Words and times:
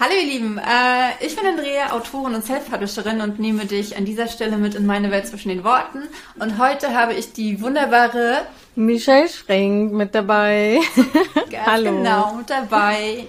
Hallo 0.00 0.12
ihr 0.14 0.26
Lieben, 0.26 0.58
äh, 0.58 1.26
ich 1.26 1.34
bin 1.34 1.44
Andrea, 1.44 1.90
Autorin 1.90 2.36
und 2.36 2.44
Self-Publisherin 2.44 3.20
und 3.20 3.40
nehme 3.40 3.66
dich 3.66 3.96
an 3.96 4.04
dieser 4.04 4.28
Stelle 4.28 4.56
mit 4.56 4.76
in 4.76 4.86
meine 4.86 5.10
Welt 5.10 5.26
zwischen 5.26 5.48
den 5.48 5.64
Worten. 5.64 6.02
Und 6.38 6.56
heute 6.56 6.94
habe 6.94 7.14
ich 7.14 7.32
die 7.32 7.60
wunderbare 7.60 8.42
Michelle 8.76 9.28
Schrenk 9.28 9.92
mit 9.92 10.14
dabei. 10.14 10.78
Hallo. 11.66 11.90
Genau, 11.96 12.34
mit 12.34 12.48
dabei. 12.48 13.26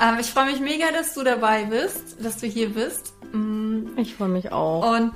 Ähm, 0.00 0.16
ich 0.18 0.28
freue 0.28 0.46
mich 0.46 0.60
mega, 0.60 0.90
dass 0.90 1.12
du 1.12 1.22
dabei 1.22 1.64
bist, 1.64 2.16
dass 2.24 2.38
du 2.38 2.46
hier 2.46 2.70
bist. 2.70 3.12
Mm. 3.34 3.88
Ich 3.98 4.14
freue 4.14 4.28
mich 4.28 4.50
auch. 4.52 4.96
Und 4.96 5.12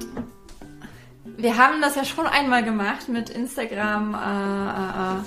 wir 1.38 1.56
haben 1.56 1.80
das 1.80 1.94
ja 1.94 2.04
schon 2.04 2.26
einmal 2.26 2.62
gemacht 2.62 3.08
mit 3.08 3.30
Instagram 3.30 5.24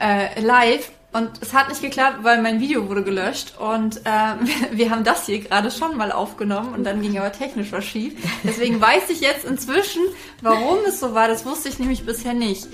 äh, 0.00 0.02
äh, 0.02 0.26
äh, 0.26 0.40
live 0.40 0.90
und 1.12 1.30
es 1.40 1.54
hat 1.54 1.68
nicht 1.68 1.80
geklappt, 1.80 2.18
weil 2.22 2.42
mein 2.42 2.60
Video 2.60 2.88
wurde 2.88 3.02
gelöscht 3.02 3.54
und 3.58 4.00
ähm, 4.04 4.48
wir 4.72 4.90
haben 4.90 5.04
das 5.04 5.26
hier 5.26 5.40
gerade 5.40 5.70
schon 5.70 5.96
mal 5.96 6.12
aufgenommen 6.12 6.74
und 6.74 6.84
dann 6.84 7.00
ging 7.00 7.18
aber 7.18 7.32
technisch 7.32 7.72
was 7.72 7.84
schief. 7.84 8.14
Deswegen 8.44 8.80
weiß 8.80 9.08
ich 9.10 9.20
jetzt 9.20 9.44
inzwischen, 9.44 10.02
warum 10.42 10.78
es 10.86 11.00
so 11.00 11.14
war. 11.14 11.28
Das 11.28 11.46
wusste 11.46 11.68
ich 11.68 11.78
nämlich 11.78 12.04
bisher 12.04 12.34
nicht. 12.34 12.68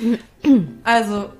Also 0.82 1.30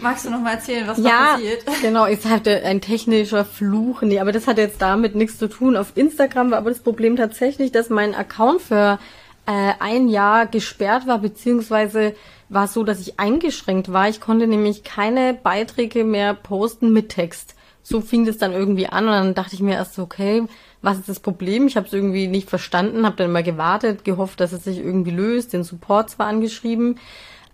Magst 0.00 0.24
du 0.24 0.30
noch 0.30 0.40
mal 0.40 0.54
erzählen, 0.54 0.86
was 0.88 0.98
ja, 0.98 1.04
da 1.04 1.32
passiert? 1.34 1.64
Genau, 1.82 2.06
ich 2.06 2.24
hatte 2.24 2.62
ein 2.64 2.80
technischer 2.80 3.44
Fluch. 3.44 4.02
Nee, 4.02 4.18
aber 4.18 4.32
das 4.32 4.46
hat 4.46 4.58
jetzt 4.58 4.80
damit 4.80 5.14
nichts 5.14 5.38
zu 5.38 5.48
tun. 5.48 5.76
Auf 5.76 5.92
Instagram 5.94 6.50
war 6.50 6.58
aber 6.58 6.70
das 6.70 6.80
Problem 6.80 7.16
tatsächlich, 7.16 7.70
dass 7.70 7.90
mein 7.90 8.14
Account 8.14 8.62
für 8.62 8.98
äh, 9.46 9.72
ein 9.78 10.08
Jahr 10.08 10.46
gesperrt 10.46 11.06
war, 11.06 11.18
beziehungsweise 11.18 12.14
war 12.48 12.64
es 12.64 12.72
so, 12.72 12.84
dass 12.84 13.00
ich 13.00 13.18
eingeschränkt 13.18 13.92
war. 13.92 14.08
Ich 14.08 14.20
konnte 14.20 14.46
nämlich 14.46 14.84
keine 14.84 15.34
Beiträge 15.34 16.04
mehr 16.04 16.34
posten 16.34 16.92
mit 16.92 17.08
Text. 17.08 17.54
So 17.82 18.00
fing 18.00 18.24
das 18.24 18.38
dann 18.38 18.52
irgendwie 18.52 18.86
an 18.86 19.04
und 19.04 19.12
dann 19.12 19.34
dachte 19.34 19.54
ich 19.54 19.60
mir 19.60 19.74
erst 19.74 19.94
so, 19.94 20.02
okay, 20.02 20.44
was 20.80 20.98
ist 20.98 21.08
das 21.08 21.20
Problem? 21.20 21.66
Ich 21.66 21.76
habe 21.76 21.86
es 21.86 21.92
irgendwie 21.92 22.28
nicht 22.28 22.48
verstanden, 22.48 23.04
habe 23.04 23.16
dann 23.16 23.32
mal 23.32 23.42
gewartet, 23.42 24.04
gehofft, 24.04 24.40
dass 24.40 24.52
es 24.52 24.64
sich 24.64 24.78
irgendwie 24.78 25.10
löst, 25.10 25.52
den 25.52 25.64
Support 25.64 26.10
zwar 26.10 26.26
angeschrieben, 26.26 26.98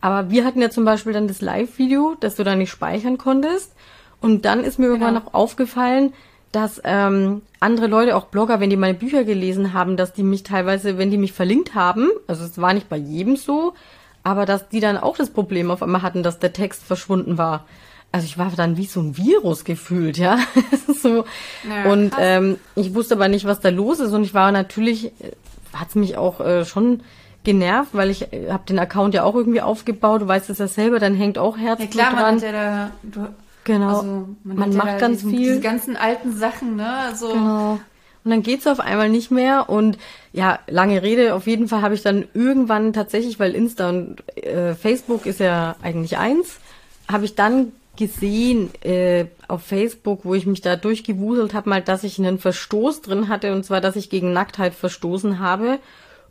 aber 0.01 0.31
wir 0.31 0.45
hatten 0.45 0.63
ja 0.63 0.71
zum 0.71 0.85
Beispiel 0.85 1.13
dann 1.13 1.29
das 1.29 1.41
Live-Video, 1.41 2.17
das 2.21 2.37
du 2.37 2.45
da 2.45 2.55
nicht 2.55 2.71
speichern 2.71 3.19
konntest 3.19 3.73
und 4.21 4.45
dann 4.45 4.61
ist 4.61 4.79
mir 4.79 4.87
genau. 4.87 4.95
irgendwann 4.95 5.23
noch 5.23 5.35
aufgefallen, 5.35 6.13
dass 6.53 6.81
ähm, 6.85 7.43
andere 7.61 7.87
Leute, 7.87 8.17
auch 8.17 8.27
Blogger, 8.27 8.61
wenn 8.61 8.71
die 8.71 8.77
meine 8.77 8.95
Bücher 8.95 9.25
gelesen 9.25 9.73
haben, 9.73 9.97
dass 9.97 10.13
die 10.13 10.23
mich 10.23 10.43
teilweise, 10.43 10.99
wenn 10.99 11.11
die 11.11 11.19
mich 11.19 11.33
verlinkt 11.33 11.75
haben, 11.75 12.09
also 12.27 12.45
es 12.45 12.61
war 12.61 12.73
nicht 12.73 12.89
bei 12.89 12.97
jedem 12.97 13.37
so, 13.37 13.75
aber 14.23 14.47
dass 14.47 14.69
die 14.69 14.81
dann 14.81 14.99
auch 14.99 15.17
das 15.17 15.31
Problem 15.31 15.71
auf 15.71 15.83
einmal 15.83 16.03
hatten, 16.03 16.23
dass 16.23 16.39
der 16.39 16.53
Text 16.53 16.83
verschwunden 16.83 17.39
war. 17.39 17.67
Also 18.13 18.25
ich 18.27 18.39
war 18.39 18.51
dann 18.57 18.77
wie 18.77 18.87
so 18.87 19.01
ein 19.01 19.17
Virus 19.17 19.65
gefühlt, 19.65 20.19
ja. 20.19 20.39
so. 21.03 21.25
Ja, 21.69 21.91
und 21.91 22.13
ähm, 22.19 22.59
ich 22.75 22.95
wusste 22.95 23.15
aber 23.15 23.29
nicht, 23.29 23.45
was 23.45 23.61
da 23.61 23.69
los 23.69 24.01
ist. 24.01 24.13
Und 24.13 24.25
ich 24.25 24.35
war 24.35 24.51
natürlich, 24.51 25.07
äh, 25.07 25.33
hat's 25.73 25.95
mich 25.95 26.17
auch 26.17 26.41
äh, 26.41 26.65
schon 26.65 27.03
genervt, 27.45 27.91
weil 27.93 28.11
ich 28.11 28.33
äh, 28.33 28.51
habe 28.51 28.65
den 28.69 28.79
Account 28.79 29.15
ja 29.15 29.23
auch 29.23 29.37
irgendwie 29.37 29.61
aufgebaut. 29.61 30.23
Du 30.23 30.29
weißt 30.29 30.51
es 30.51 30.59
ja 30.59 30.67
selber, 30.67 30.99
dann 30.99 31.15
hängt 31.15 31.39
auch 31.39 31.57
Herz 31.57 31.81
ja, 31.81 31.87
klar, 31.87 32.11
dran. 32.11 32.23
Man 32.23 32.35
hat 32.37 32.43
ja 32.43 32.53
da, 32.53 32.91
du, 33.05 33.29
genau. 33.63 33.89
Also 33.89 34.03
man, 34.43 34.57
man 34.57 34.75
macht 34.75 34.89
ja 34.89 34.99
ganz 34.99 35.23
viel. 35.23 35.39
Diese 35.39 35.61
ganzen 35.61 35.97
alten 35.97 36.37
Sachen, 36.37 36.77
ne? 36.77 36.93
Also 36.93 37.29
genau. 37.29 37.81
Und 38.25 38.31
dann 38.31 38.43
geht's 38.43 38.67
auf 38.67 38.81
einmal 38.81 39.09
nicht 39.09 39.31
mehr. 39.31 39.69
Und 39.69 39.99
ja, 40.33 40.59
lange 40.69 41.03
Rede, 41.03 41.35
auf 41.35 41.47
jeden 41.47 41.69
Fall 41.69 41.83
habe 41.83 41.95
ich 41.95 42.03
dann 42.03 42.27
irgendwann 42.35 42.93
tatsächlich, 42.93 43.41
weil 43.41 43.55
Insta 43.55 43.89
und 43.89 44.23
äh, 44.37 44.75
Facebook 44.75 45.27
ist 45.27 45.41
ja 45.41 45.77
eigentlich 45.83 46.19
eins, 46.19 46.61
habe 47.09 47.25
ich 47.25 47.35
dann 47.35 47.73
gesehen 47.97 48.71
äh, 48.83 49.27
auf 49.49 49.63
Facebook, 49.63 50.25
wo 50.25 50.35
ich 50.35 50.47
mich 50.47 50.61
da 50.61 50.77
durchgewuselt 50.77 51.55
habe, 51.55 51.69
mal, 51.69 51.83
dass 51.83 52.05
ich 52.05 52.19
einen 52.19 52.39
Verstoß 52.39 53.03
drin 53.03 53.29
hatte, 53.29 53.53
und 53.53 53.65
zwar, 53.65 53.81
dass 53.81 53.97
ich 53.97 54.11
gegen 54.11 54.33
Nacktheit 54.33 54.75
verstoßen 54.75 55.39
habe. 55.39 55.79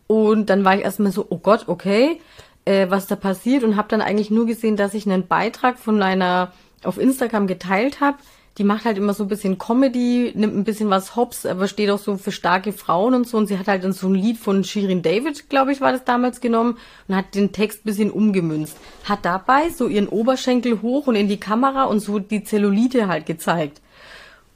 Und 0.07 0.49
dann 0.49 0.63
war 0.63 0.75
ich 0.75 0.83
erstmal 0.83 1.11
so, 1.11 1.25
oh 1.29 1.37
Gott, 1.37 1.65
okay, 1.67 2.19
äh, 2.65 2.87
was 2.89 3.07
da 3.07 3.15
passiert 3.15 3.63
und 3.63 3.75
habe 3.75 3.87
dann 3.89 4.01
eigentlich 4.01 4.31
nur 4.31 4.45
gesehen, 4.45 4.77
dass 4.77 4.93
ich 4.93 5.05
einen 5.05 5.27
Beitrag 5.27 5.77
von 5.77 6.02
einer 6.02 6.52
auf 6.83 6.97
Instagram 6.97 7.45
geteilt 7.45 7.99
habe, 7.99 8.17
die 8.58 8.64
macht 8.64 8.86
halt 8.86 8.98
immer 8.98 9.14
so 9.14 9.23
ein 9.23 9.30
bisschen 9.30 9.58
Comedy, 9.58 10.33
nimmt 10.36 10.55
ein 10.55 10.64
bisschen 10.65 10.89
was 10.89 11.15
hops, 11.15 11.45
aber 11.45 11.67
steht 11.67 11.89
auch 11.89 11.99
so 11.99 12.17
für 12.17 12.32
starke 12.32 12.73
Frauen 12.73 13.14
und 13.14 13.27
so. 13.27 13.37
Und 13.37 13.48
sie 13.48 13.58
hat 13.58 13.67
halt 13.67 13.83
dann 13.83 13.93
so 13.93 14.08
ein 14.08 14.15
Lied 14.15 14.37
von 14.37 14.64
Shirin 14.64 15.02
David, 15.02 15.49
glaube 15.49 15.71
ich, 15.71 15.80
war 15.80 15.93
das 15.93 16.04
damals 16.04 16.42
genommen 16.42 16.77
und 17.08 17.15
hat 17.15 17.36
den 17.36 17.54
Text 17.54 17.80
ein 17.80 17.86
bisschen 17.86 18.11
umgemünzt. 18.11 18.76
Hat 19.05 19.20
dabei 19.23 19.70
so 19.70 19.88
ihren 19.88 20.09
Oberschenkel 20.09 20.82
hoch 20.82 21.08
und 21.08 21.15
in 21.15 21.30
die 21.30 21.39
Kamera 21.39 21.86
und 21.86 22.02
so 22.02 22.20
die 22.20 22.43
Zellulite 22.43 23.08
halt 23.08 23.26
gezeigt. 23.26 23.82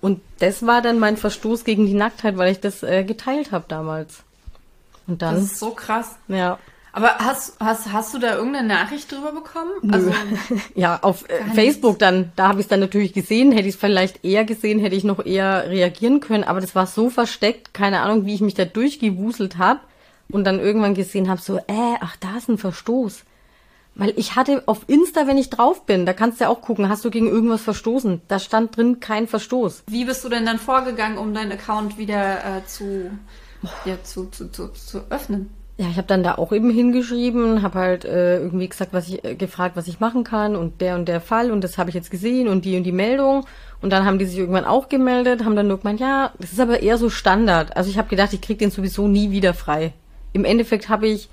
Und 0.02 0.20
das 0.40 0.66
war 0.66 0.82
dann 0.82 1.00
mein 1.00 1.16
Verstoß 1.16 1.64
gegen 1.64 1.86
die 1.86 1.94
Nacktheit, 1.94 2.36
weil 2.36 2.52
ich 2.52 2.60
das 2.60 2.84
äh, 2.84 3.06
geteilt 3.06 3.54
habe 3.54 3.66
damals. 3.70 4.24
Und 5.08 5.22
dann. 5.22 5.36
Das 5.36 5.44
ist 5.46 5.60
so 5.60 5.72
krass. 5.72 6.18
Ja. 6.28 6.60
Aber 6.96 7.18
hast, 7.18 7.60
hast, 7.60 7.92
hast 7.92 8.14
du 8.14 8.20
da 8.20 8.36
irgendeine 8.36 8.68
Nachricht 8.68 9.12
drüber 9.12 9.32
bekommen? 9.32 9.72
Nö. 9.82 9.94
Also, 9.94 10.12
ja, 10.76 11.00
auf 11.02 11.28
äh, 11.28 11.44
Facebook 11.56 11.98
dann, 11.98 12.32
da 12.36 12.50
habe 12.50 12.60
ich 12.60 12.66
es 12.66 12.70
dann 12.70 12.80
natürlich 12.80 13.14
gesehen, 13.14 13.52
hätte 13.52 13.68
ich 13.68 13.74
es 13.74 13.82
vielleicht 13.82 14.24
eher 14.24 14.46
gesehen, 14.46 14.80
hätte 14.80 14.96
ich 14.96 15.04
noch 15.04 15.26
eher 15.26 15.70
reagieren 15.70 16.20
können, 16.20 16.44
aber 16.44 16.62
das 16.62 16.76
war 16.76 16.86
so 16.86 17.10
versteckt, 17.10 17.74
keine 17.74 18.02
Ahnung, 18.02 18.28
wie 18.28 18.36
ich 18.36 18.42
mich 18.42 18.54
da 18.54 18.66
durchgewuselt 18.66 19.58
habe 19.58 19.80
und 20.30 20.44
dann 20.44 20.60
irgendwann 20.60 20.94
gesehen 20.94 21.30
habe, 21.30 21.42
so, 21.42 21.58
äh, 21.58 21.98
ach, 22.00 22.16
da 22.18 22.38
ist 22.38 22.48
ein 22.48 22.60
Verstoß. 22.60 23.24
Weil 23.96 24.14
ich 24.16 24.36
hatte 24.36 24.64
auf 24.68 24.82
Insta, 24.88 25.26
wenn 25.26 25.38
ich 25.38 25.50
drauf 25.50 25.88
bin, 25.88 26.06
da 26.06 26.14
kannst 26.14 26.40
du 26.40 26.46
ja 26.46 26.50
auch 26.50 26.62
gucken, 26.62 26.90
hast 26.90 27.06
du 27.06 27.10
gegen 27.10 27.28
irgendwas 27.28 27.62
verstoßen? 27.62 28.22
Da 28.28 28.38
stand 28.38 28.78
drin 28.78 29.00
kein 29.00 29.28
Verstoß. 29.28 29.84
Wie 29.88 30.06
bist 30.06 30.24
du 30.24 30.30
denn 30.30 30.46
dann 30.46 30.60
vorgegangen, 30.60 31.18
um 31.18 31.34
deinen 31.34 31.52
Account 31.52 31.98
wieder 31.98 32.38
äh, 32.58 32.66
zu, 32.66 33.12
ja, 33.86 34.02
zu, 34.04 34.30
zu, 34.30 34.52
zu, 34.52 34.70
zu 34.70 35.04
öffnen? 35.12 35.52
Ja, 35.78 35.88
ich 35.90 35.98
habe 35.98 36.08
dann 36.08 36.22
da 36.22 36.36
auch 36.36 36.52
eben 36.52 36.70
hingeschrieben, 36.70 37.64
habe 37.64 37.80
halt 37.80 38.06
äh, 38.06 38.38
irgendwie 38.38 38.70
gesagt, 38.70 38.94
was 38.94 39.08
ich 39.08 39.24
äh, 39.24 39.34
gefragt, 39.34 39.76
was 39.76 39.88
ich 39.88 40.00
machen 40.00 40.24
kann 40.24 40.56
und 40.56 40.82
der 40.82 40.96
und 40.96 41.08
der 41.08 41.20
Fall 41.20 41.50
und 41.50 41.64
das 41.64 41.80
habe 41.80 41.90
ich 41.90 41.96
jetzt 41.96 42.12
gesehen 42.12 42.48
und 42.48 42.64
die 42.64 42.78
und 42.78 42.84
die 42.84 42.92
Meldung 42.92 43.48
und 43.82 43.90
dann 43.90 44.06
haben 44.06 44.20
die 44.20 44.26
sich 44.26 44.38
irgendwann 44.38 44.66
auch 44.66 44.88
gemeldet, 44.88 45.44
haben 45.44 45.56
dann 45.56 45.68
nur 45.68 45.80
gemeint, 45.80 46.00
ja, 46.00 46.32
das 46.38 46.52
ist 46.52 46.60
aber 46.60 46.84
eher 46.84 47.00
so 47.00 47.10
Standard. 47.10 47.76
Also 47.76 47.90
ich 47.90 47.98
habe 47.98 48.08
gedacht, 48.08 48.34
ich 48.34 48.42
krieg 48.42 48.60
den 48.60 48.70
sowieso 48.70 49.08
nie 49.08 49.32
wieder 49.32 49.56
frei. 49.56 49.94
Im 50.32 50.46
Endeffekt 50.46 50.90
habe 50.90 51.08
ich 51.08 51.30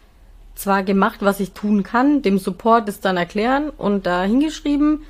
zwar 0.54 0.84
gemacht, 0.84 1.18
was 1.20 1.38
ich 1.38 1.52
tun 1.52 1.82
kann, 1.82 2.22
dem 2.22 2.38
Support 2.38 2.88
das 2.88 3.00
dann 3.00 3.18
erklären 3.18 3.68
und 3.68 4.06
da 4.06 4.22
hingeschrieben, 4.22 5.02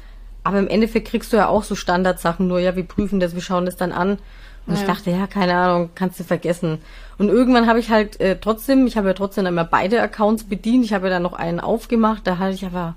aber 0.43 0.59
im 0.59 0.67
Endeffekt 0.69 1.07
kriegst 1.07 1.33
du 1.33 1.37
ja 1.37 1.47
auch 1.47 1.63
so 1.63 1.77
Standardsachen 1.77 2.49
nur, 2.49 2.59
ja, 2.59 2.75
wir 2.75 2.85
prüfen 2.85 3.21
das, 3.21 3.35
wir 3.35 3.43
schauen 3.43 3.65
das 3.65 3.77
dann 3.77 3.93
an 3.93 4.19
und 4.67 4.75
ja. 4.75 4.81
ich 4.81 4.87
dachte, 4.87 5.11
ja, 5.11 5.27
keine 5.27 5.55
Ahnung, 5.55 5.91
kannst 5.95 6.19
du 6.19 6.25
vergessen. 6.25 6.79
Und 7.21 7.29
irgendwann 7.29 7.67
habe 7.67 7.79
ich 7.79 7.91
halt 7.91 8.19
äh, 8.19 8.39
trotzdem, 8.41 8.87
ich 8.87 8.97
habe 8.97 9.09
ja 9.09 9.13
trotzdem 9.13 9.45
immer 9.45 9.65
beide 9.65 10.01
Accounts 10.01 10.45
bedient. 10.45 10.87
Ich 10.87 10.95
habe 10.95 11.09
ja 11.09 11.11
dann 11.11 11.23
noch 11.23 11.35
einen 11.35 11.61
aufgemacht. 11.61 12.27
Da 12.27 12.39
hatte 12.39 12.55
ich 12.55 12.65
aber, 12.65 12.97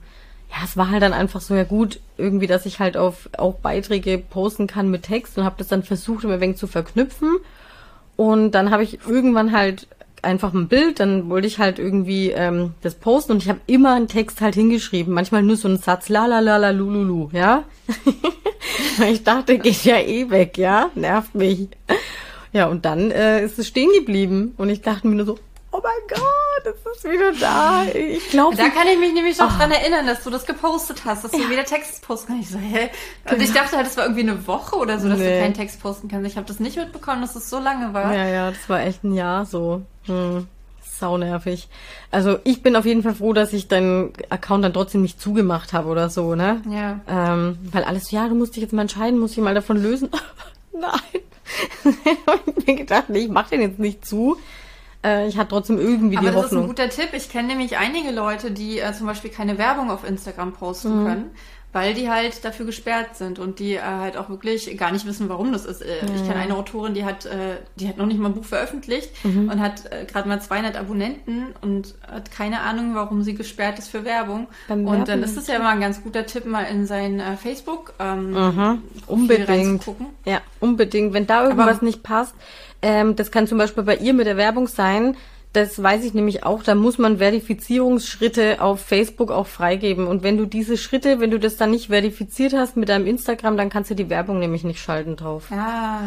ja, 0.49 0.55
es 0.63 0.77
war 0.77 0.89
halt 0.91 1.03
dann 1.03 1.11
einfach 1.11 1.41
so 1.41 1.53
ja 1.55 1.65
gut, 1.65 1.99
irgendwie, 2.17 2.47
dass 2.47 2.65
ich 2.65 2.79
halt 2.79 2.95
auf 2.95 3.29
auch 3.37 3.55
Beiträge 3.55 4.17
posten 4.17 4.65
kann 4.65 4.89
mit 4.89 5.03
Text 5.03 5.37
und 5.37 5.43
habe 5.43 5.57
das 5.57 5.67
dann 5.67 5.83
versucht, 5.83 6.23
immer 6.23 6.35
ein 6.35 6.39
wenig 6.39 6.55
zu 6.55 6.67
verknüpfen. 6.67 7.35
Und 8.15 8.51
dann 8.51 8.71
habe 8.71 8.83
ich 8.83 9.05
irgendwann 9.05 9.51
halt 9.51 9.87
einfach 10.21 10.53
ein 10.53 10.69
Bild, 10.69 11.01
dann 11.01 11.27
wollte 11.29 11.47
ich 11.47 11.59
halt 11.59 11.77
irgendwie 11.77 12.29
ähm, 12.29 12.75
das 12.81 12.95
posten 12.95 13.33
und 13.33 13.43
ich 13.43 13.49
habe 13.49 13.59
immer 13.67 13.93
einen 13.93 14.07
Text 14.07 14.39
halt 14.39 14.55
hingeschrieben, 14.55 15.13
manchmal 15.13 15.43
nur 15.43 15.57
so 15.57 15.67
einen 15.67 15.79
Satz 15.79 16.07
la 16.07 16.27
la 16.27 16.39
la 16.39 16.55
la 16.55 16.69
lululu, 16.69 17.27
ja. 17.33 17.65
ich 19.11 19.25
dachte, 19.25 19.59
geht 19.59 19.83
ja 19.83 19.97
eh 19.97 20.29
weg, 20.29 20.57
ja, 20.57 20.91
nervt 20.95 21.35
mich. 21.35 21.67
Ja, 22.53 22.67
und 22.67 22.85
dann 22.85 23.11
äh, 23.11 23.43
ist 23.43 23.59
es 23.59 23.67
stehen 23.67 23.89
geblieben 23.97 24.53
und 24.57 24.69
ich 24.69 24.81
dachte 24.81 25.07
mir 25.07 25.15
nur 25.15 25.25
so, 25.25 25.39
oh 25.71 25.81
mein 25.81 25.91
Gott, 26.07 26.75
es 26.75 26.97
ist 26.97 27.03
wieder 27.03 27.31
da. 27.33 27.83
Ich 27.93 28.29
glaube. 28.29 28.55
Da 28.55 28.69
kann 28.69 28.87
ich 28.87 28.99
mich 28.99 29.13
nämlich 29.13 29.37
noch 29.37 29.53
oh. 29.53 29.57
dran 29.57 29.71
erinnern, 29.71 30.05
dass 30.05 30.23
du 30.23 30.29
das 30.29 30.45
gepostet 30.45 31.03
hast, 31.03 31.23
dass 31.23 31.31
du 31.31 31.41
ja. 31.41 31.49
wieder 31.49 31.65
Text 31.65 32.05
posten 32.05 32.33
kannst. 32.33 32.49
Ich 32.49 32.55
so, 32.55 32.59
hä? 32.59 32.89
Und 33.25 33.31
genau. 33.31 33.43
ich 33.43 33.53
dachte 33.53 33.75
halt, 33.75 33.87
es 33.87 33.97
war 33.97 34.05
irgendwie 34.05 34.21
eine 34.21 34.47
Woche 34.47 34.75
oder 34.75 34.99
so, 34.99 35.09
dass 35.09 35.17
nee. 35.17 35.35
du 35.35 35.41
keinen 35.41 35.55
Text 35.55 35.81
posten 35.81 36.07
kannst. 36.07 36.29
Ich 36.29 36.37
habe 36.37 36.47
das 36.47 36.59
nicht 36.59 36.77
mitbekommen, 36.77 37.21
dass 37.21 37.35
es 37.35 37.49
so 37.49 37.59
lange 37.59 37.93
war. 37.93 38.15
Ja, 38.15 38.27
ja, 38.27 38.49
das 38.51 38.69
war 38.69 38.81
echt 38.81 39.03
ein 39.03 39.13
Jahr 39.13 39.45
so. 39.45 39.81
Hm. 40.05 40.47
Sau 40.83 41.17
nervig. 41.17 41.67
Also 42.11 42.37
ich 42.43 42.61
bin 42.61 42.75
auf 42.75 42.85
jeden 42.85 43.01
Fall 43.01 43.15
froh, 43.15 43.33
dass 43.33 43.51
ich 43.51 43.67
deinen 43.67 44.13
Account 44.29 44.63
dann 44.63 44.73
trotzdem 44.73 45.01
nicht 45.01 45.19
zugemacht 45.19 45.73
habe 45.73 45.89
oder 45.89 46.09
so, 46.09 46.35
ne? 46.35 46.61
Ja. 46.69 46.99
Ähm, 47.07 47.57
weil 47.71 47.83
alles, 47.83 48.11
ja, 48.11 48.27
du 48.27 48.35
musst 48.35 48.55
dich 48.55 48.61
jetzt 48.61 48.73
mal 48.73 48.83
entscheiden, 48.83 49.19
muss 49.19 49.31
ich 49.31 49.39
mal 49.39 49.55
davon 49.55 49.81
lösen. 49.81 50.09
Nein. 50.73 51.21
ich 52.57 52.67
mir 52.67 52.75
gedacht, 52.75 53.09
nee, 53.09 53.19
ich 53.19 53.29
mach 53.29 53.49
den 53.49 53.61
jetzt 53.61 53.79
nicht 53.79 54.05
zu. 54.05 54.37
Äh, 55.03 55.27
ich 55.27 55.37
hatte 55.37 55.49
trotzdem 55.49 55.79
irgendwie 55.79 56.17
Aber 56.17 56.29
die 56.29 56.35
Hoffnung. 56.35 56.63
Aber 56.63 56.73
das 56.73 56.85
ist 56.85 56.89
ein 56.89 56.95
guter 56.95 57.07
Tipp. 57.07 57.09
Ich 57.13 57.29
kenne 57.29 57.49
nämlich 57.49 57.77
einige 57.77 58.11
Leute, 58.11 58.51
die 58.51 58.79
äh, 58.79 58.93
zum 58.93 59.07
Beispiel 59.07 59.29
keine 59.29 59.57
Werbung 59.57 59.91
auf 59.91 60.07
Instagram 60.07 60.53
posten 60.53 61.01
mhm. 61.01 61.05
können 61.05 61.35
weil 61.73 61.95
die 61.95 62.09
halt 62.09 62.45
dafür 62.45 62.67
gesperrt 62.67 63.17
sind 63.17 63.39
und 63.39 63.57
die 63.57 63.73
äh, 63.73 63.81
halt 63.81 64.15
auch 64.15 64.29
wirklich 64.29 64.77
gar 64.77 64.91
nicht 64.91 65.07
wissen, 65.07 65.27
warum 65.27 65.51
das 65.51 65.65
ist. 65.65 65.81
Äh, 65.81 66.05
ja. 66.05 66.15
Ich 66.15 66.21
kenne 66.21 66.35
eine 66.35 66.55
Autorin, 66.55 66.93
die 66.93 67.03
hat, 67.03 67.25
äh, 67.25 67.57
die 67.75 67.87
hat 67.87 67.97
noch 67.97 68.05
nicht 68.05 68.19
mal 68.19 68.29
ein 68.29 68.35
Buch 68.35 68.45
veröffentlicht 68.45 69.09
mhm. 69.25 69.49
und 69.49 69.59
hat 69.59 69.91
äh, 69.91 70.05
gerade 70.05 70.29
mal 70.29 70.39
200 70.39 70.77
Abonnenten 70.77 71.47
und 71.61 71.95
hat 72.07 72.31
keine 72.31 72.61
Ahnung, 72.61 72.93
warum 72.93 73.23
sie 73.23 73.33
gesperrt 73.33 73.79
ist 73.79 73.89
für 73.89 74.05
Werbung. 74.05 74.47
Beim 74.67 74.85
und 74.85 75.07
dann 75.07 75.23
ist 75.23 75.35
es 75.35 75.47
ja 75.47 75.55
immer 75.55 75.69
ein 75.69 75.81
ganz 75.81 76.03
guter 76.03 76.27
Tipp, 76.27 76.45
mal 76.45 76.63
in 76.63 76.85
sein 76.85 77.19
äh, 77.19 77.37
Facebook 77.37 77.93
ähm, 77.99 78.31
mhm. 78.31 78.83
unbedingt. 79.07 79.83
Ja, 80.25 80.41
unbedingt. 80.59 81.13
Wenn 81.13 81.25
da 81.25 81.43
irgendwas 81.43 81.77
Aber, 81.77 81.85
nicht 81.85 82.03
passt, 82.03 82.35
ähm, 82.83 83.15
das 83.15 83.31
kann 83.31 83.47
zum 83.47 83.57
Beispiel 83.57 83.83
bei 83.83 83.95
ihr 83.95 84.13
mit 84.13 84.27
der 84.27 84.37
Werbung 84.37 84.67
sein, 84.67 85.17
das 85.53 85.81
weiß 85.81 86.03
ich 86.03 86.15
nämlich 86.15 86.43
auch, 86.43 86.63
da 86.63 86.73
muss 86.73 86.97
man 86.97 87.19
Verifizierungsschritte 87.19 88.59
auf 88.59 88.81
Facebook 88.81 89.31
auch 89.31 89.45
freigeben. 89.45 90.07
Und 90.07 90.23
wenn 90.23 90.37
du 90.37 90.47
diese 90.47 90.77
Schritte, 90.77 91.19
wenn 91.19 91.29
du 91.29 91.39
das 91.39 91.57
dann 91.57 91.71
nicht 91.71 91.87
verifiziert 91.87 92.53
hast 92.53 92.75
mit 92.75 92.89
deinem 92.89 93.05
Instagram, 93.05 93.55
dann 93.55 93.69
kannst 93.69 93.91
du 93.91 93.95
die 93.95 94.09
Werbung 94.09 94.39
nämlich 94.39 94.63
nicht 94.63 94.81
schalten 94.81 95.15
drauf. 95.15 95.51
Ah. 95.51 96.01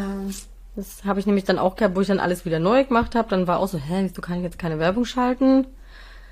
Das 0.75 1.05
habe 1.05 1.19
ich 1.19 1.25
nämlich 1.25 1.45
dann 1.45 1.57
auch 1.57 1.75
gehabt, 1.75 1.95
wo 1.95 2.01
ich 2.01 2.07
dann 2.07 2.19
alles 2.19 2.45
wieder 2.45 2.59
neu 2.59 2.83
gemacht 2.83 3.15
habe. 3.15 3.29
Dann 3.29 3.47
war 3.47 3.59
auch 3.59 3.67
so, 3.67 3.77
hä, 3.79 4.01
wieso 4.03 4.21
kann 4.21 4.37
ich 4.37 4.43
jetzt 4.43 4.59
keine 4.59 4.79
Werbung 4.79 5.05
schalten? 5.05 5.65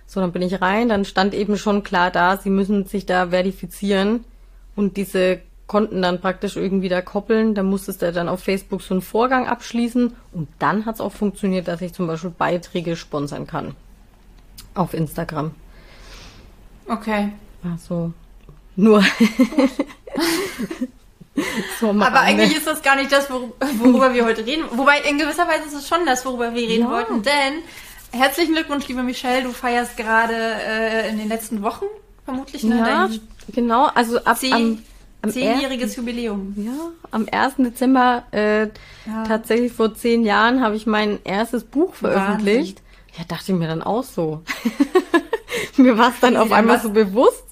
So, 0.06 0.20
dann 0.20 0.34
bin 0.34 0.44
ich 0.44 0.62
rein, 0.62 0.90
dann 0.90 1.04
stand 1.04 1.34
eben 1.34 1.58
schon 1.58 1.84
klar 1.84 2.12
da, 2.12 2.38
sie 2.38 2.52
müssen 2.52 2.86
sich 2.86 3.06
da 3.08 3.30
verifizieren. 3.30 4.24
Und 4.76 4.98
diese 4.98 5.40
konnten 5.68 6.02
dann 6.02 6.22
praktisch 6.22 6.56
irgendwie 6.56 6.90
da 6.90 7.02
koppeln. 7.02 7.56
Da 7.56 7.64
musstest 7.64 8.02
du 8.02 8.12
dann 8.12 8.30
auf 8.30 8.44
Facebook 8.44 8.82
so 8.82 8.94
einen 8.94 9.02
Vorgang 9.02 9.48
abschließen 9.48 10.14
und 10.34 10.48
dann 10.60 10.86
hat 10.86 10.96
es 10.96 11.02
auch 11.02 11.12
funktioniert, 11.12 11.68
dass 11.68 11.82
ich 11.82 11.94
zum 11.94 12.08
Beispiel 12.08 12.32
Beiträge 12.32 12.96
sponsern 12.96 13.48
kann. 13.48 13.76
Auf 14.74 14.94
Instagram. 14.94 15.52
Okay. 16.88 17.32
Also 17.64 18.14
nur. 18.76 19.04
so 21.80 21.90
Aber 21.90 22.20
eigentlich 22.20 22.56
ist 22.56 22.68
das 22.68 22.84
gar 22.84 22.96
nicht 22.96 23.12
das, 23.12 23.30
worüber 23.30 24.14
wir 24.14 24.26
heute 24.26 24.46
reden. 24.46 24.66
Wobei 24.72 25.00
in 25.02 25.18
gewisser 25.18 25.48
Weise 25.48 25.66
ist 25.66 25.74
es 25.74 25.88
schon 25.88 26.06
das, 26.06 26.26
worüber 26.26 26.54
wir 26.54 26.68
reden 26.68 26.84
ja. 26.84 26.92
wollten. 26.92 27.24
Denn 27.24 27.64
herzlichen 28.12 28.54
Glückwunsch, 28.54 28.88
liebe 28.88 29.02
Michelle, 29.02 29.44
du 29.44 29.52
feierst 29.52 29.98
gerade 29.98 30.36
äh, 30.36 31.10
in 31.10 31.18
den 31.18 31.30
letzten 31.30 31.64
Wochen 31.64 31.86
vermutlich 32.26 32.64
ne? 32.64 32.78
Ja, 32.78 33.10
genau. 33.54 33.90
Also 33.94 34.18
ab 34.20 34.38
am 34.52 34.80
Zehnjähriges 35.30 35.96
Jubiläum. 35.96 36.54
Ja, 36.58 36.92
am 37.12 37.28
1. 37.32 37.56
Dezember, 37.58 38.24
äh, 38.32 38.64
ja. 38.64 39.24
tatsächlich 39.28 39.72
vor 39.74 39.94
zehn 39.96 40.24
Jahren, 40.24 40.62
habe 40.62 40.76
ich 40.76 40.86
mein 40.86 41.20
erstes 41.24 41.64
Buch 41.64 41.94
veröffentlicht. 41.96 42.78
Wahnsinn. 42.78 43.18
Ja, 43.18 43.24
dachte 43.28 43.52
ich 43.52 43.58
mir 43.58 43.68
dann 43.68 43.82
auch 43.82 44.04
so. 44.04 44.42
mir 45.78 45.98
war 45.98 46.10
es 46.10 46.20
dann 46.20 46.36
auf 46.36 46.52
einmal 46.52 46.78
was? 46.78 46.84
so 46.84 46.90
bewusst. 46.90 47.44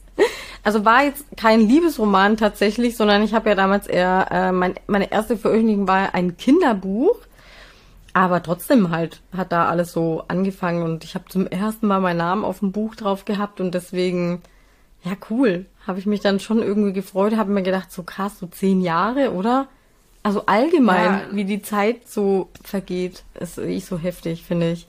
Also 0.63 0.85
war 0.85 1.03
jetzt 1.03 1.25
kein 1.35 1.61
Liebesroman 1.61 2.37
tatsächlich, 2.37 2.95
sondern 2.95 3.21
ich 3.21 3.33
habe 3.33 3.49
ja 3.49 3.55
damals 3.55 3.87
eher, 3.87 4.27
äh, 4.31 4.51
mein, 4.51 4.75
meine 4.87 5.11
erste 5.11 5.37
Veröffentlichung 5.37 5.87
war 5.87 6.13
ein 6.15 6.37
Kinderbuch. 6.37 7.17
Aber 8.13 8.43
trotzdem 8.43 8.91
halt 8.91 9.21
hat 9.35 9.51
da 9.51 9.67
alles 9.67 9.91
so 9.91 10.23
angefangen 10.27 10.83
und 10.83 11.03
ich 11.03 11.15
habe 11.15 11.25
zum 11.29 11.47
ersten 11.47 11.87
Mal 11.87 11.99
meinen 11.99 12.17
Namen 12.17 12.45
auf 12.45 12.59
dem 12.59 12.71
Buch 12.71 12.95
drauf 12.95 13.25
gehabt 13.25 13.59
und 13.59 13.73
deswegen, 13.73 14.43
ja 15.03 15.13
cool, 15.31 15.65
habe 15.85 15.99
ich 15.99 16.05
mich 16.05 16.21
dann 16.21 16.39
schon 16.39 16.59
irgendwie 16.59 16.93
gefreut, 16.93 17.35
habe 17.35 17.51
mir 17.51 17.63
gedacht, 17.63 17.91
so 17.91 18.03
krass, 18.03 18.39
so 18.39 18.47
zehn 18.47 18.81
Jahre, 18.81 19.33
oder? 19.33 19.67
Also 20.23 20.45
allgemein, 20.45 21.05
ja. 21.05 21.21
wie 21.31 21.43
die 21.43 21.61
Zeit 21.61 22.07
so 22.07 22.49
vergeht, 22.63 23.23
ist 23.39 23.57
nicht 23.57 23.85
so 23.85 23.97
heftig, 23.97 24.43
finde 24.43 24.71
ich. 24.71 24.87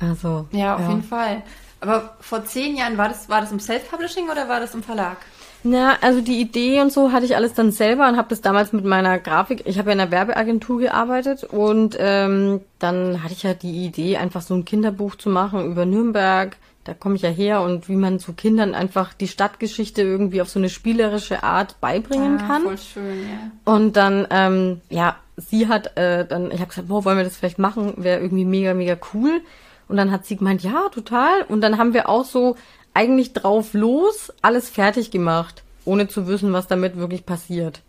Also. 0.00 0.48
Ja, 0.50 0.76
auf 0.76 0.80
ja. 0.80 0.88
jeden 0.90 1.02
Fall. 1.02 1.42
Aber 1.80 2.16
vor 2.20 2.44
zehn 2.46 2.76
Jahren, 2.76 2.96
war 2.96 3.08
das, 3.08 3.28
war 3.28 3.42
das 3.42 3.52
im 3.52 3.60
Self-Publishing 3.60 4.30
oder 4.30 4.48
war 4.48 4.60
das 4.60 4.74
im 4.74 4.82
Verlag? 4.82 5.18
Na, 5.66 5.96
also 6.02 6.20
die 6.20 6.40
Idee 6.40 6.82
und 6.82 6.92
so 6.92 7.12
hatte 7.12 7.24
ich 7.24 7.36
alles 7.36 7.54
dann 7.54 7.72
selber 7.72 8.06
und 8.08 8.18
habe 8.18 8.28
das 8.28 8.42
damals 8.42 8.74
mit 8.74 8.84
meiner 8.84 9.18
Grafik, 9.18 9.62
ich 9.66 9.78
habe 9.78 9.90
ja 9.90 9.94
in 9.94 10.00
einer 10.00 10.10
Werbeagentur 10.10 10.78
gearbeitet 10.78 11.44
und 11.44 11.96
ähm, 11.98 12.60
dann 12.78 13.22
hatte 13.22 13.32
ich 13.32 13.42
ja 13.44 13.54
die 13.54 13.86
Idee, 13.86 14.18
einfach 14.18 14.42
so 14.42 14.54
ein 14.54 14.66
Kinderbuch 14.66 15.16
zu 15.16 15.30
machen 15.30 15.64
über 15.64 15.86
Nürnberg, 15.86 16.54
da 16.84 16.94
komme 16.94 17.16
ich 17.16 17.22
ja 17.22 17.30
her 17.30 17.62
und 17.62 17.88
wie 17.88 17.96
man 17.96 18.20
zu 18.20 18.34
Kindern 18.34 18.74
einfach 18.74 19.14
die 19.14 19.28
Stadtgeschichte 19.28 20.02
irgendwie 20.02 20.42
auf 20.42 20.50
so 20.50 20.58
eine 20.58 20.68
spielerische 20.68 21.42
Art 21.42 21.80
beibringen 21.80 22.38
ah, 22.40 22.46
kann. 22.46 22.62
Voll 22.62 22.78
schön, 22.78 23.22
ja. 23.22 23.72
Und 23.72 23.96
dann, 23.96 24.26
ähm, 24.30 24.80
ja, 24.90 25.16
sie 25.36 25.68
hat 25.68 25.96
äh, 25.96 26.26
dann, 26.26 26.50
ich 26.50 26.60
habe 26.60 26.68
gesagt, 26.68 26.88
boah, 26.88 27.04
wollen 27.04 27.16
wir 27.16 27.24
das 27.24 27.36
vielleicht 27.36 27.58
machen? 27.58 27.94
Wäre 27.96 28.20
irgendwie 28.20 28.44
mega, 28.44 28.74
mega 28.74 28.96
cool. 29.12 29.40
Und 29.88 29.96
dann 29.96 30.10
hat 30.10 30.26
sie 30.26 30.36
gemeint, 30.36 30.62
ja, 30.62 30.88
total. 30.90 31.42
Und 31.48 31.62
dann 31.62 31.78
haben 31.78 31.94
wir 31.94 32.08
auch 32.08 32.24
so 32.24 32.56
eigentlich 32.92 33.32
drauf 33.32 33.74
los 33.74 34.32
alles 34.42 34.68
fertig 34.68 35.10
gemacht, 35.10 35.62
ohne 35.84 36.08
zu 36.08 36.26
wissen, 36.26 36.52
was 36.52 36.68
damit 36.68 36.96
wirklich 36.96 37.26
passiert. 37.26 37.80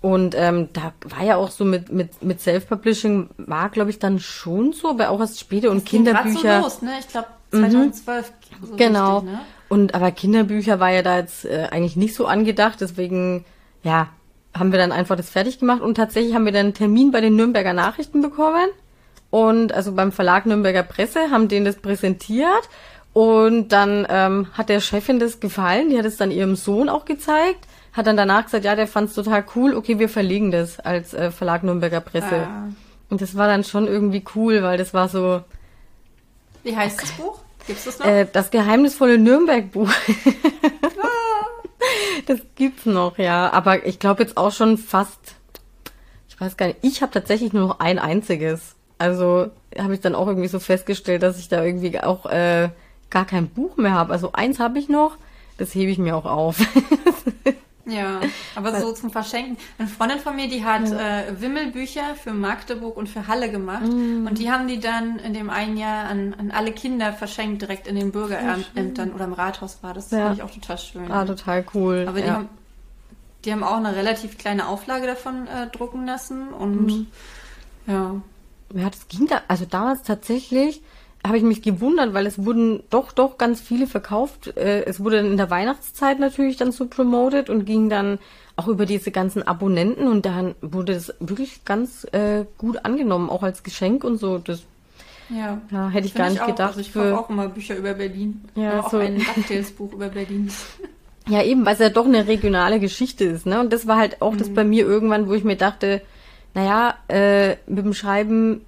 Und 0.00 0.34
ähm, 0.36 0.68
da 0.74 0.92
war 1.06 1.24
ja 1.24 1.36
auch 1.36 1.50
so 1.50 1.64
mit 1.64 1.90
mit 1.90 2.22
mit 2.22 2.38
Self-Publishing 2.38 3.30
war, 3.38 3.70
glaube 3.70 3.88
ich, 3.88 3.98
dann 3.98 4.20
schon 4.20 4.74
so, 4.74 4.90
aber 4.90 5.08
auch 5.08 5.18
erst 5.18 5.40
später 5.40 5.70
und 5.70 5.84
das 5.84 5.90
Kinderbücher. 5.90 6.60
So 6.60 6.66
los, 6.66 6.82
ne? 6.82 6.90
Ich 7.00 7.08
glaube 7.08 7.28
2012. 7.60 8.32
Mhm. 8.60 8.66
So 8.66 8.76
genau. 8.76 9.18
Richtig, 9.18 9.32
ne? 9.32 9.40
Und 9.68 9.94
aber 9.94 10.10
Kinderbücher 10.10 10.78
war 10.80 10.90
ja 10.90 11.02
da 11.02 11.18
jetzt 11.18 11.44
äh, 11.44 11.68
eigentlich 11.70 11.96
nicht 11.96 12.14
so 12.14 12.26
angedacht, 12.26 12.80
deswegen 12.80 13.44
ja 13.82 14.08
haben 14.56 14.70
wir 14.70 14.78
dann 14.78 14.92
einfach 14.92 15.16
das 15.16 15.30
fertig 15.30 15.58
gemacht 15.58 15.82
und 15.82 15.96
tatsächlich 15.96 16.34
haben 16.34 16.44
wir 16.44 16.52
dann 16.52 16.66
einen 16.66 16.74
Termin 16.74 17.10
bei 17.10 17.20
den 17.20 17.34
Nürnberger 17.34 17.72
Nachrichten 17.72 18.22
bekommen 18.22 18.68
und 19.30 19.72
also 19.72 19.92
beim 19.92 20.12
Verlag 20.12 20.46
Nürnberger 20.46 20.84
Presse 20.84 21.30
haben 21.32 21.48
denen 21.48 21.64
das 21.64 21.76
präsentiert 21.76 22.68
und 23.12 23.70
dann 23.70 24.06
ähm, 24.08 24.46
hat 24.52 24.68
der 24.68 24.80
Chefin 24.80 25.18
das 25.18 25.40
gefallen, 25.40 25.90
die 25.90 25.98
hat 25.98 26.04
es 26.04 26.18
dann 26.18 26.30
ihrem 26.30 26.54
Sohn 26.54 26.88
auch 26.88 27.04
gezeigt 27.04 27.66
hat 27.94 28.08
dann 28.08 28.16
danach 28.16 28.44
gesagt, 28.44 28.64
ja, 28.64 28.74
der 28.74 28.88
fand 28.88 29.08
es 29.08 29.14
total 29.14 29.44
cool, 29.54 29.74
okay, 29.74 29.98
wir 29.98 30.08
verlegen 30.08 30.50
das 30.50 30.80
als 30.80 31.14
äh, 31.14 31.30
Verlag 31.30 31.62
Nürnberger 31.62 32.00
Presse. 32.00 32.46
Ah. 32.46 32.68
Und 33.08 33.22
das 33.22 33.36
war 33.36 33.46
dann 33.46 33.62
schon 33.62 33.86
irgendwie 33.86 34.24
cool, 34.34 34.62
weil 34.62 34.76
das 34.76 34.92
war 34.92 35.08
so. 35.08 35.42
Wie 36.64 36.76
heißt 36.76 36.98
okay. 36.98 37.08
das 37.16 37.24
Buch? 37.24 37.40
Gibt's 37.66 37.84
das 37.84 37.98
noch? 37.98 38.06
Äh, 38.06 38.26
das 38.30 38.50
geheimnisvolle 38.50 39.18
Nürnberg-Buch. 39.18 39.90
ah. 39.90 41.44
Das 42.26 42.40
gibt's 42.54 42.86
noch, 42.86 43.18
ja. 43.18 43.52
Aber 43.52 43.86
ich 43.86 43.98
glaube 43.98 44.22
jetzt 44.22 44.36
auch 44.36 44.52
schon 44.52 44.78
fast. 44.78 45.34
Ich 46.28 46.40
weiß 46.40 46.56
gar 46.56 46.66
nicht. 46.66 46.78
Ich 46.82 47.02
habe 47.02 47.12
tatsächlich 47.12 47.52
nur 47.52 47.68
noch 47.68 47.80
ein 47.80 47.98
einziges. 47.98 48.76
Also 48.98 49.50
habe 49.78 49.94
ich 49.94 50.00
dann 50.00 50.14
auch 50.14 50.26
irgendwie 50.26 50.48
so 50.48 50.58
festgestellt, 50.58 51.22
dass 51.22 51.38
ich 51.38 51.48
da 51.48 51.62
irgendwie 51.64 51.98
auch 52.00 52.26
äh, 52.26 52.70
gar 53.10 53.24
kein 53.24 53.48
Buch 53.48 53.76
mehr 53.76 53.92
habe. 53.92 54.12
Also 54.12 54.32
eins 54.32 54.58
habe 54.60 54.78
ich 54.78 54.88
noch. 54.88 55.16
Das 55.58 55.74
hebe 55.74 55.90
ich 55.90 55.98
mir 55.98 56.16
auch 56.16 56.24
auf. 56.24 56.58
Ja, 57.86 58.20
aber 58.54 58.72
Weil, 58.72 58.80
so 58.80 58.92
zum 58.92 59.10
Verschenken. 59.10 59.58
Eine 59.78 59.88
Freundin 59.88 60.18
von 60.18 60.34
mir, 60.36 60.48
die 60.48 60.64
hat 60.64 60.88
ja. 60.88 61.20
äh, 61.20 61.40
Wimmelbücher 61.40 62.14
für 62.14 62.32
Magdeburg 62.32 62.96
und 62.96 63.08
für 63.08 63.26
Halle 63.26 63.50
gemacht. 63.50 63.86
Mm. 63.86 64.26
Und 64.26 64.38
die 64.38 64.50
haben 64.50 64.68
die 64.68 64.80
dann 64.80 65.18
in 65.18 65.34
dem 65.34 65.50
einen 65.50 65.76
Jahr 65.76 66.06
an, 66.06 66.34
an 66.38 66.50
alle 66.50 66.72
Kinder 66.72 67.12
verschenkt, 67.12 67.62
direkt 67.62 67.86
in 67.86 67.96
den 67.96 68.10
Bürgerämtern 68.10 69.12
oder 69.12 69.24
im 69.24 69.34
Rathaus 69.34 69.82
war 69.82 69.92
das. 69.92 70.08
Das 70.08 70.18
ja. 70.18 70.26
fand 70.26 70.38
ich 70.38 70.42
auch 70.42 70.50
total 70.50 70.78
schön. 70.78 71.10
Ah, 71.10 71.24
total 71.24 71.64
cool. 71.74 72.06
Aber 72.08 72.20
die, 72.20 72.26
ja. 72.26 72.34
haben, 72.34 72.48
die 73.44 73.52
haben 73.52 73.62
auch 73.62 73.76
eine 73.76 73.94
relativ 73.94 74.38
kleine 74.38 74.66
Auflage 74.66 75.06
davon 75.06 75.46
äh, 75.46 75.66
drucken 75.68 76.06
lassen. 76.06 76.48
Und 76.48 76.86
mm. 76.86 77.06
ja. 77.86 78.14
Ja, 78.74 78.90
das 78.90 79.08
ging 79.08 79.26
da, 79.26 79.42
also 79.46 79.66
damals 79.66 80.02
tatsächlich 80.02 80.82
habe 81.26 81.38
ich 81.38 81.42
mich 81.42 81.62
gewundert, 81.62 82.12
weil 82.12 82.26
es 82.26 82.44
wurden 82.44 82.82
doch, 82.90 83.10
doch 83.12 83.38
ganz 83.38 83.60
viele 83.60 83.86
verkauft. 83.86 84.56
Äh, 84.56 84.84
es 84.84 85.02
wurde 85.02 85.18
in 85.18 85.36
der 85.36 85.50
Weihnachtszeit 85.50 86.20
natürlich 86.20 86.58
dann 86.58 86.70
so 86.70 86.86
promoted 86.86 87.48
und 87.48 87.64
ging 87.64 87.88
dann 87.88 88.18
auch 88.56 88.68
über 88.68 88.86
diese 88.86 89.10
ganzen 89.10 89.42
Abonnenten 89.42 90.06
und 90.06 90.26
dann 90.26 90.54
wurde 90.60 90.92
es 90.92 91.14
wirklich 91.20 91.64
ganz 91.64 92.06
äh, 92.12 92.44
gut 92.58 92.84
angenommen, 92.84 93.30
auch 93.30 93.42
als 93.42 93.62
Geschenk 93.62 94.04
und 94.04 94.18
so. 94.18 94.38
Das 94.38 94.62
ja, 95.30 95.60
ja 95.70 95.88
hätte 95.88 96.06
ich 96.06 96.14
gar 96.14 96.28
nicht 96.28 96.40
ich 96.40 96.46
gedacht. 96.46 96.76
Also 96.76 96.80
ich 96.80 96.92
kaufe 96.92 97.18
auch 97.18 97.30
immer 97.30 97.48
Bücher 97.48 97.76
über 97.76 97.94
Berlin. 97.94 98.44
Ja, 98.54 98.80
auch 98.80 98.90
so. 98.90 98.98
ein 98.98 99.18
DuckTales-Buch 99.18 99.94
über 99.94 100.08
Berlin. 100.08 100.50
Ja, 101.26 101.42
eben, 101.42 101.64
weil 101.64 101.72
es 101.72 101.80
ja 101.80 101.88
doch 101.88 102.04
eine 102.04 102.26
regionale 102.26 102.78
Geschichte 102.78 103.24
ist, 103.24 103.46
ne? 103.46 103.58
Und 103.58 103.72
das 103.72 103.86
war 103.86 103.96
halt 103.96 104.20
auch 104.20 104.34
mhm. 104.34 104.38
das 104.38 104.52
bei 104.52 104.62
mir 104.62 104.84
irgendwann, 104.84 105.26
wo 105.26 105.32
ich 105.32 105.42
mir 105.42 105.56
dachte, 105.56 106.02
naja, 106.52 106.96
äh, 107.08 107.56
mit 107.66 107.86
dem 107.86 107.94
Schreiben 107.94 108.60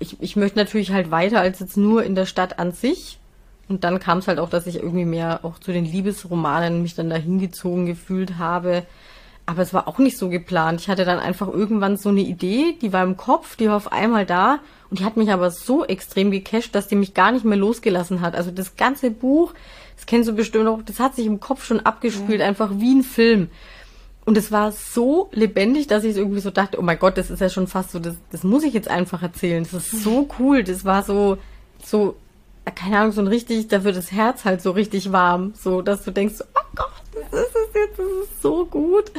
ich, 0.00 0.16
ich 0.20 0.34
möchte 0.34 0.58
natürlich 0.58 0.90
halt 0.90 1.12
weiter 1.12 1.40
als 1.40 1.60
jetzt 1.60 1.76
nur 1.76 2.02
in 2.02 2.16
der 2.16 2.26
Stadt 2.26 2.58
an 2.58 2.72
sich. 2.72 3.18
Und 3.68 3.84
dann 3.84 4.00
kam 4.00 4.18
es 4.18 4.26
halt 4.26 4.40
auch, 4.40 4.50
dass 4.50 4.66
ich 4.66 4.76
irgendwie 4.76 5.04
mehr 5.04 5.40
auch 5.44 5.60
zu 5.60 5.72
den 5.72 5.84
Liebesromanen 5.84 6.82
mich 6.82 6.96
dann 6.96 7.08
da 7.08 7.16
hingezogen 7.16 7.86
gefühlt 7.86 8.38
habe. 8.38 8.82
Aber 9.46 9.62
es 9.62 9.72
war 9.72 9.86
auch 9.86 9.98
nicht 9.98 10.18
so 10.18 10.28
geplant. 10.28 10.80
Ich 10.80 10.88
hatte 10.88 11.04
dann 11.04 11.20
einfach 11.20 11.46
irgendwann 11.46 11.96
so 11.96 12.08
eine 12.08 12.20
Idee, 12.20 12.76
die 12.80 12.92
war 12.92 13.04
im 13.04 13.16
Kopf, 13.16 13.56
die 13.56 13.68
war 13.68 13.76
auf 13.76 13.92
einmal 13.92 14.26
da 14.26 14.58
und 14.90 14.98
die 14.98 15.04
hat 15.04 15.16
mich 15.16 15.30
aber 15.30 15.50
so 15.50 15.84
extrem 15.84 16.30
gecasht, 16.30 16.74
dass 16.74 16.88
die 16.88 16.96
mich 16.96 17.14
gar 17.14 17.30
nicht 17.30 17.44
mehr 17.44 17.58
losgelassen 17.58 18.20
hat. 18.22 18.34
Also 18.34 18.50
das 18.50 18.76
ganze 18.76 19.10
Buch, 19.10 19.54
das 19.96 20.06
kennst 20.06 20.28
du 20.28 20.34
bestimmt 20.34 20.66
auch, 20.66 20.82
das 20.82 20.98
hat 20.98 21.14
sich 21.14 21.26
im 21.26 21.40
Kopf 21.40 21.64
schon 21.64 21.80
abgespielt, 21.80 22.40
ja. 22.40 22.46
einfach 22.46 22.70
wie 22.74 22.94
ein 22.94 23.02
Film. 23.02 23.50
Und 24.24 24.36
es 24.36 24.52
war 24.52 24.70
so 24.72 25.28
lebendig, 25.32 25.86
dass 25.86 26.04
ich 26.04 26.16
irgendwie 26.16 26.40
so 26.40 26.50
dachte, 26.50 26.78
oh 26.78 26.82
mein 26.82 26.98
Gott, 26.98 27.16
das 27.16 27.30
ist 27.30 27.40
ja 27.40 27.48
schon 27.48 27.66
fast 27.66 27.90
so, 27.90 27.98
das, 27.98 28.14
das 28.30 28.44
muss 28.44 28.64
ich 28.64 28.74
jetzt 28.74 28.88
einfach 28.88 29.22
erzählen. 29.22 29.64
Das 29.64 29.72
ist 29.72 30.02
so 30.02 30.28
cool. 30.38 30.62
Das 30.62 30.84
war 30.84 31.02
so, 31.02 31.38
so, 31.82 32.16
keine 32.74 32.98
Ahnung, 32.98 33.12
so 33.12 33.22
ein 33.22 33.26
richtig, 33.26 33.68
da 33.68 33.82
wird 33.82 33.96
das 33.96 34.12
Herz 34.12 34.44
halt 34.44 34.62
so 34.62 34.72
richtig 34.72 35.10
warm. 35.12 35.54
So, 35.56 35.82
dass 35.82 36.04
du 36.04 36.10
denkst, 36.10 36.36
oh 36.40 36.60
Gott, 36.76 37.02
das 37.14 37.40
ist 37.40 37.56
es 37.56 37.74
jetzt, 37.74 37.98
das 37.98 38.06
ist 38.06 38.42
so 38.42 38.66
gut. 38.66 39.10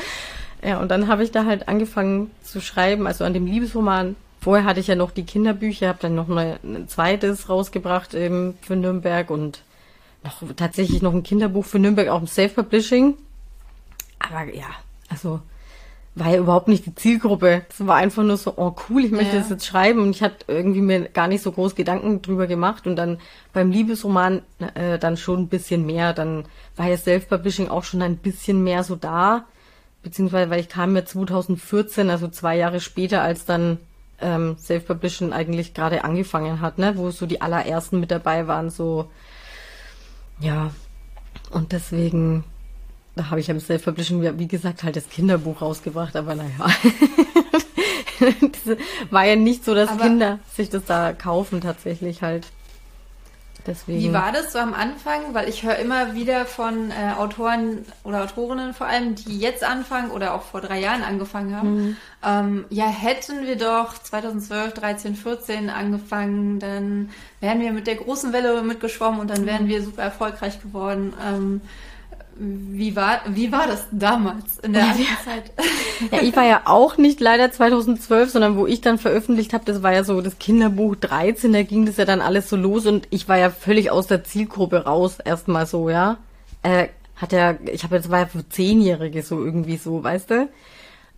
Ja, 0.63 0.79
und 0.79 0.89
dann 0.89 1.07
habe 1.07 1.23
ich 1.23 1.31
da 1.31 1.45
halt 1.45 1.67
angefangen 1.67 2.29
zu 2.43 2.61
schreiben, 2.61 3.07
also 3.07 3.23
an 3.23 3.33
dem 3.33 3.47
Liebesroman. 3.47 4.15
Vorher 4.39 4.65
hatte 4.65 4.79
ich 4.79 4.87
ja 4.87 4.95
noch 4.95 5.11
die 5.11 5.25
Kinderbücher, 5.25 5.87
habe 5.87 5.99
dann 6.01 6.15
noch 6.15 6.29
ein 6.29 6.87
zweites 6.87 7.49
rausgebracht 7.49 8.13
eben 8.13 8.57
für 8.61 8.75
Nürnberg 8.75 9.29
und 9.29 9.63
noch 10.23 10.41
tatsächlich 10.55 11.01
noch 11.01 11.13
ein 11.13 11.23
Kinderbuch 11.23 11.65
für 11.65 11.79
Nürnberg, 11.79 12.09
auch 12.09 12.21
im 12.21 12.27
Self-Publishing. 12.27 13.17
Aber 14.19 14.53
ja, 14.53 14.67
also 15.11 15.41
war 16.15 16.29
ja 16.29 16.39
überhaupt 16.39 16.67
nicht 16.67 16.85
die 16.85 16.95
Zielgruppe. 16.95 17.61
Es 17.69 17.85
war 17.87 17.95
einfach 17.95 18.23
nur 18.23 18.35
so, 18.35 18.53
oh 18.57 18.75
cool, 18.89 19.05
ich 19.05 19.11
möchte 19.11 19.35
Ja. 19.35 19.41
das 19.41 19.49
jetzt 19.49 19.65
schreiben 19.65 20.01
und 20.01 20.09
ich 20.09 20.21
hatte 20.21 20.45
irgendwie 20.47 20.81
mir 20.81 21.07
gar 21.07 21.27
nicht 21.27 21.41
so 21.41 21.51
groß 21.53 21.75
Gedanken 21.75 22.21
drüber 22.21 22.47
gemacht 22.47 22.85
und 22.85 22.97
dann 22.97 23.19
beim 23.53 23.71
Liebesroman 23.71 24.41
äh, 24.75 24.99
dann 24.99 25.15
schon 25.15 25.41
ein 25.43 25.47
bisschen 25.47 25.85
mehr. 25.85 26.11
Dann 26.13 26.45
war 26.75 26.87
ja 26.89 26.97
Self-Publishing 26.97 27.69
auch 27.69 27.85
schon 27.85 28.01
ein 28.01 28.17
bisschen 28.17 28.61
mehr 28.63 28.83
so 28.83 28.97
da, 28.97 29.45
beziehungsweise 30.03 30.49
weil 30.49 30.59
ich 30.59 30.67
kam 30.67 30.95
ja 30.97 31.05
2014, 31.05 32.09
also 32.09 32.27
zwei 32.27 32.57
Jahre 32.57 32.81
später, 32.81 33.21
als 33.21 33.45
dann 33.45 33.77
ähm, 34.19 34.57
Self-Publishing 34.57 35.31
eigentlich 35.31 35.73
gerade 35.73 36.03
angefangen 36.03 36.59
hat, 36.59 36.77
ne, 36.77 36.97
wo 36.97 37.09
so 37.11 37.25
die 37.25 37.41
allerersten 37.41 38.01
mit 38.01 38.11
dabei 38.11 38.47
waren, 38.47 38.69
so 38.69 39.09
ja. 40.41 40.71
Und 41.51 41.71
deswegen, 41.71 42.43
da 43.15 43.29
habe 43.29 43.39
ich 43.39 43.47
ja 43.47 43.53
im 43.53 43.59
Self-Publishing, 43.59 44.39
wie- 44.39 44.47
gesagt, 44.47 44.83
halt 44.83 44.95
das 44.95 45.09
Kinderbuch 45.09 45.61
rausgebracht, 45.61 46.15
aber 46.15 46.35
naja. 46.35 46.49
war 49.09 49.25
ja 49.25 49.35
nicht 49.35 49.65
so, 49.65 49.73
dass 49.75 49.89
Aber- 49.89 50.03
Kinder 50.03 50.39
sich 50.55 50.69
das 50.69 50.85
da 50.85 51.13
kaufen 51.13 51.61
tatsächlich 51.61 52.21
halt. 52.21 52.47
Deswegen. 53.67 53.99
Wie 53.99 54.11
war 54.11 54.31
das 54.31 54.53
so 54.53 54.59
am 54.59 54.73
Anfang? 54.73 55.33
Weil 55.33 55.47
ich 55.47 55.61
höre 55.61 55.75
immer 55.75 56.15
wieder 56.15 56.45
von 56.47 56.89
äh, 56.89 57.13
Autoren 57.15 57.85
oder 58.03 58.23
Autorinnen 58.23 58.73
vor 58.73 58.87
allem, 58.87 59.13
die 59.13 59.37
jetzt 59.37 59.63
anfangen 59.63 60.09
oder 60.09 60.33
auch 60.33 60.41
vor 60.41 60.61
drei 60.61 60.79
Jahren 60.79 61.03
angefangen 61.03 61.55
haben. 61.55 61.97
Ähm, 62.25 62.65
ja, 62.71 62.87
hätten 62.87 63.45
wir 63.45 63.57
doch 63.57 63.93
2012, 64.01 64.73
13, 64.73 65.15
14 65.15 65.69
angefangen, 65.69 66.57
dann 66.59 67.09
wären 67.39 67.59
wir 67.61 67.71
mit 67.71 67.85
der 67.85 67.97
großen 67.97 68.33
Welle 68.33 68.63
mitgeschwommen 68.63 69.19
und 69.19 69.29
dann 69.29 69.45
wären 69.45 69.67
wir 69.67 69.83
super 69.83 70.01
erfolgreich 70.01 70.59
geworden. 70.59 71.13
Ähm, 71.23 71.61
wie 72.37 72.95
war, 72.95 73.21
wie 73.27 73.51
war 73.51 73.67
das 73.67 73.85
damals 73.91 74.57
in 74.59 74.73
der 74.73 74.95
Zeit? 75.23 75.51
Ja, 76.11 76.21
ich 76.21 76.35
war 76.35 76.45
ja 76.45 76.61
auch 76.65 76.97
nicht 76.97 77.19
leider 77.19 77.51
2012, 77.51 78.31
sondern 78.31 78.57
wo 78.57 78.65
ich 78.65 78.81
dann 78.81 78.97
veröffentlicht 78.97 79.53
habe, 79.53 79.65
das 79.65 79.83
war 79.83 79.93
ja 79.93 80.03
so 80.03 80.21
das 80.21 80.39
Kinderbuch 80.39 80.95
13, 80.95 81.53
da 81.53 81.61
ging 81.63 81.85
das 81.85 81.97
ja 81.97 82.05
dann 82.05 82.21
alles 82.21 82.49
so 82.49 82.55
los 82.55 82.87
und 82.87 83.07
ich 83.11 83.29
war 83.29 83.37
ja 83.37 83.49
völlig 83.49 83.91
aus 83.91 84.07
der 84.07 84.23
Zielgruppe 84.23 84.85
raus, 84.85 85.19
erstmal 85.23 85.65
so, 85.65 85.89
ja. 85.89 86.17
Äh, 86.63 86.87
hat 87.15 87.33
ja, 87.33 87.55
ich 87.71 87.83
habe 87.83 87.95
jetzt 87.95 88.09
war 88.09 88.19
ja 88.19 88.25
für 88.25 88.47
Zehnjährige 88.49 89.21
so 89.21 89.43
irgendwie 89.43 89.77
so, 89.77 90.03
weißt 90.03 90.31
du? 90.31 90.49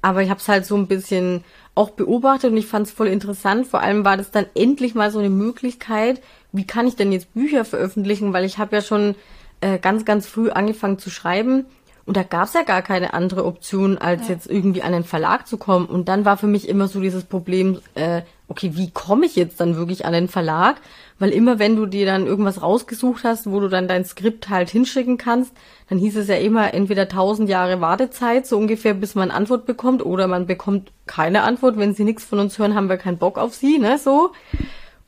Aber 0.01 0.21
ich 0.21 0.29
habe 0.29 0.41
es 0.41 0.49
halt 0.49 0.65
so 0.65 0.75
ein 0.75 0.87
bisschen 0.87 1.45
auch 1.75 1.91
beobachtet 1.91 2.51
und 2.51 2.57
ich 2.57 2.67
fand 2.67 2.87
es 2.87 2.93
voll 2.93 3.07
interessant. 3.07 3.67
Vor 3.67 3.79
allem 3.79 4.03
war 4.03 4.17
das 4.17 4.31
dann 4.31 4.45
endlich 4.53 4.95
mal 4.95 5.11
so 5.11 5.19
eine 5.19 5.29
Möglichkeit, 5.29 6.21
wie 6.51 6.67
kann 6.67 6.87
ich 6.87 6.97
denn 6.97 7.13
jetzt 7.13 7.33
Bücher 7.33 7.63
veröffentlichen, 7.63 8.33
weil 8.33 8.43
ich 8.43 8.57
habe 8.57 8.75
ja 8.75 8.81
schon 8.81 9.15
äh, 9.63 9.79
ganz, 9.79 10.05
ganz 10.05 10.27
früh 10.27 10.49
angefangen 10.49 10.99
zu 10.99 11.09
schreiben 11.09 11.65
und 12.05 12.17
da 12.17 12.23
gab 12.23 12.45
es 12.45 12.53
ja 12.53 12.63
gar 12.63 12.81
keine 12.81 13.13
andere 13.13 13.45
Option, 13.45 13.97
als 13.97 14.27
jetzt 14.27 14.49
irgendwie 14.49 14.81
an 14.81 14.91
den 14.91 15.05
Verlag 15.05 15.47
zu 15.47 15.57
kommen. 15.57 15.85
Und 15.85 16.09
dann 16.09 16.25
war 16.25 16.35
für 16.35 16.47
mich 16.47 16.67
immer 16.67 16.89
so 16.89 16.99
dieses 16.99 17.23
Problem, 17.23 17.79
äh, 17.95 18.23
okay, 18.49 18.71
wie 18.73 18.91
komme 18.91 19.25
ich 19.25 19.37
jetzt 19.37 19.61
dann 19.61 19.77
wirklich 19.77 20.05
an 20.05 20.11
den 20.11 20.27
Verlag? 20.27 20.81
Weil 21.17 21.29
immer 21.29 21.59
wenn 21.59 21.77
du 21.77 21.85
dir 21.85 22.05
dann 22.05 22.27
irgendwas 22.27 22.61
rausgesucht 22.61 23.23
hast, 23.23 23.49
wo 23.49 23.61
du 23.61 23.69
dann 23.69 23.87
dein 23.87 24.03
Skript 24.03 24.49
halt 24.49 24.69
hinschicken 24.69 25.17
kannst, 25.17 25.53
dann 25.87 25.97
hieß 25.97 26.17
es 26.17 26.27
ja 26.27 26.35
immer 26.35 26.73
entweder 26.73 27.07
tausend 27.07 27.47
Jahre 27.47 27.79
Wartezeit, 27.79 28.47
so 28.47 28.57
ungefähr, 28.57 28.93
bis 28.93 29.15
man 29.15 29.31
Antwort 29.31 29.65
bekommt, 29.65 30.05
oder 30.05 30.27
man 30.27 30.45
bekommt 30.45 30.91
keine 31.05 31.43
Antwort. 31.43 31.77
Wenn 31.77 31.95
sie 31.95 32.03
nichts 32.03 32.25
von 32.25 32.39
uns 32.39 32.59
hören, 32.59 32.75
haben 32.75 32.89
wir 32.89 32.97
keinen 32.97 33.17
Bock 33.17 33.37
auf 33.37 33.53
sie, 33.53 33.79
ne, 33.79 33.97
so. 33.97 34.31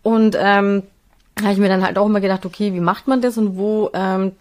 Und 0.01 0.37
ähm, 0.39 0.83
da 1.35 1.43
habe 1.43 1.53
ich 1.53 1.59
mir 1.59 1.67
dann 1.67 1.85
halt 1.85 1.97
auch 1.97 2.05
immer 2.05 2.21
gedacht, 2.21 2.45
okay, 2.45 2.73
wie 2.73 2.79
macht 2.79 3.09
man 3.09 3.19
das 3.19 3.37
und 3.37 3.57
wo 3.57 3.89
ähm, 3.93 4.31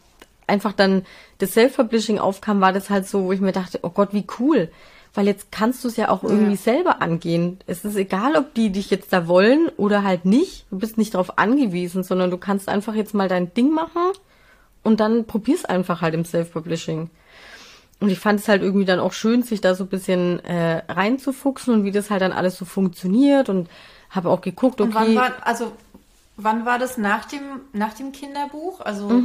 einfach 0.47 0.73
dann 0.73 1.05
das 1.39 1.53
Self-Publishing 1.53 2.19
aufkam, 2.19 2.61
war 2.61 2.73
das 2.73 2.91
halt 2.91 3.07
so, 3.09 3.25
wo 3.25 3.33
ich 3.33 3.41
mir 3.41 3.53
dachte, 3.53 3.81
oh 3.83 3.91
Gott, 3.91 4.11
wie 4.13 4.27
cool. 4.39 4.71
Weil 5.17 5.27
jetzt 5.27 5.53
kannst 5.53 5.85
du 5.85 5.89
es 5.89 5.97
ja 5.97 6.09
auch 6.09 6.25
irgendwie 6.25 6.53
Ja. 6.53 6.57
selber 6.59 7.01
angehen. 7.01 7.59
Es 7.67 7.85
ist 7.85 7.95
egal, 7.97 8.37
ob 8.37 8.53
die 8.55 8.71
dich 8.71 8.91
jetzt 8.91 9.13
da 9.13 9.29
wollen 9.29 9.69
oder 9.77 10.03
halt 10.03 10.25
nicht. 10.25 10.67
Du 10.71 10.79
bist 10.79 10.99
nicht 10.99 11.15
darauf 11.15 11.39
angewiesen, 11.39 12.03
sondern 12.03 12.31
du 12.31 12.37
kannst 12.39 12.69
einfach 12.69 12.95
jetzt 12.95 13.15
mal 13.15 13.29
dein 13.29 13.55
Ding 13.55 13.71
machen 13.71 14.03
und 14.83 14.99
dann 15.01 15.25
probier's 15.25 15.65
einfach 15.65 16.01
halt 16.01 16.15
im 16.15 16.25
Self-Publishing. 16.25 17.11
Und 18.01 18.11
ich 18.11 18.19
fand 18.19 18.41
es 18.41 18.49
halt 18.49 18.61
irgendwie 18.63 18.85
dann 18.85 18.99
auch 18.99 19.13
schön, 19.13 19.45
sich 19.45 19.61
da 19.61 19.75
so 19.77 19.85
ein 19.85 19.89
bisschen 19.89 20.45
äh, 20.45 20.83
reinzufuchsen 20.93 21.73
und 21.73 21.85
wie 21.85 21.93
das 21.93 22.11
halt 22.11 22.21
dann 22.23 22.33
alles 22.33 22.59
so 22.59 22.65
funktioniert 22.65 23.49
und 23.49 23.69
habe 24.11 24.29
auch 24.31 24.41
geguckt, 24.41 24.81
okay. 24.81 24.89
Und 24.89 24.95
wann 24.95 25.15
war, 25.15 25.31
also, 25.43 25.73
wann 26.37 26.67
war 26.67 26.79
das 26.81 26.99
nach 26.99 27.25
dem, 27.27 27.43
nach 27.73 27.95
dem 27.95 28.11
Kinderbuch? 28.11 28.81
Also, 28.81 29.23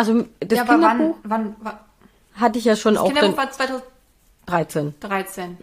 also 0.00 0.24
das 0.40 0.56
ja, 0.56 0.62
aber 0.62 0.80
wann, 0.80 0.96
Kinderbuch 0.96 1.16
wann, 1.24 1.56
wann, 1.60 1.78
hatte 2.34 2.58
ich 2.58 2.64
ja 2.64 2.74
schon 2.74 2.94
das 2.94 3.02
auch 3.02 3.08
Kinderbuch 3.08 3.36
dann 3.36 3.36
war 3.36 3.50
2013. 4.46 4.94
13. 4.98 5.56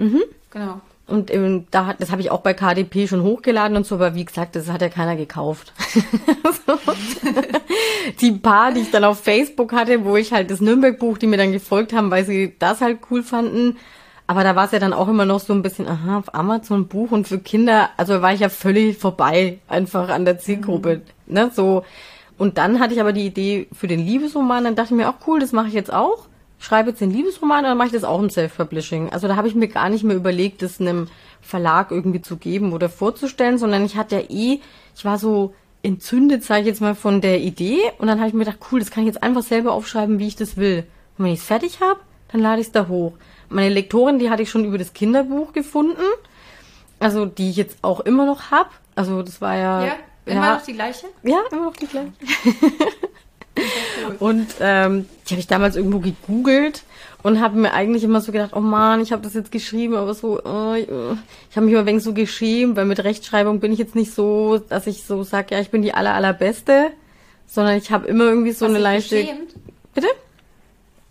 Genau. 0.51 0.79
Und 1.08 1.34
ähm, 1.34 1.65
da 1.72 1.88
hat, 1.88 2.01
das 2.01 2.12
habe 2.12 2.22
ich 2.22 2.29
auch 2.29 2.41
bei 2.41 2.53
KDP 2.53 3.08
schon 3.08 3.24
hochgeladen 3.24 3.75
und 3.77 3.88
so, 3.88 3.96
aber 3.96 4.13
wie 4.13 4.25
gesagt, 4.25 4.56
das 4.56 4.70
hat 4.70 4.82
ja 4.82 4.89
keiner 4.89 5.15
gekauft. 5.15 5.74
So. 6.67 6.77
die 8.22 8.32
paar, 8.34 8.74
die 8.74 8.82
ich 8.82 8.91
dann 8.91 9.06
auf 9.06 9.22
Facebook 9.24 9.74
hatte, 9.74 10.06
wo 10.06 10.17
ich 10.17 10.34
halt 10.34 10.51
das 10.51 10.62
Nürnberg-Buch, 10.62 11.17
die 11.17 11.25
mir 11.25 11.38
dann 11.38 11.51
gefolgt 11.51 11.94
haben, 11.94 12.12
weil 12.12 12.25
sie 12.25 12.56
das 12.60 12.82
halt 12.82 13.00
cool 13.10 13.24
fanden. 13.24 13.77
Aber 14.27 14.44
da 14.44 14.56
war 14.56 14.65
es 14.65 14.72
ja 14.72 14.79
dann 14.79 14.94
auch 14.94 15.08
immer 15.08 15.25
noch 15.25 15.39
so 15.39 15.53
ein 15.53 15.63
bisschen, 15.63 15.88
aha, 15.88 16.20
auf 16.20 16.36
Amazon 16.36 16.88
Buch 16.88 17.12
und 17.12 17.27
für 17.27 17.39
Kinder, 17.39 17.89
also 17.98 18.22
war 18.22 18.34
ich 18.34 18.41
ja 18.41 18.50
völlig 18.50 18.98
vorbei, 18.98 19.60
einfach 19.67 20.10
an 20.10 20.25
der 20.25 20.38
Zielgruppe, 20.38 21.01
ne, 21.25 21.50
so. 21.53 21.84
Und 22.38 22.58
dann 22.58 22.79
hatte 22.79 22.94
ich 22.94 23.01
aber 23.01 23.13
die 23.13 23.25
Idee 23.25 23.67
für 23.74 23.88
den 23.88 24.06
Liebesroman, 24.06 24.63
dann 24.63 24.75
dachte 24.75 24.94
ich 24.94 24.98
mir 24.98 25.10
auch, 25.10 25.27
cool, 25.27 25.39
das 25.39 25.51
mache 25.51 25.67
ich 25.67 25.74
jetzt 25.74 25.91
auch. 25.91 26.27
Schreibe 26.60 26.89
jetzt 26.89 27.01
den 27.01 27.12
Liebesroman 27.12 27.60
und 27.60 27.65
dann 27.65 27.77
mache 27.77 27.88
ich 27.88 27.94
das 27.94 28.03
auch 28.03 28.20
im 28.20 28.29
Self-Publishing. 28.29 29.10
Also 29.10 29.27
da 29.27 29.36
habe 29.36 29.48
ich 29.48 29.56
mir 29.56 29.67
gar 29.67 29.89
nicht 29.89 30.03
mehr 30.03 30.15
überlegt, 30.15 30.62
das 30.62 30.79
einem 30.79 31.08
Verlag 31.41 31.91
irgendwie 31.91 32.22
zu 32.22 32.38
geben 32.38 32.74
oder 32.74 32.89
vorzustellen, 32.89 33.58
sondern 33.58 33.86
ich 33.86 33.96
hatte 33.96 34.15
ja 34.15 34.22
eh, 34.29 34.60
ich 34.96 35.06
war 35.06 35.17
so 35.17 35.53
entzündet, 35.84 36.44
sage 36.44 36.62
ich 36.62 36.67
jetzt 36.67 36.82
mal, 36.82 36.96
von 36.96 37.22
der 37.22 37.41
Idee 37.41 37.79
und 38.00 38.08
dann 38.08 38.20
habe 38.20 38.27
ich 38.27 38.34
mir 38.34 38.46
gedacht, 38.46 38.60
cool, 38.72 38.79
das 38.79 38.91
kann 38.91 39.03
ich 39.03 39.08
jetzt 39.08 39.24
einfach 39.24 39.44
selber 39.44 39.72
aufschreiben, 39.74 40.20
wie 40.20 40.27
ich 40.27 40.36
das 40.36 40.58
will. 40.58 40.86
Und 41.17 41.25
wenn 41.25 41.32
ich 41.32 41.39
es 41.39 41.46
fertig 41.46 41.79
habe, 41.79 42.00
dann 42.32 42.41
lade 42.41 42.62
ich 42.62 42.67
es 42.67 42.74
da 42.74 42.88
hoch. 42.88 43.13
Meine 43.50 43.70
Lektorin, 43.74 44.20
die 44.20 44.29
hatte 44.29 44.44
ich 44.44 44.50
schon 44.50 44.65
über 44.65 44.77
das 44.77 44.94
Kinderbuch 44.94 45.53
gefunden, 45.53 46.01
also 47.00 47.25
die 47.25 47.51
ich 47.51 47.56
jetzt 47.56 47.77
auch 47.84 48.01
immer 48.01 48.25
noch 48.25 48.51
hab. 48.51 48.72
Also 48.96 49.22
das 49.22 49.41
war 49.41 49.56
ja... 49.56 49.86
Ja, 49.86 49.96
immer 50.27 50.55
noch 50.55 50.63
die 50.63 50.74
gleiche? 50.74 51.07
Ja, 51.24 51.39
immer 51.51 51.65
noch 51.65 51.75
die 51.77 51.88
gleiche. 51.88 52.12
Und 54.19 54.48
ähm, 54.60 55.07
die 55.25 55.34
habe 55.34 55.39
ich 55.39 55.48
damals 55.48 55.75
irgendwo 55.75 56.00
gegoogelt 56.00 56.84
und 57.24 57.41
habe 57.41 57.57
mir 57.57 57.74
eigentlich 57.74 58.03
immer 58.03 58.22
so 58.22 58.31
gedacht, 58.31 58.51
oh 58.53 58.60
man, 58.60 59.01
ich 59.01 59.12
habe 59.12 59.24
das 59.24 59.34
jetzt 59.34 59.51
geschrieben, 59.51 59.96
aber 59.96 60.13
so, 60.13 60.39
äh, 60.39 60.81
ich 60.81 61.55
habe 61.55 61.65
mich 61.65 61.74
immer 61.74 61.86
wenig 61.88 62.03
so 62.03 62.13
geschämt, 62.13 62.75
weil 62.75 62.86
mit 62.86 63.03
Rechtschreibung 63.03 63.60
bin 63.60 63.72
ich 63.72 63.79
jetzt 63.79 63.96
nicht 63.96 64.13
so, 64.13 64.60
dass 64.60 64.86
ich 64.86 65.03
so 65.03 65.24
sage, 65.24 65.55
ja, 65.55 65.62
ich 65.62 65.72
bin 65.72 65.81
die 65.81 65.93
aller 65.93 66.13
allerbeste, 66.13 66.91
sondern 67.48 67.77
ich 67.77 67.91
habe 67.91 68.07
immer 68.07 68.25
irgendwie 68.25 68.51
so 68.51 68.67
Hast 68.67 68.75
eine 68.75 68.79
du 68.84 68.84
dich 68.96 69.12
leichte. 69.12 69.22
geschämt? 69.22 69.55
Bitte? 69.96 70.07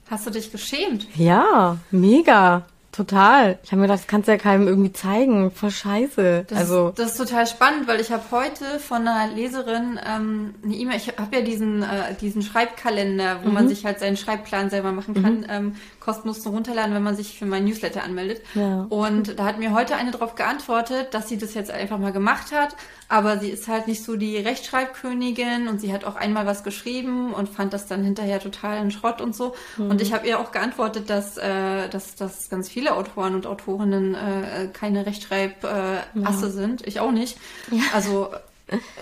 Hast 0.09 0.27
du 0.27 0.31
dich 0.31 0.53
geschämt? 0.53 1.09
Ja, 1.17 1.79
mega. 1.91 2.65
Total. 2.97 3.59
Ich 3.63 3.73
habe 3.73 3.81
mir 3.83 3.89
gedacht, 3.89 4.01
das 4.01 4.07
kannst 4.07 4.27
du 4.27 4.33
ja 4.33 4.39
keinem 4.39 4.67
irgendwie 4.67 4.93
zeigen. 4.93 5.51
Voll 5.51 5.71
scheiße. 5.71 6.47
Das, 6.49 6.59
also. 6.59 6.93
das 6.97 7.13
ist 7.13 7.19
total 7.19 7.47
spannend, 7.47 7.87
weil 7.89 8.01
ich 8.01 8.11
habe 8.11 8.23
heute 8.31 8.79
von 8.79 9.07
einer 9.07 9.35
Leserin 9.35 10.01
ähm, 10.07 10.55
eine 10.65 10.75
E-Mail, 10.75 10.97
ich 10.97 11.09
habe 11.09 11.37
ja 11.37 11.43
diesen, 11.43 11.83
äh, 11.83 12.15
diesen 12.21 12.41
Schreibkalender, 12.43 13.41
wo 13.43 13.49
Mhm. 13.49 13.55
man 13.55 13.69
sich 13.69 13.85
halt 13.85 14.01
seinen 14.01 14.17
Schreibplan 14.17 14.71
selber 14.71 14.93
machen 14.93 15.23
kann, 15.23 15.45
ähm, 15.51 15.75
kostenlos 16.07 16.41
zum 16.41 16.55
runterladen, 16.55 16.95
wenn 16.95 17.03
man 17.03 17.17
sich 17.17 17.37
für 17.37 17.47
mein 17.47 17.65
Newsletter 17.65 18.05
anmeldet. 18.05 18.41
Ja. 18.55 18.87
Und 18.89 19.39
da 19.39 19.45
hat 19.45 19.59
mir 19.59 19.75
heute 19.75 19.97
eine 19.97 20.13
darauf 20.13 20.37
geantwortet, 20.37 21.13
dass 21.13 21.29
sie 21.29 21.37
das 21.37 21.53
jetzt 21.55 21.71
einfach 21.71 21.99
mal 21.99 22.13
gemacht 22.13 22.53
hat, 22.53 22.77
aber 23.09 23.39
sie 23.39 23.51
ist 23.51 23.67
halt 23.67 23.89
nicht 23.89 24.05
so 24.05 24.17
die 24.17 24.37
Rechtschreibkönigin 24.37 25.67
und 25.67 25.81
sie 25.81 25.93
hat 25.93 26.05
auch 26.05 26.15
einmal 26.15 26.47
was 26.47 26.63
geschrieben 26.63 27.35
und 27.35 27.49
fand 27.49 27.73
das 27.73 27.89
dann 27.89 28.05
hinterher 28.05 28.39
total 28.39 28.79
ein 28.79 28.93
Schrott 28.93 29.21
und 29.21 29.35
so. 29.35 29.55
Mhm. 29.77 29.91
Und 29.91 30.01
ich 30.01 30.13
habe 30.13 30.29
ihr 30.29 30.39
auch 30.39 30.53
geantwortet, 30.53 31.11
dass, 31.11 31.37
äh, 31.39 31.89
dass, 31.89 32.15
dass 32.15 32.49
ganz 32.49 32.69
viele 32.69 32.95
Autoren 32.95 33.35
und 33.35 33.47
Autorinnen 33.47 34.15
äh, 34.15 34.69
keine 34.73 35.07
Rechtschreibasse 35.07 36.03
äh, 36.15 36.25
Asse 36.25 36.51
sind. 36.51 36.87
Ich 36.87 37.01
auch 37.01 37.13
nicht. 37.13 37.37
Also 37.93 38.31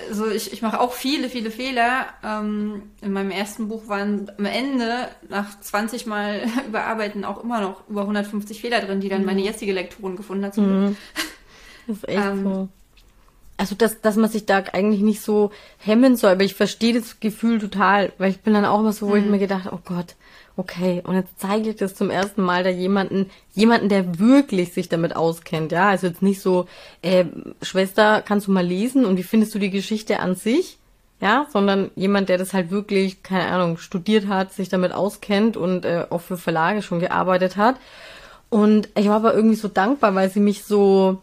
also 0.08 0.28
ich, 0.30 0.52
ich 0.52 0.60
mache 0.62 0.80
auch 0.80 0.92
viele, 0.92 1.28
viele 1.30 1.50
Fehler. 1.50 2.06
Ähm, 2.22 2.82
in 3.00 3.12
meinem 3.12 3.30
ersten 3.30 3.68
Buch 3.68 3.88
waren 3.88 4.30
am 4.38 4.44
Ende 4.44 5.08
nach 5.28 5.58
20 5.58 6.06
Mal 6.06 6.42
überarbeiten 6.68 7.24
auch 7.24 7.42
immer 7.42 7.60
noch 7.60 7.88
über 7.88 8.02
150 8.02 8.60
Fehler 8.60 8.80
drin, 8.80 9.00
die 9.00 9.08
dann 9.08 9.24
meine 9.24 9.42
jetzige 9.42 9.72
Lektorin 9.72 10.16
gefunden 10.16 10.44
hat. 10.44 10.54
Glück. 10.54 10.96
Das 11.86 11.98
ist 11.98 12.08
echt 12.08 12.18
Ähm, 12.18 12.44
so. 12.44 12.68
also 13.58 13.74
dass, 13.74 14.00
dass 14.00 14.16
man 14.16 14.30
sich 14.30 14.46
da 14.46 14.64
eigentlich 14.72 15.02
nicht 15.02 15.20
so 15.20 15.50
hemmen 15.76 16.16
soll, 16.16 16.30
aber 16.30 16.44
ich 16.44 16.54
verstehe 16.54 16.94
das 16.98 17.20
Gefühl 17.20 17.58
total, 17.58 18.12
weil 18.16 18.30
ich 18.30 18.40
bin 18.40 18.54
dann 18.54 18.64
auch 18.64 18.80
immer 18.80 18.92
so, 18.94 19.08
wo 19.08 19.16
ich 19.16 19.24
mir 19.26 19.38
gedacht, 19.38 19.68
oh 19.70 19.80
Gott, 19.84 20.14
okay, 20.56 21.02
und 21.04 21.14
jetzt 21.14 21.38
zeige 21.38 21.70
ich 21.70 21.76
das 21.76 21.94
zum 21.94 22.10
ersten 22.10 22.42
Mal 22.42 22.62
da 22.62 22.70
jemanden, 22.70 23.30
jemanden, 23.54 23.88
der 23.88 24.18
wirklich 24.18 24.72
sich 24.72 24.88
damit 24.88 25.16
auskennt, 25.16 25.72
ja, 25.72 25.88
also 25.88 26.06
jetzt 26.06 26.22
nicht 26.22 26.40
so, 26.40 26.66
äh, 27.02 27.24
Schwester, 27.62 28.22
kannst 28.22 28.46
du 28.46 28.52
mal 28.52 28.64
lesen 28.64 29.04
und 29.04 29.16
wie 29.16 29.22
findest 29.22 29.54
du 29.54 29.58
die 29.58 29.70
Geschichte 29.70 30.20
an 30.20 30.34
sich? 30.34 30.78
Ja, 31.20 31.46
sondern 31.50 31.90
jemand, 31.94 32.28
der 32.28 32.38
das 32.38 32.52
halt 32.52 32.70
wirklich, 32.70 33.22
keine 33.22 33.46
Ahnung, 33.46 33.78
studiert 33.78 34.26
hat, 34.26 34.52
sich 34.52 34.68
damit 34.68 34.92
auskennt 34.92 35.56
und 35.56 35.84
äh, 35.84 36.06
auch 36.10 36.20
für 36.20 36.36
Verlage 36.36 36.82
schon 36.82 37.00
gearbeitet 37.00 37.56
hat. 37.56 37.76
Und 38.50 38.88
ich 38.96 39.08
war 39.08 39.16
aber 39.16 39.34
irgendwie 39.34 39.56
so 39.56 39.68
dankbar, 39.68 40.14
weil 40.14 40.28
sie 40.28 40.40
mich 40.40 40.64
so, 40.64 41.22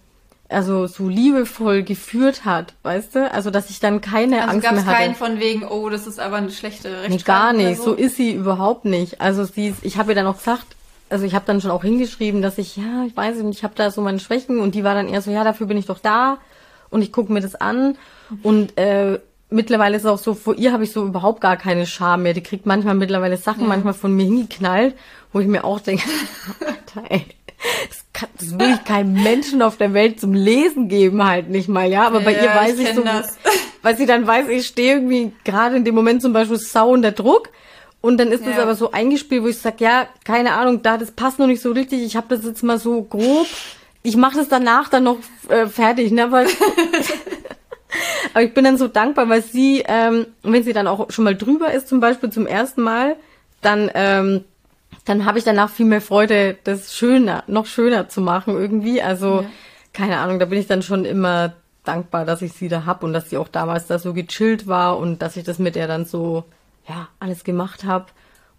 also 0.51 0.87
so 0.87 1.07
liebevoll 1.07 1.83
geführt 1.83 2.45
hat, 2.45 2.73
weißt 2.83 3.15
du? 3.15 3.31
Also 3.31 3.51
dass 3.51 3.69
ich 3.69 3.79
dann 3.79 4.01
keine 4.01 4.41
Also 4.41 4.51
Angst 4.51 4.63
gab 4.63 4.73
mehr 4.73 4.81
es 4.81 4.87
hatte. 4.87 4.97
keinen 4.97 5.15
von 5.15 5.39
wegen, 5.39 5.63
oh, 5.65 5.89
das 5.89 6.07
ist 6.07 6.19
aber 6.19 6.37
eine 6.37 6.51
schlechte 6.51 6.89
Nee, 7.07 7.17
gar 7.17 7.53
nicht. 7.53 7.81
So 7.81 7.93
ist 7.93 8.15
sie 8.17 8.33
überhaupt 8.33 8.85
nicht. 8.85 9.21
Also 9.21 9.43
sie 9.45 9.69
ist, 9.69 9.77
ich 9.83 9.97
habe 9.97 10.11
ihr 10.11 10.15
dann 10.15 10.27
auch 10.27 10.37
gesagt, 10.37 10.65
also 11.09 11.25
ich 11.25 11.35
habe 11.35 11.45
dann 11.45 11.59
schon 11.61 11.71
auch 11.71 11.83
hingeschrieben, 11.83 12.41
dass 12.41 12.57
ich, 12.57 12.77
ja, 12.77 13.03
ich 13.05 13.15
weiß 13.15 13.37
nicht, 13.37 13.57
ich 13.57 13.63
habe 13.63 13.73
da 13.75 13.91
so 13.91 14.01
meine 14.01 14.19
Schwächen 14.19 14.59
und 14.59 14.75
die 14.75 14.83
war 14.83 14.95
dann 14.95 15.07
eher 15.09 15.21
so, 15.21 15.31
ja, 15.31 15.43
dafür 15.43 15.67
bin 15.67 15.77
ich 15.77 15.85
doch 15.85 15.99
da 15.99 16.37
und 16.89 17.01
ich 17.01 17.11
gucke 17.11 17.31
mir 17.33 17.41
das 17.41 17.55
an 17.55 17.97
und 18.43 18.77
äh, 18.77 19.19
mittlerweile 19.49 19.97
ist 19.97 20.03
es 20.03 20.09
auch 20.09 20.17
so, 20.17 20.33
vor 20.33 20.55
ihr 20.55 20.71
habe 20.71 20.83
ich 20.85 20.91
so 20.93 21.05
überhaupt 21.05 21.41
gar 21.41 21.57
keine 21.57 21.85
Scham 21.85 22.23
mehr. 22.23 22.33
Die 22.33 22.41
kriegt 22.43 22.65
manchmal 22.65 22.95
mittlerweile 22.95 23.35
Sachen 23.37 23.67
manchmal 23.67 23.93
von 23.93 24.13
mir 24.15 24.23
hingeknallt, 24.23 24.95
wo 25.33 25.39
ich 25.41 25.47
mir 25.47 25.65
auch 25.65 25.81
denke, 25.81 26.03
Alter, 26.61 27.09
ey, 27.11 27.25
das, 27.89 28.05
kann, 28.13 28.29
das 28.39 28.59
will 28.59 28.73
ich 28.75 28.83
keinem 28.83 29.21
Menschen 29.23 29.61
auf 29.61 29.77
der 29.77 29.93
Welt 29.93 30.19
zum 30.19 30.33
Lesen 30.33 30.87
geben 30.87 31.23
halt 31.25 31.49
nicht 31.49 31.69
mal, 31.69 31.89
ja. 31.89 32.05
Aber 32.07 32.21
bei 32.21 32.33
Ja, 32.33 32.43
ihr 32.43 32.55
weiß 32.55 32.79
ich 32.79 32.89
ich, 32.89 32.95
so, 32.95 33.03
das. 33.03 33.37
weil 33.81 33.97
sie 33.97 34.05
dann 34.05 34.25
weiß, 34.27 34.47
ich 34.49 34.67
stehe 34.67 34.95
irgendwie 34.95 35.31
gerade 35.43 35.75
in 35.75 35.85
dem 35.85 35.95
Moment 35.95 36.21
zum 36.21 36.33
Beispiel 36.33 36.57
sau 36.57 36.89
unter 36.91 37.11
Druck. 37.11 37.49
Und 38.01 38.17
dann 38.17 38.31
ist 38.31 38.45
das 38.47 38.55
Ja. 38.57 38.63
aber 38.63 38.73
so 38.75 38.91
eingespielt, 38.91 39.43
wo 39.43 39.47
ich 39.47 39.59
sag, 39.59 39.79
ja, 39.79 40.07
keine 40.23 40.53
Ahnung, 40.53 40.81
da 40.81 40.97
das 40.97 41.11
passt 41.11 41.37
noch 41.37 41.45
nicht 41.47 41.61
so 41.61 41.71
richtig. 41.71 42.01
Ich 42.01 42.15
habe 42.15 42.35
das 42.35 42.43
jetzt 42.45 42.63
mal 42.63 42.79
so 42.79 43.03
grob. 43.03 43.45
Ich 44.01 44.17
mache 44.17 44.37
das 44.37 44.49
danach 44.49 44.89
dann 44.89 45.03
noch 45.03 45.17
äh, 45.49 45.67
fertig, 45.67 46.11
ne? 46.11 46.23
Aber, 46.23 46.45
aber 48.33 48.43
ich 48.43 48.53
bin 48.53 48.63
dann 48.63 48.77
so 48.77 48.87
dankbar, 48.87 49.29
weil 49.29 49.43
sie, 49.43 49.83
ähm, 49.87 50.25
wenn 50.43 50.63
sie 50.63 50.73
dann 50.73 50.87
auch 50.87 51.11
schon 51.11 51.25
mal 51.25 51.35
drüber 51.35 51.71
ist, 51.71 51.87
zum 51.87 51.99
Beispiel 51.99 52.31
zum 52.31 52.47
ersten 52.47 52.81
Mal, 52.81 53.15
dann 53.61 53.91
ähm, 53.93 54.43
dann 55.05 55.25
habe 55.25 55.39
ich 55.39 55.43
danach 55.43 55.69
viel 55.69 55.85
mehr 55.85 56.01
Freude, 56.01 56.57
das 56.63 56.95
schöner, 56.95 57.43
noch 57.47 57.65
schöner 57.65 58.09
zu 58.09 58.21
machen 58.21 58.55
irgendwie. 58.55 59.01
Also, 59.01 59.45
keine 59.93 60.17
Ahnung, 60.17 60.39
da 60.39 60.45
bin 60.45 60.59
ich 60.59 60.67
dann 60.67 60.83
schon 60.83 61.05
immer 61.05 61.53
dankbar, 61.83 62.25
dass 62.25 62.41
ich 62.41 62.53
sie 62.53 62.67
da 62.67 62.85
hab 62.85 63.03
und 63.03 63.13
dass 63.13 63.29
sie 63.29 63.37
auch 63.37 63.47
damals 63.47 63.87
da 63.87 63.97
so 63.97 64.13
gechillt 64.13 64.67
war 64.67 64.97
und 64.97 65.21
dass 65.21 65.37
ich 65.37 65.43
das 65.43 65.59
mit 65.59 65.75
ihr 65.75 65.87
dann 65.87 66.05
so, 66.05 66.43
ja, 66.87 67.07
alles 67.19 67.43
gemacht 67.43 67.83
habe 67.83 68.05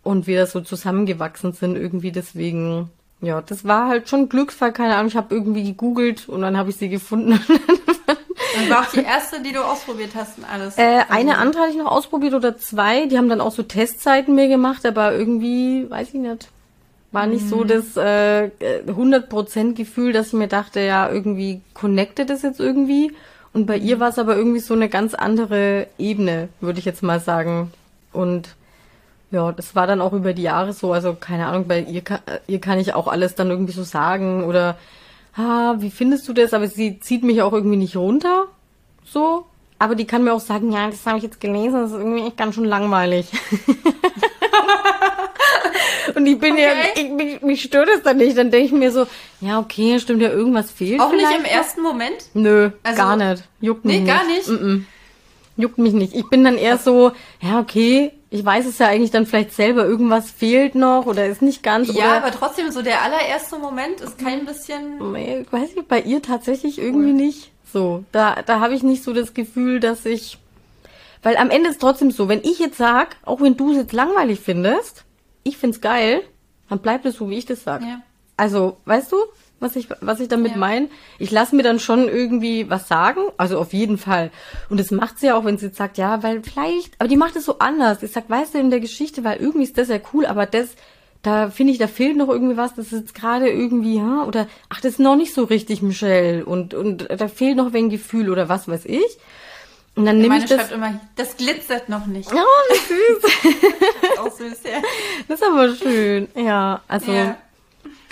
und 0.02 0.26
wir 0.26 0.40
da 0.40 0.46
so 0.46 0.60
zusammengewachsen 0.60 1.52
sind 1.52 1.76
irgendwie. 1.76 2.12
Deswegen, 2.12 2.90
ja, 3.20 3.40
das 3.40 3.64
war 3.64 3.88
halt 3.88 4.08
schon 4.08 4.28
Glücksfall, 4.28 4.72
keine 4.72 4.96
Ahnung. 4.96 5.08
Ich 5.08 5.16
habe 5.16 5.34
irgendwie 5.34 5.64
gegoogelt 5.64 6.28
und 6.28 6.42
dann 6.42 6.56
habe 6.56 6.70
ich 6.70 6.76
sie 6.76 6.88
gefunden. 6.88 7.38
Und 8.06 8.70
war 8.70 8.80
auch 8.80 8.90
die 8.90 9.02
erste, 9.02 9.40
die 9.40 9.52
du 9.52 9.60
ausprobiert 9.60 10.12
hast 10.14 10.38
und 10.38 10.44
alles. 10.44 10.76
Äh, 10.76 11.04
eine 11.08 11.38
andere 11.38 11.62
hatte 11.62 11.72
ich 11.72 11.78
noch 11.78 11.90
ausprobiert 11.90 12.34
oder 12.34 12.56
zwei. 12.58 13.06
Die 13.06 13.16
haben 13.16 13.28
dann 13.28 13.40
auch 13.40 13.52
so 13.52 13.62
Testzeiten 13.62 14.34
mir 14.34 14.48
gemacht, 14.48 14.84
aber 14.84 15.12
irgendwie, 15.12 15.88
weiß 15.90 16.08
ich 16.08 16.14
nicht, 16.14 16.48
war 17.12 17.26
nicht 17.26 17.46
so 17.46 17.64
das 17.64 17.96
äh, 17.96 18.50
100% 18.86 19.74
Gefühl, 19.74 20.12
dass 20.12 20.28
ich 20.28 20.32
mir 20.32 20.48
dachte, 20.48 20.80
ja, 20.80 21.10
irgendwie 21.10 21.60
connected 21.74 22.30
das 22.30 22.42
jetzt 22.42 22.58
irgendwie. 22.58 23.12
Und 23.52 23.66
bei 23.66 23.76
ihr 23.76 24.00
war 24.00 24.08
es 24.08 24.18
aber 24.18 24.34
irgendwie 24.34 24.60
so 24.60 24.72
eine 24.72 24.88
ganz 24.88 25.12
andere 25.12 25.88
Ebene, 25.98 26.48
würde 26.60 26.78
ich 26.78 26.86
jetzt 26.86 27.02
mal 27.02 27.20
sagen. 27.20 27.70
Und 28.12 28.56
ja, 29.30 29.52
das 29.52 29.74
war 29.74 29.86
dann 29.86 30.00
auch 30.00 30.14
über 30.14 30.32
die 30.32 30.42
Jahre 30.42 30.72
so. 30.72 30.92
Also 30.92 31.14
keine 31.14 31.46
Ahnung, 31.46 31.68
bei 31.68 31.80
ihr 31.80 32.00
kann, 32.00 32.20
ihr 32.46 32.60
kann 32.60 32.78
ich 32.78 32.94
auch 32.94 33.08
alles 33.08 33.34
dann 33.34 33.50
irgendwie 33.50 33.72
so 33.72 33.82
sagen 33.82 34.44
oder 34.44 34.76
ah, 35.36 35.74
wie 35.78 35.90
findest 35.90 36.26
du 36.28 36.32
das? 36.32 36.52
Aber 36.54 36.68
sie 36.68 36.98
zieht 37.00 37.22
mich 37.24 37.42
auch 37.42 37.52
irgendwie 37.52 37.76
nicht 37.76 37.96
runter, 37.96 38.46
so. 39.04 39.46
Aber 39.78 39.94
die 39.96 40.04
kann 40.06 40.22
mir 40.22 40.32
auch 40.32 40.40
sagen, 40.40 40.70
ja, 40.72 40.88
das 40.88 41.04
habe 41.06 41.18
ich 41.18 41.24
jetzt 41.24 41.40
gelesen, 41.40 41.72
das 41.82 41.90
ist 41.90 41.96
irgendwie 41.98 42.24
echt 42.26 42.36
ganz 42.36 42.54
schön 42.54 42.64
langweilig. 42.64 43.26
Und 46.14 46.26
ich 46.26 46.38
bin 46.38 46.56
ja, 46.56 46.68
Okay. 46.70 46.90
ich, 46.96 47.10
mich, 47.10 47.42
mich 47.42 47.62
stört 47.62 47.88
es 47.88 48.02
dann 48.02 48.16
nicht. 48.18 48.36
Dann 48.36 48.50
denke 48.50 48.66
ich 48.66 48.72
mir 48.72 48.90
so, 48.92 49.06
ja, 49.40 49.58
okay, 49.58 49.98
stimmt 50.00 50.20
ja, 50.22 50.30
irgendwas 50.30 50.70
fehlt 50.70 51.00
auch 51.00 51.10
nicht 51.12 51.20
vielleicht. 51.26 51.38
im 51.38 51.44
ersten 51.44 51.80
Moment? 51.82 52.26
Nö, 52.34 52.70
Also- 52.82 52.96
gar 52.96 53.16
nicht. 53.16 53.44
Juckt 53.60 53.84
mich 53.84 53.96
Nee, 53.96 54.02
nicht. 54.02 54.12
gar 54.14 54.24
nicht? 54.26 54.48
Mm 54.48 54.52
-mm. 54.66 54.82
Juckt 55.56 55.78
mich 55.78 55.92
nicht. 55.92 56.14
Ich 56.14 56.28
bin 56.28 56.44
dann 56.44 56.56
eher 56.58 56.78
so, 56.78 57.12
ja, 57.40 57.58
okay, 57.60 58.12
ich 58.32 58.42
weiß 58.42 58.64
es 58.64 58.78
ja 58.78 58.88
eigentlich 58.88 59.10
dann 59.10 59.26
vielleicht 59.26 59.52
selber, 59.52 59.84
irgendwas 59.84 60.30
fehlt 60.30 60.74
noch 60.74 61.04
oder 61.04 61.26
ist 61.26 61.42
nicht 61.42 61.62
ganz. 61.62 61.92
Ja, 61.92 62.16
aber 62.16 62.30
trotzdem, 62.30 62.70
so 62.70 62.80
der 62.80 63.02
allererste 63.02 63.58
Moment 63.58 64.00
ist 64.00 64.18
kein 64.18 64.46
bisschen. 64.46 65.14
Ich 65.14 65.52
weiß 65.52 65.76
nicht, 65.76 65.86
bei 65.86 66.00
ihr 66.00 66.22
tatsächlich 66.22 66.78
irgendwie 66.78 67.12
nicht 67.12 67.52
so. 67.70 68.04
Da, 68.10 68.40
da 68.40 68.60
habe 68.60 68.74
ich 68.74 68.82
nicht 68.82 69.02
so 69.02 69.12
das 69.12 69.34
Gefühl, 69.34 69.80
dass 69.80 70.06
ich. 70.06 70.38
Weil 71.22 71.36
am 71.36 71.50
Ende 71.50 71.68
ist 71.68 71.80
trotzdem 71.80 72.10
so, 72.10 72.28
wenn 72.28 72.40
ich 72.40 72.58
jetzt 72.58 72.78
sag, 72.78 73.16
auch 73.22 73.42
wenn 73.42 73.58
du 73.58 73.72
es 73.72 73.76
jetzt 73.76 73.92
langweilig 73.92 74.40
findest, 74.40 75.04
ich 75.44 75.58
find's 75.58 75.82
geil, 75.82 76.22
dann 76.70 76.78
bleibt 76.78 77.04
es 77.04 77.16
so, 77.16 77.28
wie 77.28 77.36
ich 77.36 77.44
das 77.44 77.62
sag. 77.62 77.82
Ja. 77.82 78.00
Also, 78.38 78.78
weißt 78.86 79.12
du, 79.12 79.16
was 79.62 79.76
ich, 79.76 79.88
was 80.00 80.20
ich 80.20 80.28
damit 80.28 80.52
Ja. 80.52 80.58
meine? 80.58 80.88
Ich 81.18 81.30
lasse 81.30 81.54
mir 81.56 81.62
dann 81.62 81.78
schon 81.80 82.08
irgendwie 82.08 82.68
was 82.68 82.88
sagen, 82.88 83.20
also 83.36 83.58
auf 83.58 83.72
jeden 83.72 83.96
Fall. 83.98 84.30
Und 84.68 84.78
das 84.80 84.90
macht 84.90 85.18
sie 85.18 85.26
ja 85.26 85.36
auch, 85.36 85.44
wenn 85.44 85.56
sie 85.58 85.66
jetzt 85.66 85.78
sagt, 85.78 85.96
ja, 85.98 86.22
weil 86.22 86.42
vielleicht, 86.42 86.94
aber 86.98 87.08
die 87.08 87.16
macht 87.16 87.36
es 87.36 87.44
so 87.44 87.58
anders. 87.58 88.02
Ich 88.02 88.12
sag, 88.12 88.28
weißt 88.28 88.54
du, 88.54 88.58
in 88.58 88.70
der 88.70 88.80
Geschichte, 88.80 89.24
weil 89.24 89.38
irgendwie 89.40 89.64
ist 89.64 89.78
das 89.78 89.88
ja 89.88 89.98
cool, 90.12 90.26
aber 90.26 90.46
das, 90.46 90.70
da 91.22 91.50
finde 91.50 91.72
ich, 91.72 91.78
da 91.78 91.86
fehlt 91.86 92.16
noch 92.16 92.28
irgendwie 92.28 92.56
was, 92.56 92.74
das 92.74 92.86
ist 92.86 93.00
jetzt 93.00 93.14
gerade 93.14 93.48
irgendwie, 93.48 93.96
ja, 93.96 94.24
oder, 94.24 94.48
ach, 94.68 94.80
das 94.80 94.94
ist 94.94 94.98
noch 94.98 95.16
nicht 95.16 95.32
so 95.32 95.44
richtig, 95.44 95.80
Michelle, 95.80 96.44
und, 96.44 96.74
und 96.74 97.08
da 97.10 97.28
fehlt 97.28 97.56
noch 97.56 97.72
ein 97.72 97.90
Gefühl 97.90 98.28
oder 98.28 98.48
was 98.48 98.66
weiß 98.68 98.84
ich. 98.86 99.18
Und 99.94 100.06
dann 100.06 100.18
nehme 100.18 100.38
ich 100.38 100.46
das. 100.46 100.58
schreibt 100.58 100.72
immer, 100.72 101.00
das 101.16 101.36
glitzert 101.36 101.88
noch 101.90 102.06
nicht. 102.06 102.30
Oh, 102.32 102.36
wie 102.70 102.94
süß. 102.94 103.32
Das 104.02 104.10
ist 104.10 104.18
auch 104.18 104.32
süß, 104.38 104.58
ja. 104.64 104.82
Das 105.28 105.40
ist 105.40 105.46
aber 105.46 105.74
schön. 105.74 106.28
Ja, 106.34 106.80
also 106.88 107.12
Ja. 107.12 107.36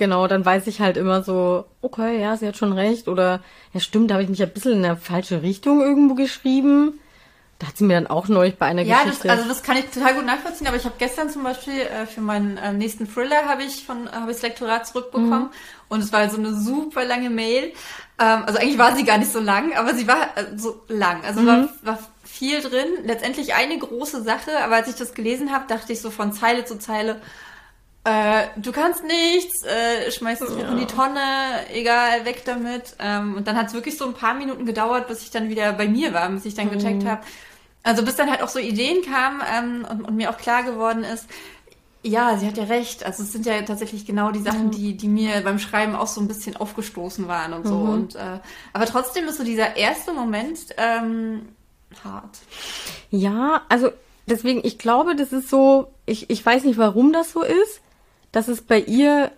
Genau, 0.01 0.27
dann 0.27 0.45
weiß 0.45 0.67
ich 0.67 0.81
halt 0.81 0.97
immer 0.97 1.23
so, 1.23 1.65
okay, 1.83 2.21
ja, 2.21 2.37
sie 2.37 2.49
hat 2.49 2.57
schon 2.57 2.73
recht. 2.73 3.07
Oder 3.07 3.41
ja, 3.73 3.79
stimmt, 3.79 4.11
da 4.11 4.15
habe 4.15 4.25
ich 4.25 4.29
mich 4.31 4.43
ein 4.43 4.53
bisschen 4.53 4.73
in 4.73 4.85
eine 4.85 4.97
falsche 4.97 5.43
Richtung 5.43 5.81
irgendwo 5.81 6.15
geschrieben. 6.17 6.99
Da 7.61 7.67
hat 7.69 7.77
sie 7.77 7.85
mir 7.85 7.95
dann 7.95 8.07
auch 8.07 8.27
neulich 8.29 8.57
bei 8.57 8.65
einer 8.67 8.81
Ja, 8.83 9.03
Geschichte. 9.05 9.31
also 9.31 9.47
das 9.47 9.63
kann 9.63 9.77
ich 9.77 9.85
total 9.91 10.15
gut 10.15 10.25
nachvollziehen, 10.25 10.67
aber 10.67 10.79
ich 10.79 10.85
habe 10.87 10.95
gestern 10.99 11.29
zum 11.29 11.43
Beispiel 11.43 11.79
äh, 11.81 12.07
für 12.07 12.23
meinen 12.23 12.57
äh, 12.57 12.73
nächsten 12.73 13.07
Thriller 13.07 13.45
habe 13.47 13.63
ich 13.65 13.85
von 13.85 14.11
habe 14.11 14.31
ich 14.31 14.39
das 14.39 14.43
Lektorat 14.43 14.87
zurückbekommen 14.87 15.43
Mhm. 15.43 15.51
und 15.91 16.01
es 16.01 16.11
war 16.11 16.29
so 16.31 16.39
eine 16.39 16.55
super 16.55 17.05
lange 17.05 17.29
Mail. 17.29 17.65
Ähm, 18.19 18.43
also 18.47 18.59
eigentlich 18.59 18.79
war 18.79 18.97
sie 18.97 19.05
gar 19.05 19.19
nicht 19.19 19.31
so 19.31 19.41
lang, 19.41 19.75
aber 19.77 19.93
sie 19.95 20.09
war 20.09 20.23
äh, 20.39 20.57
so 20.57 20.81
lang. 20.89 21.23
Also 21.27 21.43
Mhm. 21.43 21.47
war, 21.47 21.69
war 21.83 21.99
viel 22.25 22.63
drin. 22.63 22.87
Letztendlich 23.05 23.53
eine 23.55 23.77
große 23.77 24.23
Sache, 24.23 24.53
aber 24.65 24.77
als 24.77 24.89
ich 24.89 24.95
das 24.95 25.13
gelesen 25.13 25.53
habe, 25.53 25.67
dachte 25.69 25.93
ich 25.93 26.01
so 26.01 26.11
von 26.11 26.33
Zeile 26.33 26.65
zu 26.65 26.79
Zeile, 26.79 27.21
äh, 28.05 28.47
du 28.57 28.73
kannst 28.73 29.05
nichts, 29.05 29.65
äh, 29.65 30.11
schmeiß 30.11 30.39
das 30.39 30.55
Buch 30.55 30.71
in 30.71 30.79
die 30.79 30.87
Tonne, 30.87 31.21
egal, 31.73 32.25
weg 32.25 32.43
damit. 32.47 32.97
Ähm, 32.99 33.37
und 33.37 33.47
dann 33.47 33.57
hat 33.57 33.69
es 33.69 33.75
wirklich 33.75 33.99
so 33.99 34.07
ein 34.07 34.15
paar 34.15 34.35
Minuten 34.35 34.65
gedauert, 34.65 35.07
bis 35.09 35.23
ich 35.23 35.31
dann 35.31 35.51
wieder 35.51 35.73
bei 35.75 35.87
mir 35.87 36.15
war, 36.15 36.29
bis 36.31 36.47
ich 36.47 36.55
dann 36.55 36.71
gecheckt 36.71 37.05
habe. 37.05 37.23
Also 37.83 38.03
bis 38.03 38.17
dann 38.17 38.31
halt 38.31 38.43
auch 38.43 38.49
so 38.49 38.59
Ideen 38.59 39.03
kamen 39.03 39.43
ähm, 39.55 39.87
und, 39.91 40.03
und 40.03 40.17
mir 40.17 40.31
auch 40.31 40.39
klar 40.39 40.63
geworden 40.63 41.05
ist, 41.05 41.27
ja, 42.03 42.39
sie 42.39 42.47
hat 42.47 42.57
ja 42.57 42.65
recht. 42.65 43.05
Also 43.05 43.23
es 43.23 43.33
sind 43.33 43.45
ja 43.45 43.61
tatsächlich 43.63 44.07
genau 44.07 44.31
die 44.31 44.41
Sachen, 44.41 44.71
die, 44.71 44.97
die 44.97 45.09
mir 45.09 45.43
beim 45.43 45.59
Schreiben 45.59 45.95
auch 45.95 46.07
so 46.07 46.21
ein 46.21 46.29
bisschen 46.29 46.57
aufgestoßen 46.57 47.29
waren 47.29 47.53
und 47.53 47.67
so. 47.67 47.75
Und 47.75 48.15
äh, 48.17 48.39
aber 48.73 48.87
trotzdem 48.87 49.27
ist 49.27 49.37
so 49.37 49.45
dieser 49.45 49.77
erste 49.77 50.13
Moment 50.15 50.59
ähm, 50.79 51.51
hart. 52.03 52.39
Ja, 53.11 53.63
also 53.69 53.91
deswegen, 54.27 54.61
ich 54.65 54.79
glaube, 54.79 55.15
das 55.15 55.33
ist 55.33 55.51
so, 55.51 55.89
ich, 56.07 56.31
ich 56.31 56.45
weiß 56.45 56.65
nicht, 56.65 56.79
warum 56.79 57.13
das 57.13 57.33
so 57.33 57.43
ist, 57.43 57.83
dass 58.33 58.49
es 58.49 58.63
bei 58.63 58.81
ihr 58.81 59.31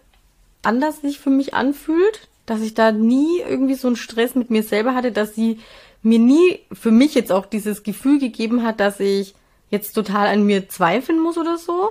anders 0.63 1.01
sich 1.01 1.19
für 1.19 1.31
mich 1.31 1.55
anfühlt, 1.55 2.29
dass 2.47 2.61
ich 2.61 2.75
da 2.75 2.93
nie 2.93 3.41
irgendwie 3.41 3.75
so 3.75 3.89
einen 3.89 3.97
Stress 3.97 4.35
mit 4.35 4.51
mir 4.51 4.63
selber 4.63 4.95
hatte, 4.95 5.13
dass 5.13 5.35
sie 5.35 5.59
mir 6.03 6.19
nie 6.19 6.61
für 6.73 6.91
mich 6.91 7.15
jetzt 7.15 7.31
auch 7.31 7.47
dieses 7.47 7.83
Gefühl 7.83 8.19
gegeben 8.19 8.63
hat, 8.63 8.81
dass 8.81 9.01
ich 9.01 9.35
jetzt 9.71 9.93
total 9.93 10.27
an 10.27 10.45
mir 10.45 10.69
zweifeln 10.69 11.21
muss 11.21 11.39
oder 11.39 11.57
so. 11.57 11.91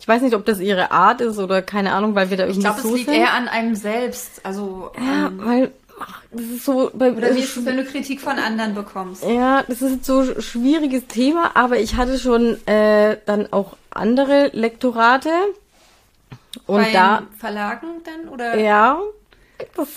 Ich 0.00 0.08
weiß 0.08 0.22
nicht, 0.22 0.34
ob 0.34 0.46
das 0.46 0.60
ihre 0.60 0.90
Art 0.92 1.20
ist 1.20 1.38
oder 1.38 1.60
keine 1.60 1.92
Ahnung, 1.92 2.14
weil 2.14 2.30
wir 2.30 2.38
da 2.38 2.44
Ich 2.44 2.56
irgendwie 2.56 2.66
glaube, 2.66 2.80
so 2.80 2.88
es 2.88 2.94
liegt 2.94 3.10
eher 3.10 3.34
an 3.34 3.48
einem 3.48 3.74
selbst. 3.74 4.40
Also 4.44 4.90
ja, 4.96 5.26
ähm, 5.26 5.40
weil 5.44 5.72
ach, 6.00 6.22
das 6.32 6.40
ist 6.40 6.64
so 6.64 6.90
bei 6.94 7.12
oder 7.12 7.34
wie 7.34 7.40
ist 7.40 7.56
es, 7.56 7.64
wenn 7.66 7.76
du 7.76 7.84
Kritik 7.84 8.22
von 8.22 8.38
anderen 8.38 8.74
bekommst? 8.74 9.22
Ja, 9.24 9.62
das 9.68 9.82
ist 9.82 10.06
so 10.06 10.20
ein 10.20 10.40
schwieriges 10.40 11.06
Thema, 11.06 11.50
aber 11.54 11.78
ich 11.78 11.96
hatte 11.96 12.18
schon 12.18 12.66
äh, 12.66 13.18
dann 13.26 13.52
auch 13.52 13.76
andere 13.90 14.50
Lektorate. 14.54 15.30
Und 16.66 16.82
Bei 16.82 16.92
da, 16.92 17.22
Verlagen 17.38 17.88
dann 18.04 18.28
oder? 18.28 18.58
ja. 18.58 19.00
Das, 19.76 19.88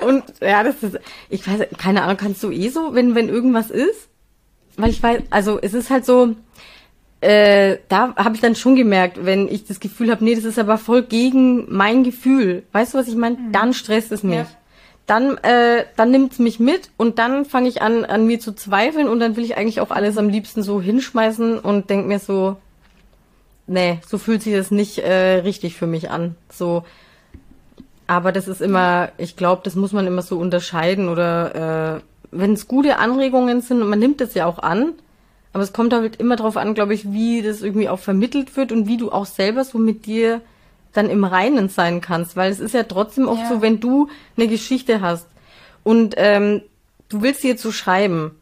und 0.06 0.24
ja, 0.40 0.62
das 0.62 0.82
ist, 0.82 0.98
ich 1.28 1.46
weiß, 1.46 1.66
keine 1.76 2.02
Ahnung, 2.02 2.16
kannst 2.16 2.42
du 2.42 2.50
eh 2.50 2.68
so, 2.70 2.94
wenn, 2.94 3.14
wenn 3.14 3.28
irgendwas 3.28 3.70
ist? 3.70 4.08
Weil 4.76 4.90
ich 4.90 5.02
weiß, 5.02 5.22
also 5.30 5.58
es 5.60 5.74
ist 5.74 5.90
halt 5.90 6.06
so, 6.06 6.34
äh, 7.20 7.78
da 7.88 8.14
habe 8.16 8.34
ich 8.34 8.40
dann 8.40 8.54
schon 8.54 8.76
gemerkt, 8.76 9.24
wenn 9.24 9.48
ich 9.48 9.66
das 9.66 9.80
Gefühl 9.80 10.10
habe, 10.10 10.24
nee, 10.24 10.34
das 10.34 10.44
ist 10.44 10.58
aber 10.58 10.78
voll 10.78 11.02
gegen 11.02 11.66
mein 11.68 12.02
Gefühl. 12.02 12.62
Weißt 12.72 12.94
du, 12.94 12.98
was 12.98 13.08
ich 13.08 13.16
meine? 13.16 13.36
Mhm. 13.36 13.52
Dann 13.52 13.74
stresst 13.74 14.12
es 14.12 14.22
mich. 14.22 14.36
Ja. 14.36 14.46
Dann, 15.06 15.36
äh, 15.38 15.84
dann 15.96 16.12
nimmt's 16.12 16.38
mich 16.38 16.60
mit 16.60 16.90
und 16.96 17.18
dann 17.18 17.44
fange 17.44 17.68
ich 17.68 17.82
an, 17.82 18.04
an 18.04 18.26
mir 18.26 18.38
zu 18.38 18.52
zweifeln 18.54 19.08
und 19.08 19.20
dann 19.20 19.36
will 19.36 19.44
ich 19.44 19.56
eigentlich 19.56 19.80
auch 19.80 19.90
alles 19.90 20.16
am 20.16 20.28
liebsten 20.28 20.62
so 20.62 20.80
hinschmeißen 20.80 21.58
und 21.58 21.90
denk 21.90 22.06
mir 22.06 22.20
so, 22.20 22.56
nee, 23.66 24.00
so 24.06 24.18
fühlt 24.18 24.42
sich 24.42 24.54
das 24.54 24.70
nicht 24.70 24.98
äh, 24.98 25.38
richtig 25.40 25.76
für 25.76 25.86
mich 25.86 26.10
an. 26.10 26.36
So, 26.50 26.84
aber 28.06 28.32
das 28.32 28.48
ist 28.48 28.60
immer, 28.60 29.10
ich 29.18 29.36
glaube, 29.36 29.62
das 29.64 29.76
muss 29.76 29.92
man 29.92 30.06
immer 30.06 30.22
so 30.22 30.38
unterscheiden 30.38 31.08
oder 31.08 31.96
äh, 31.96 32.00
wenn 32.32 32.54
es 32.54 32.68
gute 32.68 32.98
Anregungen 32.98 33.60
sind 33.60 33.82
und 33.82 33.88
man 33.88 33.98
nimmt 33.98 34.20
es 34.20 34.34
ja 34.34 34.46
auch 34.46 34.58
an, 34.58 34.92
aber 35.52 35.62
es 35.62 35.72
kommt 35.72 35.92
halt 35.92 36.16
immer 36.16 36.36
darauf 36.36 36.56
an, 36.56 36.74
glaube 36.74 36.94
ich, 36.94 37.12
wie 37.12 37.42
das 37.42 37.62
irgendwie 37.62 37.88
auch 37.88 37.98
vermittelt 37.98 38.56
wird 38.56 38.72
und 38.72 38.86
wie 38.86 38.96
du 38.96 39.10
auch 39.10 39.26
selber 39.26 39.64
so 39.64 39.78
mit 39.78 40.06
dir 40.06 40.40
dann 40.92 41.08
im 41.08 41.24
Reinen 41.24 41.68
sein 41.68 42.00
kannst, 42.00 42.36
weil 42.36 42.50
es 42.50 42.60
ist 42.60 42.74
ja 42.74 42.82
trotzdem 42.82 43.28
oft 43.28 43.42
ja. 43.42 43.48
so, 43.48 43.62
wenn 43.62 43.80
du 43.80 44.08
eine 44.36 44.48
Geschichte 44.48 45.00
hast 45.00 45.26
und 45.84 46.14
ähm, 46.16 46.62
du 47.08 47.22
willst 47.22 47.42
sie 47.42 47.48
jetzt 47.48 47.62
so 47.62 47.72
schreiben 47.72 48.32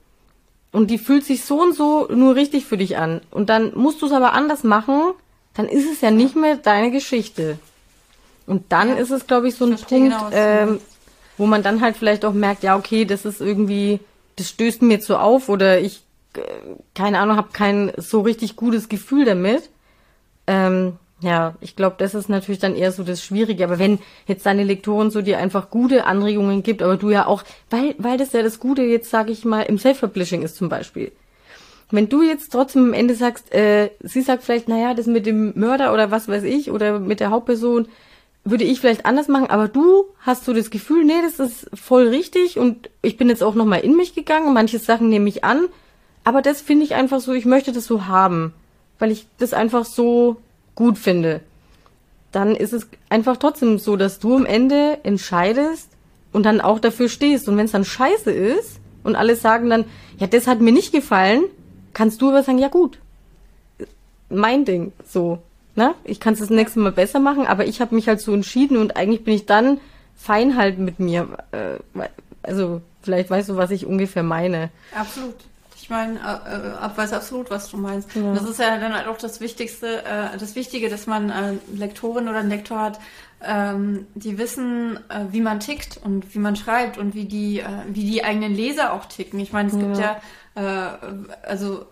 und 0.72 0.90
die 0.90 0.98
fühlt 0.98 1.24
sich 1.24 1.44
so 1.44 1.61
und 1.61 1.74
so 1.74 2.09
nur 2.11 2.35
richtig 2.35 2.66
für 2.66 2.76
dich 2.76 2.96
an 2.96 3.20
und 3.31 3.48
dann 3.48 3.72
musst 3.74 4.02
du 4.02 4.07
es 4.07 4.12
aber 4.12 4.33
anders 4.33 4.64
machen, 4.64 5.14
dann 5.54 5.66
ist 5.66 5.90
es 5.90 6.00
ja 6.00 6.11
nicht 6.11 6.37
mehr 6.37 6.57
deine 6.57 6.90
Geschichte. 6.90 7.59
Und 8.46 8.72
dann 8.72 8.88
ja. 8.88 8.94
ist 8.94 9.11
es, 9.11 9.26
glaube 9.26 9.48
ich, 9.48 9.57
so 9.57 9.66
ein 9.66 9.76
Punkt, 9.76 9.88
genau, 9.88 10.31
ähm, 10.33 10.81
wo 11.37 11.46
man 11.46 11.62
dann 11.62 11.81
halt 11.81 11.96
vielleicht 11.96 12.24
auch 12.24 12.33
merkt, 12.33 12.62
ja, 12.62 12.76
okay, 12.76 13.04
das 13.04 13.24
ist 13.24 13.40
irgendwie, 13.40 14.00
das 14.37 14.48
stößt 14.48 14.83
mir 14.83 15.00
zu 15.00 15.18
auf 15.18 15.48
oder 15.48 15.81
ich, 15.81 16.02
äh, 16.35 16.40
keine 16.94 17.18
Ahnung, 17.18 17.37
habe 17.37 17.48
kein 17.52 17.92
so 17.96 18.22
richtig 18.22 18.57
gutes 18.57 18.88
Gefühl 18.88 19.24
damit. 19.24 19.68
Ähm, 20.46 20.96
ja, 21.20 21.54
ich 21.61 21.74
glaube, 21.74 21.96
das 21.98 22.14
ist 22.14 22.28
natürlich 22.28 22.61
dann 22.61 22.76
eher 22.76 22.92
so 22.92 23.02
das 23.02 23.24
Schwierige. 23.24 23.64
Aber 23.64 23.78
wenn 23.78 23.98
jetzt 24.26 24.46
deine 24.46 24.62
Lektoren 24.62 25.11
so 25.11 25.20
dir 25.20 25.38
einfach 25.38 25.70
gute 25.70 26.04
Anregungen 26.07 26.62
gibt, 26.62 26.83
aber 26.83 26.96
du 26.96 27.11
ja 27.11 27.26
auch, 27.26 27.42
weil, 27.70 27.94
weil 27.98 28.18
das 28.18 28.33
ja 28.33 28.42
das 28.42 28.61
Gute 28.61 28.83
jetzt, 28.83 29.11
sage 29.11 29.33
ich 29.33 29.44
mal, 29.44 29.62
im 29.62 29.78
Self-Publishing 29.78 30.42
ist 30.42 30.57
zum 30.57 30.68
Beispiel. 30.68 31.11
Wenn 31.90 32.09
du 32.09 32.22
jetzt 32.22 32.52
trotzdem 32.52 32.85
am 32.85 32.92
Ende 32.92 33.14
sagst, 33.14 33.52
äh, 33.52 33.90
sie 34.00 34.20
sagt 34.20 34.44
vielleicht, 34.44 34.68
naja, 34.68 34.94
das 34.94 35.07
mit 35.07 35.26
dem 35.26 35.59
Mörder 35.59 35.92
oder 35.92 36.11
was 36.11 36.28
weiß 36.28 36.44
ich, 36.44 36.70
oder 36.70 37.00
mit 37.00 37.18
der 37.18 37.31
Hauptperson, 37.31 37.88
würde 38.44 38.64
ich 38.64 38.81
vielleicht 38.81 39.07
anders 39.07 39.28
machen, 39.28 39.50
aber 39.50 39.68
du 39.68 40.04
hast 40.20 40.44
so 40.44 40.52
das 40.52 40.70
Gefühl, 40.70 41.04
nee, 41.04 41.20
das 41.22 41.38
ist 41.38 41.68
voll 41.74 42.09
richtig 42.09 42.59
und 42.59 42.88
ich 43.02 43.16
bin 43.16 43.28
jetzt 43.28 43.42
auch 43.42 43.54
nochmal 43.54 43.81
in 43.81 43.96
mich 43.96 44.14
gegangen, 44.14 44.54
manche 44.54 44.78
Sachen 44.78 45.09
nehme 45.09 45.28
ich 45.28 45.44
an, 45.44 45.66
aber 46.24 46.40
das 46.40 46.61
finde 46.61 46.85
ich 46.85 46.94
einfach 46.94 47.20
so, 47.20 47.33
ich 47.33 47.44
möchte 47.44 47.72
das 47.72 47.87
so 47.87 48.07
haben, 48.07 48.54
weil 48.98 49.11
ich 49.11 49.26
das 49.38 49.52
einfach 49.52 49.85
so 49.85 50.37
gut 50.78 50.96
finde. 50.96 51.40
Dann 52.30 52.54
ist 52.54 52.72
es 52.72 52.86
einfach 53.08 53.36
trotzdem 53.36 53.78
so, 53.78 53.96
dass 53.96 54.20
du 54.20 54.36
am 54.36 54.46
Ende 54.46 54.98
entscheidest 55.02 55.88
und 56.32 56.44
dann 56.44 56.60
auch 56.60 56.78
dafür 56.78 57.08
stehst. 57.08 57.48
Und 57.48 57.56
wenn 57.56 57.64
es 57.64 57.72
dann 57.72 57.84
scheiße 57.84 58.30
ist 58.30 58.78
und 59.02 59.16
alle 59.16 59.34
sagen 59.34 59.70
dann, 59.70 59.86
ja, 60.18 60.28
das 60.28 60.46
hat 60.46 60.60
mir 60.60 60.72
nicht 60.72 60.92
gefallen, 60.92 61.42
kannst 61.94 62.22
du 62.22 62.28
aber 62.28 62.44
sagen, 62.44 62.58
ja 62.58 62.68
gut, 62.68 62.98
mein 64.28 64.64
Ding, 64.64 64.92
so 65.04 65.40
ne? 65.74 65.94
Ich 66.04 66.20
kann 66.20 66.34
es 66.34 66.40
das 66.40 66.50
nächste 66.50 66.78
Mal 66.80 66.92
besser 66.92 67.18
machen, 67.18 67.46
aber 67.46 67.66
ich 67.66 67.80
habe 67.80 67.94
mich 67.94 68.06
halt 68.06 68.20
so 68.20 68.32
entschieden 68.32 68.76
und 68.76 68.96
eigentlich 68.96 69.24
bin 69.24 69.34
ich 69.34 69.46
dann 69.46 69.80
fein 70.14 70.56
halt 70.56 70.78
mit 70.78 71.00
mir. 71.00 71.28
Äh, 71.52 71.78
also 72.42 72.82
vielleicht 73.02 73.30
weißt 73.30 73.48
du, 73.48 73.56
was 73.56 73.70
ich 73.70 73.84
ungefähr 73.84 74.22
meine. 74.22 74.70
Absolut. 74.94 75.34
Ich 75.88 75.90
meine, 75.90 76.18
äh, 76.18 76.85
äh 76.85 76.96
weiß 76.98 77.14
absolut, 77.14 77.48
was 77.48 77.70
du 77.70 77.79
meinst. 77.79 78.14
Ja. 78.14 78.35
Das 78.35 78.42
ist 78.42 78.61
ja 78.61 78.77
dann 78.77 78.94
halt 78.94 79.07
auch 79.07 79.16
das 79.16 79.40
Wichtigste, 79.40 80.05
äh, 80.05 80.37
das 80.38 80.55
Wichtige, 80.55 80.90
dass 80.90 81.07
man 81.07 81.31
äh, 81.31 81.55
Lektorin 81.74 82.29
oder 82.29 82.40
einen 82.40 82.51
Lektor 82.51 82.79
hat, 82.79 83.01
ähm, 83.42 84.07
die 84.14 84.37
wissen, 84.37 84.98
äh, 85.09 85.24
wie 85.31 85.40
man 85.40 85.61
tickt 85.61 85.96
und 85.96 86.35
wie 86.35 86.40
man 86.40 86.57
schreibt 86.57 86.98
und 86.98 87.14
wie 87.14 87.24
die, 87.24 87.61
äh, 87.61 87.64
wie 87.88 88.05
die 88.05 88.22
eigenen 88.22 88.55
Leser 88.55 88.92
auch 88.92 89.07
ticken. 89.07 89.40
Ich 89.40 89.55
meine, 89.55 89.70
es 89.70 89.77
ja. 89.77 89.81
gibt 89.81 89.96
ja, 89.96 90.20
äh, 90.57 91.48
also 91.48 91.87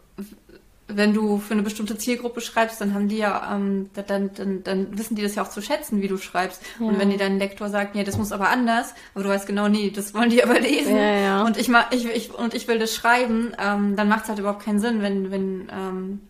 wenn 0.88 1.14
du 1.14 1.38
für 1.38 1.54
eine 1.54 1.62
bestimmte 1.62 1.98
Zielgruppe 1.98 2.40
schreibst, 2.40 2.80
dann 2.80 2.94
haben 2.94 3.08
die 3.08 3.18
ja, 3.18 3.54
ähm, 3.54 3.90
dann, 3.94 4.30
dann, 4.34 4.62
dann 4.62 4.98
wissen 4.98 5.16
die 5.16 5.22
das 5.22 5.34
ja 5.34 5.42
auch 5.42 5.50
zu 5.50 5.60
schätzen, 5.60 6.00
wie 6.00 6.08
du 6.08 6.16
schreibst. 6.16 6.62
Ja. 6.78 6.86
Und 6.86 6.98
wenn 7.00 7.10
dir 7.10 7.18
dein 7.18 7.38
Lektor 7.38 7.68
sagt, 7.68 7.94
nee, 7.94 8.04
das 8.04 8.18
muss 8.18 8.30
aber 8.30 8.50
anders, 8.50 8.94
aber 9.14 9.24
du 9.24 9.30
weißt 9.30 9.46
genau, 9.46 9.68
nee, 9.68 9.90
das 9.90 10.14
wollen 10.14 10.30
die 10.30 10.44
aber 10.44 10.60
lesen. 10.60 10.96
Ja, 10.96 11.16
ja. 11.16 11.42
Und 11.44 11.56
ich 11.56 11.68
ich, 11.90 12.06
ich, 12.06 12.34
und 12.34 12.54
ich 12.54 12.68
will 12.68 12.78
das 12.78 12.94
schreiben, 12.94 13.52
ähm, 13.58 13.96
dann 13.96 14.08
macht 14.08 14.24
es 14.24 14.28
halt 14.28 14.38
überhaupt 14.38 14.64
keinen 14.64 14.78
Sinn, 14.78 15.02
wenn, 15.02 15.30
wenn, 15.32 15.68
ähm, 15.72 16.20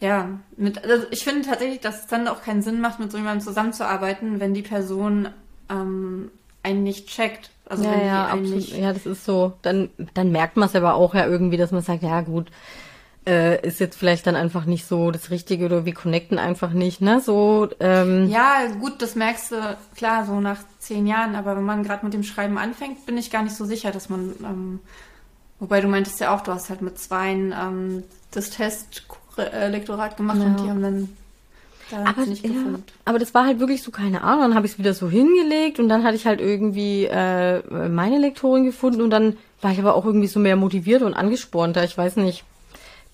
ja, 0.00 0.28
mit, 0.56 0.84
also 0.84 1.06
ich 1.10 1.24
finde 1.24 1.48
tatsächlich, 1.48 1.80
dass 1.80 2.00
es 2.00 2.06
dann 2.06 2.28
auch 2.28 2.42
keinen 2.42 2.62
Sinn 2.62 2.80
macht, 2.80 3.00
mit 3.00 3.10
so 3.10 3.18
jemandem 3.18 3.44
zusammenzuarbeiten, 3.44 4.38
wenn 4.38 4.54
die 4.54 4.62
Person 4.62 5.28
ähm, 5.68 6.30
einen 6.62 6.82
nicht 6.84 7.08
checkt. 7.08 7.50
Also 7.66 7.84
ja, 7.84 7.90
wenn 7.90 8.06
ja, 8.06 8.26
absolut. 8.26 8.54
Nicht 8.54 8.76
ja, 8.76 8.92
das 8.92 9.06
ist 9.06 9.24
so. 9.24 9.54
Dann, 9.62 9.90
dann 10.14 10.30
merkt 10.30 10.56
man 10.56 10.68
es 10.68 10.76
aber 10.76 10.94
auch 10.94 11.14
ja 11.14 11.26
irgendwie, 11.26 11.56
dass 11.56 11.70
man 11.70 11.82
sagt, 11.82 12.02
ja 12.02 12.20
gut, 12.20 12.48
äh, 13.26 13.66
ist 13.66 13.80
jetzt 13.80 13.96
vielleicht 13.96 14.26
dann 14.26 14.36
einfach 14.36 14.64
nicht 14.64 14.86
so 14.86 15.10
das 15.10 15.30
Richtige 15.30 15.66
oder 15.66 15.84
wir 15.84 15.94
connecten 15.94 16.38
einfach 16.38 16.72
nicht, 16.72 17.00
ne? 17.00 17.20
So. 17.20 17.68
Ähm, 17.78 18.28
ja, 18.28 18.66
gut, 18.80 19.00
das 19.00 19.14
merkst 19.14 19.52
du 19.52 19.78
klar 19.96 20.26
so 20.26 20.40
nach 20.40 20.58
zehn 20.78 21.06
Jahren, 21.06 21.36
aber 21.36 21.56
wenn 21.56 21.64
man 21.64 21.84
gerade 21.84 22.04
mit 22.04 22.14
dem 22.14 22.24
Schreiben 22.24 22.58
anfängt, 22.58 23.06
bin 23.06 23.16
ich 23.16 23.30
gar 23.30 23.42
nicht 23.42 23.54
so 23.54 23.64
sicher, 23.64 23.92
dass 23.92 24.08
man. 24.08 24.34
Ähm, 24.42 24.80
wobei 25.60 25.80
du 25.80 25.88
meintest 25.88 26.20
ja 26.20 26.34
auch, 26.34 26.40
du 26.40 26.52
hast 26.52 26.70
halt 26.70 26.82
mit 26.82 26.98
zweien 26.98 27.52
ähm, 27.52 28.02
das 28.32 28.50
Testlektorat 28.50 30.16
gemacht 30.16 30.38
ja. 30.38 30.44
und 30.44 30.60
die 30.60 30.68
haben 30.68 30.82
dann 30.82 31.08
aber, 31.92 32.24
ja, 32.24 32.78
aber 33.04 33.18
das 33.18 33.34
war 33.34 33.44
halt 33.44 33.60
wirklich 33.60 33.82
so, 33.82 33.90
keine 33.90 34.22
Ahnung, 34.22 34.44
dann 34.44 34.54
habe 34.54 34.66
ich 34.66 34.72
es 34.72 34.78
wieder 34.78 34.94
so 34.94 35.10
hingelegt 35.10 35.78
und 35.78 35.90
dann 35.90 36.04
hatte 36.04 36.16
ich 36.16 36.26
halt 36.26 36.40
irgendwie 36.40 37.04
äh, 37.04 37.62
meine 37.88 38.18
Lektorin 38.18 38.64
gefunden 38.64 39.02
und 39.02 39.10
dann 39.10 39.36
war 39.60 39.72
ich 39.72 39.78
aber 39.78 39.94
auch 39.94 40.06
irgendwie 40.06 40.26
so 40.26 40.40
mehr 40.40 40.56
motiviert 40.56 41.02
und 41.02 41.12
angespornter. 41.14 41.84
Ich 41.84 41.96
weiß 41.96 42.16
nicht, 42.16 42.44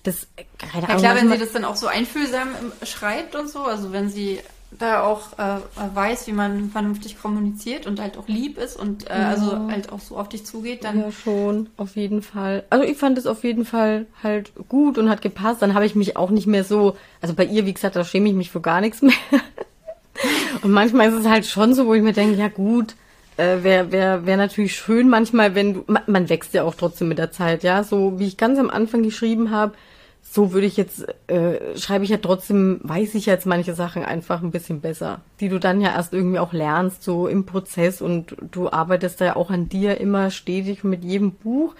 das, 0.03 0.27
keine 0.57 0.87
Ahnung. 0.87 1.03
Ja 1.03 1.11
klar, 1.11 1.15
wenn 1.15 1.31
sie 1.31 1.37
das 1.37 1.51
dann 1.51 1.65
auch 1.65 1.75
so 1.75 1.87
einfühlsam 1.87 2.49
schreibt 2.83 3.35
und 3.35 3.49
so, 3.49 3.63
also 3.63 3.91
wenn 3.91 4.09
sie 4.09 4.39
da 4.71 5.03
auch 5.03 5.37
äh, 5.39 5.57
weiß, 5.95 6.27
wie 6.27 6.31
man 6.31 6.69
vernünftig 6.69 7.19
kommuniziert 7.19 7.87
und 7.87 7.99
halt 7.99 8.17
auch 8.17 8.27
lieb 8.27 8.57
ist 8.57 8.77
und 8.77 9.09
äh, 9.09 9.19
ja. 9.19 9.29
also 9.29 9.67
halt 9.69 9.91
auch 9.91 9.99
so 9.99 10.15
auf 10.17 10.29
dich 10.29 10.45
zugeht, 10.45 10.83
dann. 10.83 10.99
Ja, 10.99 11.11
schon, 11.11 11.69
auf 11.77 11.95
jeden 11.95 12.21
Fall. 12.21 12.63
Also 12.69 12.85
ich 12.85 12.97
fand 12.97 13.17
es 13.17 13.25
auf 13.25 13.43
jeden 13.43 13.65
Fall 13.65 14.05
halt 14.21 14.51
gut 14.69 14.97
und 14.97 15.09
hat 15.09 15.21
gepasst. 15.21 15.61
Dann 15.61 15.73
habe 15.73 15.85
ich 15.85 15.95
mich 15.95 16.17
auch 16.17 16.29
nicht 16.29 16.47
mehr 16.47 16.63
so, 16.63 16.95
also 17.19 17.33
bei 17.33 17.45
ihr, 17.45 17.65
wie 17.65 17.73
gesagt, 17.73 17.95
da 17.95 18.03
schäme 18.03 18.29
ich 18.29 18.35
mich 18.35 18.51
für 18.51 18.61
gar 18.61 18.79
nichts 18.79 19.01
mehr. 19.01 19.15
und 20.61 20.71
manchmal 20.71 21.09
ist 21.09 21.15
es 21.15 21.27
halt 21.27 21.47
schon 21.47 21.73
so, 21.73 21.87
wo 21.87 21.95
ich 21.95 22.03
mir 22.03 22.13
denke, 22.13 22.37
ja 22.37 22.47
gut, 22.47 22.95
äh, 23.37 23.63
wäre 23.63 23.91
wär, 23.91 24.25
wär 24.27 24.37
natürlich 24.37 24.75
schön 24.75 25.09
manchmal, 25.09 25.55
wenn 25.55 25.73
du, 25.73 25.83
man, 25.87 26.03
man 26.05 26.29
wächst 26.29 26.53
ja 26.53 26.63
auch 26.63 26.75
trotzdem 26.75 27.07
mit 27.07 27.17
der 27.17 27.31
Zeit, 27.31 27.63
ja, 27.63 27.83
so 27.83 28.19
wie 28.19 28.27
ich 28.27 28.37
ganz 28.37 28.59
am 28.59 28.69
Anfang 28.69 29.01
geschrieben 29.01 29.49
habe, 29.49 29.73
so 30.31 30.53
würde 30.53 30.67
ich 30.67 30.77
jetzt, 30.77 31.07
äh, 31.27 31.75
schreibe 31.75 32.03
ich 32.03 32.11
ja 32.11 32.17
trotzdem, 32.17 32.79
weiß 32.83 33.15
ich 33.15 33.25
jetzt 33.25 33.47
manche 33.47 33.73
Sachen 33.73 34.05
einfach 34.05 34.43
ein 34.43 34.51
bisschen 34.51 34.79
besser, 34.79 35.21
die 35.39 35.49
du 35.49 35.59
dann 35.59 35.81
ja 35.81 35.89
erst 35.89 36.13
irgendwie 36.13 36.37
auch 36.37 36.53
lernst, 36.53 37.01
so 37.01 37.27
im 37.27 37.47
Prozess 37.47 37.99
und 37.99 38.35
du 38.51 38.69
arbeitest 38.69 39.19
da 39.21 39.25
ja 39.25 39.35
auch 39.35 39.49
an 39.49 39.69
dir 39.69 39.99
immer 39.99 40.29
stetig 40.29 40.83
mit 40.83 41.03
jedem 41.03 41.31
Buch 41.31 41.73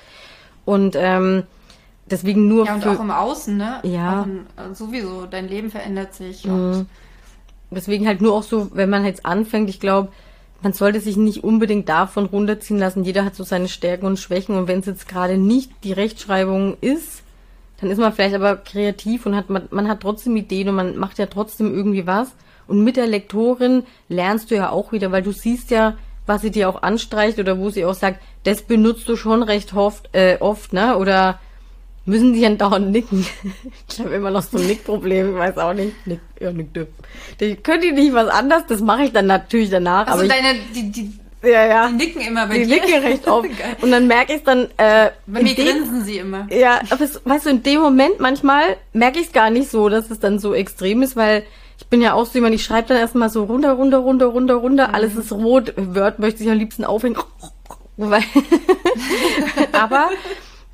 und 0.66 0.96
ähm, 0.98 1.44
deswegen 2.10 2.48
nur 2.48 2.66
ja 2.66 2.74
und 2.74 2.82
für, 2.82 2.92
auch 2.92 3.00
im 3.00 3.12
Außen, 3.12 3.56
ne? 3.56 3.82
Ja. 3.84 4.24
In, 4.24 4.48
äh, 4.58 4.74
sowieso, 4.74 5.28
dein 5.28 5.48
Leben 5.48 5.70
verändert 5.70 6.16
sich 6.16 6.46
mhm. 6.46 6.54
und 6.54 6.90
deswegen 7.70 8.08
halt 8.08 8.20
nur 8.20 8.34
auch 8.34 8.44
so, 8.44 8.72
wenn 8.74 8.90
man 8.90 9.06
jetzt 9.06 9.28
anfängt, 9.28 9.70
ich 9.70 9.80
glaube, 9.80 10.10
man 10.64 10.74
sollte 10.74 11.02
sich 11.02 11.18
nicht 11.18 11.44
unbedingt 11.44 11.88
davon 11.88 12.26
runterziehen 12.26 12.80
lassen. 12.80 13.04
Jeder 13.04 13.24
hat 13.26 13.36
so 13.36 13.44
seine 13.44 13.68
Stärken 13.68 14.08
und 14.08 14.18
Schwächen 14.18 14.58
und 14.58 14.68
wenn 14.68 14.80
es 14.80 14.88
jetzt 14.88 15.08
gerade 15.08 15.38
nicht 15.38 15.72
die 15.84 15.94
Rechtschreibung 15.94 16.78
ist, 16.82 17.24
dann 17.80 17.90
ist 17.90 17.98
man 17.98 18.14
vielleicht 18.14 18.36
aber 18.36 18.58
kreativ 18.58 19.26
und 19.26 19.36
hat 19.36 19.50
man, 19.50 19.68
man 19.72 19.88
hat 19.88 20.02
trotzdem 20.02 20.36
Ideen 20.36 20.70
und 20.70 20.76
man 20.76 20.98
macht 20.98 21.18
ja 21.18 21.28
trotzdem 21.28 21.74
irgendwie 21.74 22.06
was. 22.06 22.32
Und 22.68 22.84
mit 22.84 22.98
der 22.98 23.08
Lektorin 23.08 23.84
lernst 24.10 24.52
du 24.52 24.56
ja 24.56 24.70
auch 24.70 24.92
wieder, 24.92 25.12
weil 25.12 25.24
du 25.24 25.32
siehst 25.32 25.72
ja, 25.72 25.98
was 26.26 26.42
sie 26.42 26.52
dir 26.52 26.70
auch 26.70 26.84
anstreicht 26.84 27.40
oder 27.40 27.58
wo 27.58 27.70
sie 27.70 27.86
auch 27.86 27.96
sagt, 27.96 28.22
das 28.44 28.62
benutzt 28.62 29.10
du 29.10 29.16
schon 29.16 29.42
recht 29.42 29.74
oft, 29.74 30.10
äh, 30.14 30.38
oft 30.40 30.74
ne? 30.74 30.98
Oder 30.98 31.40
müssen 32.06 32.34
die 32.34 32.42
dann 32.42 32.58
dauernd 32.58 32.92
nicken? 32.92 33.26
ich 33.90 34.00
habe 34.00 34.12
immer 34.12 34.30
noch 34.30 34.44
so 34.44 34.58
ein 34.58 34.68
Nickproblem, 34.68 35.32
ich 35.32 35.36
weiß 35.36 35.58
auch 35.58 35.74
nicht. 35.74 35.96
Nick, 36.06 36.20
ja, 36.40 36.52
nick 36.52 36.70
Die 37.40 37.56
Könnt 37.56 37.84
ihr 37.84 37.94
nicht 37.94 38.14
was 38.14 38.30
anderes? 38.30 38.64
Das 38.68 38.82
mache 38.82 39.04
ich 39.04 39.12
dann 39.12 39.26
natürlich 39.26 39.70
danach. 39.70 40.08
Also 40.08 40.26
aber 40.26 40.28
deine, 40.28 40.60
die, 40.76 40.92
die 40.92 41.20
ja, 41.44 41.66
ja. 41.66 41.88
Die 41.90 41.96
nicken 41.96 42.22
immer 42.22 42.48
bei 42.48 42.60
die 42.60 42.66
dir. 42.66 42.76
Die 42.76 42.82
nicken 42.82 43.04
recht 43.04 43.28
oft. 43.28 43.50
und 43.82 43.92
dann 43.92 44.08
merke 44.08 44.34
ich 44.34 44.44
dann, 44.44 44.68
äh, 44.78 45.12
Bei 45.26 45.42
mir 45.42 45.56
grinsen 45.56 46.04
sie 46.04 46.18
immer. 46.18 46.48
Ja, 46.52 46.82
aber 46.90 47.02
es, 47.02 47.22
weißt 47.24 47.46
du, 47.46 47.50
in 47.52 47.64
dem 47.64 47.82
Moment 47.82 48.20
manchmal 48.20 48.78
merke 48.94 49.20
ich 49.20 49.28
es 49.28 49.32
gar 49.34 49.50
nicht 49.50 49.70
so, 49.70 49.90
dass 49.90 50.12
es 50.12 50.20
dann 50.20 50.40
so 50.40 50.54
extrem 50.54 51.02
ist, 51.02 51.16
weil 51.16 51.44
ich 51.78 51.88
bin 51.88 52.02
ja 52.02 52.14
auch 52.14 52.26
so 52.26 52.34
jemand, 52.36 52.56
ich 52.56 52.64
schreibe 52.64 52.90
dann 52.90 52.98
erstmal 52.98 53.30
so 53.30 53.46
runter, 53.46 53.74
runter, 53.74 54.00
runter, 54.00 54.26
runter, 54.28 54.56
runter, 54.56 54.88
mhm. 54.90 54.96
alles 54.96 55.16
ist 55.16 55.32
rot, 55.32 55.74
Word 55.78 56.20
möchte 56.20 56.44
ich 56.44 56.50
am 56.50 56.58
liebsten 56.58 56.84
aufhängen. 56.84 57.18
Aber 59.72 60.10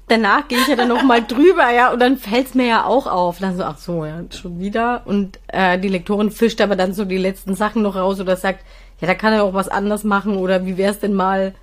danach 0.07 0.47
gehe 0.47 0.59
ich 0.59 0.67
ja 0.67 0.75
dann 0.75 0.89
noch 0.89 1.03
mal 1.03 1.23
drüber, 1.23 1.71
ja, 1.71 1.91
und 1.91 1.99
dann 1.99 2.17
fällt's 2.17 2.53
mir 2.53 2.67
ja 2.67 2.85
auch 2.85 3.07
auf. 3.07 3.39
Dann 3.39 3.57
so, 3.57 3.63
ach 3.63 3.77
so, 3.77 4.05
ja, 4.05 4.21
schon 4.31 4.59
wieder. 4.59 5.03
Und 5.05 5.39
äh, 5.47 5.79
die 5.79 5.89
Lektorin 5.89 6.31
fischt 6.31 6.61
aber 6.61 6.75
dann 6.75 6.93
so 6.93 7.05
die 7.05 7.17
letzten 7.17 7.55
Sachen 7.55 7.81
noch 7.81 7.95
raus 7.95 8.19
oder 8.19 8.35
sagt, 8.35 8.63
ja, 9.01 9.07
da 9.07 9.15
kann 9.15 9.33
er 9.33 9.43
auch 9.43 9.53
was 9.53 9.67
anders 9.67 10.03
machen 10.03 10.37
oder 10.37 10.65
wie 10.65 10.77
wär's 10.77 10.99
denn 10.99 11.13
mal, 11.13 11.53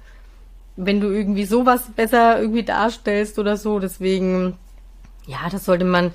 wenn 0.77 1.01
du 1.01 1.09
irgendwie 1.09 1.45
sowas 1.45 1.85
besser 1.95 2.40
irgendwie 2.40 2.62
darstellst 2.62 3.38
oder 3.38 3.57
so. 3.57 3.79
Deswegen, 3.79 4.57
ja, 5.27 5.49
das 5.51 5.64
sollte 5.64 5.85
man, 5.85 6.12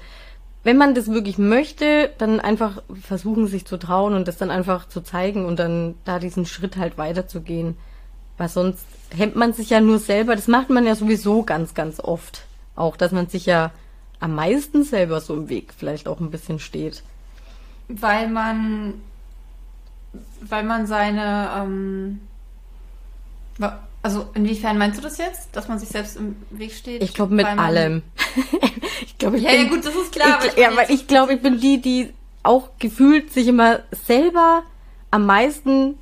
wenn 0.63 0.77
man 0.77 0.95
das 0.95 1.11
wirklich 1.11 1.37
möchte, 1.37 2.11
dann 2.17 2.39
einfach 2.39 2.81
versuchen, 3.01 3.47
sich 3.47 3.65
zu 3.65 3.77
trauen 3.77 4.13
und 4.13 4.27
das 4.27 4.37
dann 4.37 4.51
einfach 4.51 4.87
zu 4.87 5.01
zeigen 5.01 5.45
und 5.45 5.57
dann 5.59 5.95
da 6.05 6.19
diesen 6.19 6.45
Schritt 6.45 6.77
halt 6.77 6.97
weiterzugehen. 6.97 7.77
Weil 8.37 8.49
sonst 8.49 8.85
hemmt 9.15 9.35
man 9.35 9.53
sich 9.53 9.71
ja 9.71 9.81
nur 9.81 9.99
selber. 9.99 10.35
Das 10.35 10.47
macht 10.47 10.69
man 10.69 10.85
ja 10.85 10.95
sowieso 10.95 11.43
ganz, 11.43 11.73
ganz 11.73 11.99
oft. 11.99 12.45
Auch, 12.75 12.95
dass 12.95 13.11
man 13.11 13.27
sich 13.27 13.47
ja 13.47 13.71
am 14.19 14.35
meisten 14.35 14.83
selber 14.83 15.21
so 15.21 15.33
im 15.33 15.49
Weg 15.49 15.73
vielleicht 15.75 16.07
auch 16.07 16.19
ein 16.19 16.29
bisschen 16.29 16.59
steht. 16.59 17.03
Weil 17.87 18.27
man, 18.27 18.95
weil 20.41 20.63
man 20.63 20.87
seine, 20.87 21.49
ähm, 21.55 22.19
also 24.03 24.29
inwiefern 24.33 24.77
meinst 24.77 24.99
du 24.99 25.03
das 25.03 25.17
jetzt, 25.17 25.49
dass 25.55 25.67
man 25.67 25.79
sich 25.79 25.89
selbst 25.89 26.17
im 26.17 26.35
Weg 26.49 26.73
steht? 26.73 27.03
Ich 27.03 27.13
glaube 27.13 27.33
mit 27.33 27.45
allem. 27.45 28.03
ich 29.05 29.17
glaube, 29.17 29.37
ich 29.37 29.43
ja, 29.43 29.51
bin, 29.51 29.63
ja 29.63 29.69
gut, 29.69 29.85
das 29.85 29.95
ist 29.95 30.11
klar. 30.11 30.39
Ich, 30.45 30.57
ja, 30.57 30.75
weil 30.75 30.89
ich 30.91 31.07
glaube, 31.07 31.33
ich 31.33 31.41
bin 31.41 31.59
die, 31.59 31.81
die 31.81 32.13
auch 32.43 32.69
gefühlt 32.79 33.33
sich 33.33 33.47
immer 33.47 33.79
selber 34.05 34.63
am 35.11 35.25
meisten 35.25 35.95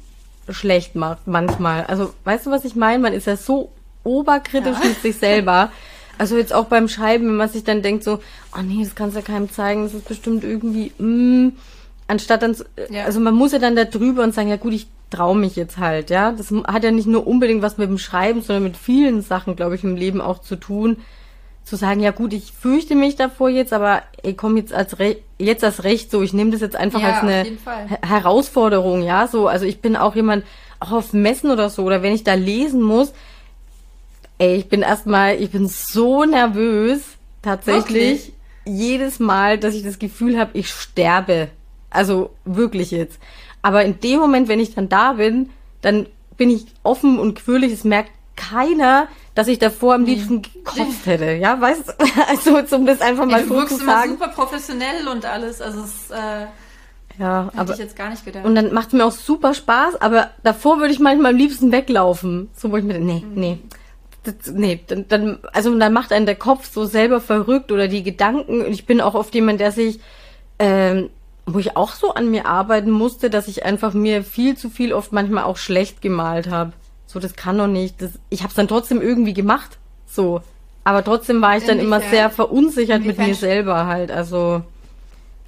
schlecht 0.49 0.95
macht 0.95 1.25
manchmal. 1.27 1.85
Also 1.85 2.13
weißt 2.23 2.45
du, 2.45 2.51
was 2.51 2.65
ich 2.65 2.75
meine? 2.75 2.99
Man 2.99 3.13
ist 3.13 3.27
ja 3.27 3.37
so 3.37 3.71
oberkritisch 4.03 4.77
ja. 4.79 4.87
mit 4.87 5.01
sich 5.01 5.17
selber. 5.17 5.71
Also 6.17 6.37
jetzt 6.37 6.53
auch 6.53 6.65
beim 6.65 6.87
Schreiben, 6.87 7.27
wenn 7.27 7.35
man 7.35 7.49
sich 7.49 7.63
dann 7.63 7.81
denkt 7.81 8.03
so, 8.03 8.19
oh 8.55 8.61
nee, 8.61 8.83
das 8.83 8.95
kannst 8.95 9.15
du 9.15 9.19
ja 9.19 9.25
keinem 9.25 9.51
zeigen, 9.51 9.83
das 9.83 9.93
ist 9.93 10.07
bestimmt 10.07 10.43
irgendwie, 10.43 10.91
mm, 10.97 11.57
anstatt 12.07 12.43
dann, 12.43 12.55
ja. 12.89 13.05
also 13.05 13.19
man 13.19 13.33
muss 13.33 13.51
ja 13.51 13.59
dann 13.59 13.75
da 13.75 13.85
drüber 13.85 14.23
und 14.23 14.33
sagen, 14.33 14.49
ja 14.49 14.57
gut, 14.57 14.73
ich 14.73 14.87
traue 15.09 15.37
mich 15.37 15.55
jetzt 15.55 15.77
halt, 15.77 16.09
ja. 16.09 16.31
Das 16.31 16.51
hat 16.51 16.83
ja 16.83 16.91
nicht 16.91 17.07
nur 17.07 17.27
unbedingt 17.27 17.61
was 17.61 17.77
mit 17.77 17.89
dem 17.89 17.97
Schreiben, 17.97 18.41
sondern 18.41 18.63
mit 18.63 18.77
vielen 18.77 19.21
Sachen, 19.21 19.55
glaube 19.55 19.75
ich, 19.75 19.83
im 19.83 19.95
Leben 19.95 20.21
auch 20.21 20.39
zu 20.39 20.55
tun. 20.55 20.97
Zu 21.63 21.77
sagen, 21.77 21.99
ja 21.99 22.11
gut, 22.11 22.33
ich 22.33 22.51
fürchte 22.51 22.93
mich 22.93 23.15
davor 23.15 23.49
jetzt, 23.49 23.73
aber 23.73 24.03
ich 24.21 24.37
komme 24.37 24.59
jetzt 24.59 24.71
als 24.71 24.99
Re 24.99 25.17
jetzt 25.39 25.63
als 25.63 25.83
Recht 25.83 26.11
so, 26.11 26.21
ich 26.21 26.31
nehme 26.31 26.51
das 26.51 26.61
jetzt 26.61 26.75
einfach 26.75 27.01
ja, 27.01 27.13
als 27.13 27.23
eine 27.23 27.45
Herausforderung, 28.05 29.01
ja. 29.01 29.27
So, 29.27 29.47
also 29.47 29.65
ich 29.65 29.81
bin 29.81 29.95
auch 29.95 30.15
jemand, 30.15 30.45
auch 30.79 30.91
auf 30.91 31.13
Messen 31.13 31.49
oder 31.49 31.69
so, 31.69 31.83
oder 31.83 32.03
wenn 32.03 32.13
ich 32.13 32.23
da 32.23 32.35
lesen 32.35 32.81
muss, 32.81 33.13
ey, 34.37 34.55
ich 34.55 34.69
bin 34.69 34.81
erstmal, 34.81 35.41
ich 35.41 35.49
bin 35.49 35.67
so 35.67 36.25
nervös, 36.25 37.01
tatsächlich, 37.41 38.29
okay. 38.29 38.33
jedes 38.65 39.19
Mal, 39.19 39.57
dass 39.57 39.73
ich 39.73 39.83
das 39.83 39.99
Gefühl 39.99 40.37
habe, 40.37 40.51
ich 40.53 40.69
sterbe. 40.69 41.49
Also 41.95 42.31
wirklich 42.45 42.91
jetzt. 42.91 43.19
Aber 43.61 43.83
in 43.83 43.99
dem 43.99 44.19
Moment, 44.19 44.47
wenn 44.47 44.59
ich 44.59 44.75
dann 44.75 44.89
da 44.89 45.13
bin, 45.13 45.49
dann 45.81 46.07
bin 46.37 46.49
ich 46.49 46.65
offen 46.83 47.17
und 47.17 47.35
quirlig. 47.35 47.71
Es 47.71 47.83
merkt 47.83 48.11
keiner, 48.35 49.07
dass 49.33 49.47
ich 49.47 49.59
davor 49.59 49.95
am 49.95 50.01
hm. 50.01 50.07
liebsten 50.07 50.41
gekotzt 50.41 51.05
hätte. 51.05 51.33
Ja, 51.33 51.59
weißt 51.59 51.87
du? 51.87 51.93
Also, 52.27 52.75
um 52.75 52.85
das 52.85 53.01
einfach 53.01 53.25
mal 53.25 53.45
so 53.45 53.63
zu 53.65 53.77
sagen. 53.77 54.11
super 54.11 54.29
professionell 54.29 55.07
und 55.07 55.25
alles. 55.25 55.61
Also, 55.61 55.81
es, 55.81 56.11
äh, 56.11 56.45
ja, 57.17 57.45
Hätte 57.45 57.57
aber 57.57 57.73
ich 57.73 57.79
jetzt 57.79 57.95
gar 57.95 58.09
nicht 58.09 58.25
gedacht. 58.25 58.45
Und 58.45 58.55
dann 58.55 58.73
macht 58.73 58.87
es 58.87 58.93
mir 58.93 59.05
auch 59.05 59.11
super 59.11 59.53
Spaß, 59.53 60.01
aber 60.01 60.31
davor 60.43 60.79
würde 60.79 60.93
ich 60.93 60.99
manchmal 60.99 61.31
am 61.31 61.37
liebsten 61.37 61.71
weglaufen. 61.71 62.49
So 62.55 62.71
wo 62.71 62.77
ich 62.77 62.83
mir 62.83 62.99
nee, 62.99 63.23
mhm. 63.25 63.33
nee. 63.33 63.59
Das, 64.23 64.51
nee, 64.51 64.83
dann, 64.87 65.07
dann, 65.07 65.39
also 65.53 65.77
dann 65.77 65.93
macht 65.93 66.11
einen 66.11 66.25
der 66.25 66.35
Kopf 66.35 66.69
so 66.71 66.85
selber 66.85 67.21
verrückt 67.21 67.71
oder 67.71 67.87
die 67.87 68.03
Gedanken. 68.03 68.61
Und 68.61 68.71
ich 68.71 68.85
bin 68.85 68.99
auch 68.99 69.13
oft 69.13 69.33
jemand, 69.35 69.59
der 69.59 69.71
sich 69.71 69.99
ähm, 70.59 71.09
wo 71.45 71.59
ich 71.59 71.77
auch 71.77 71.93
so 71.93 72.13
an 72.13 72.31
mir 72.31 72.47
arbeiten 72.47 72.91
musste, 72.91 73.29
dass 73.29 73.47
ich 73.47 73.65
einfach 73.65 73.93
mir 73.93 74.23
viel 74.23 74.57
zu 74.57 74.69
viel 74.69 74.93
oft 74.93 75.11
manchmal 75.11 75.43
auch 75.43 75.57
schlecht 75.57 76.01
gemalt 76.01 76.49
habe. 76.49 76.73
So, 77.05 77.19
das 77.19 77.35
kann 77.35 77.57
doch 77.57 77.67
nicht. 77.67 78.01
Das, 78.01 78.11
ich 78.29 78.41
habe 78.41 78.49
es 78.49 78.55
dann 78.55 78.67
trotzdem 78.67 79.01
irgendwie 79.01 79.33
gemacht. 79.33 79.77
So. 80.07 80.41
Aber 80.83 81.03
trotzdem 81.03 81.41
war 81.41 81.57
ich 81.57 81.65
dann 81.65 81.79
immer 81.79 81.99
sehr 82.01 82.29
verunsichert 82.29 83.03
mit 83.03 83.17
mir 83.17 83.35
selber 83.35 83.87
halt. 83.87 84.11
Also, 84.11 84.61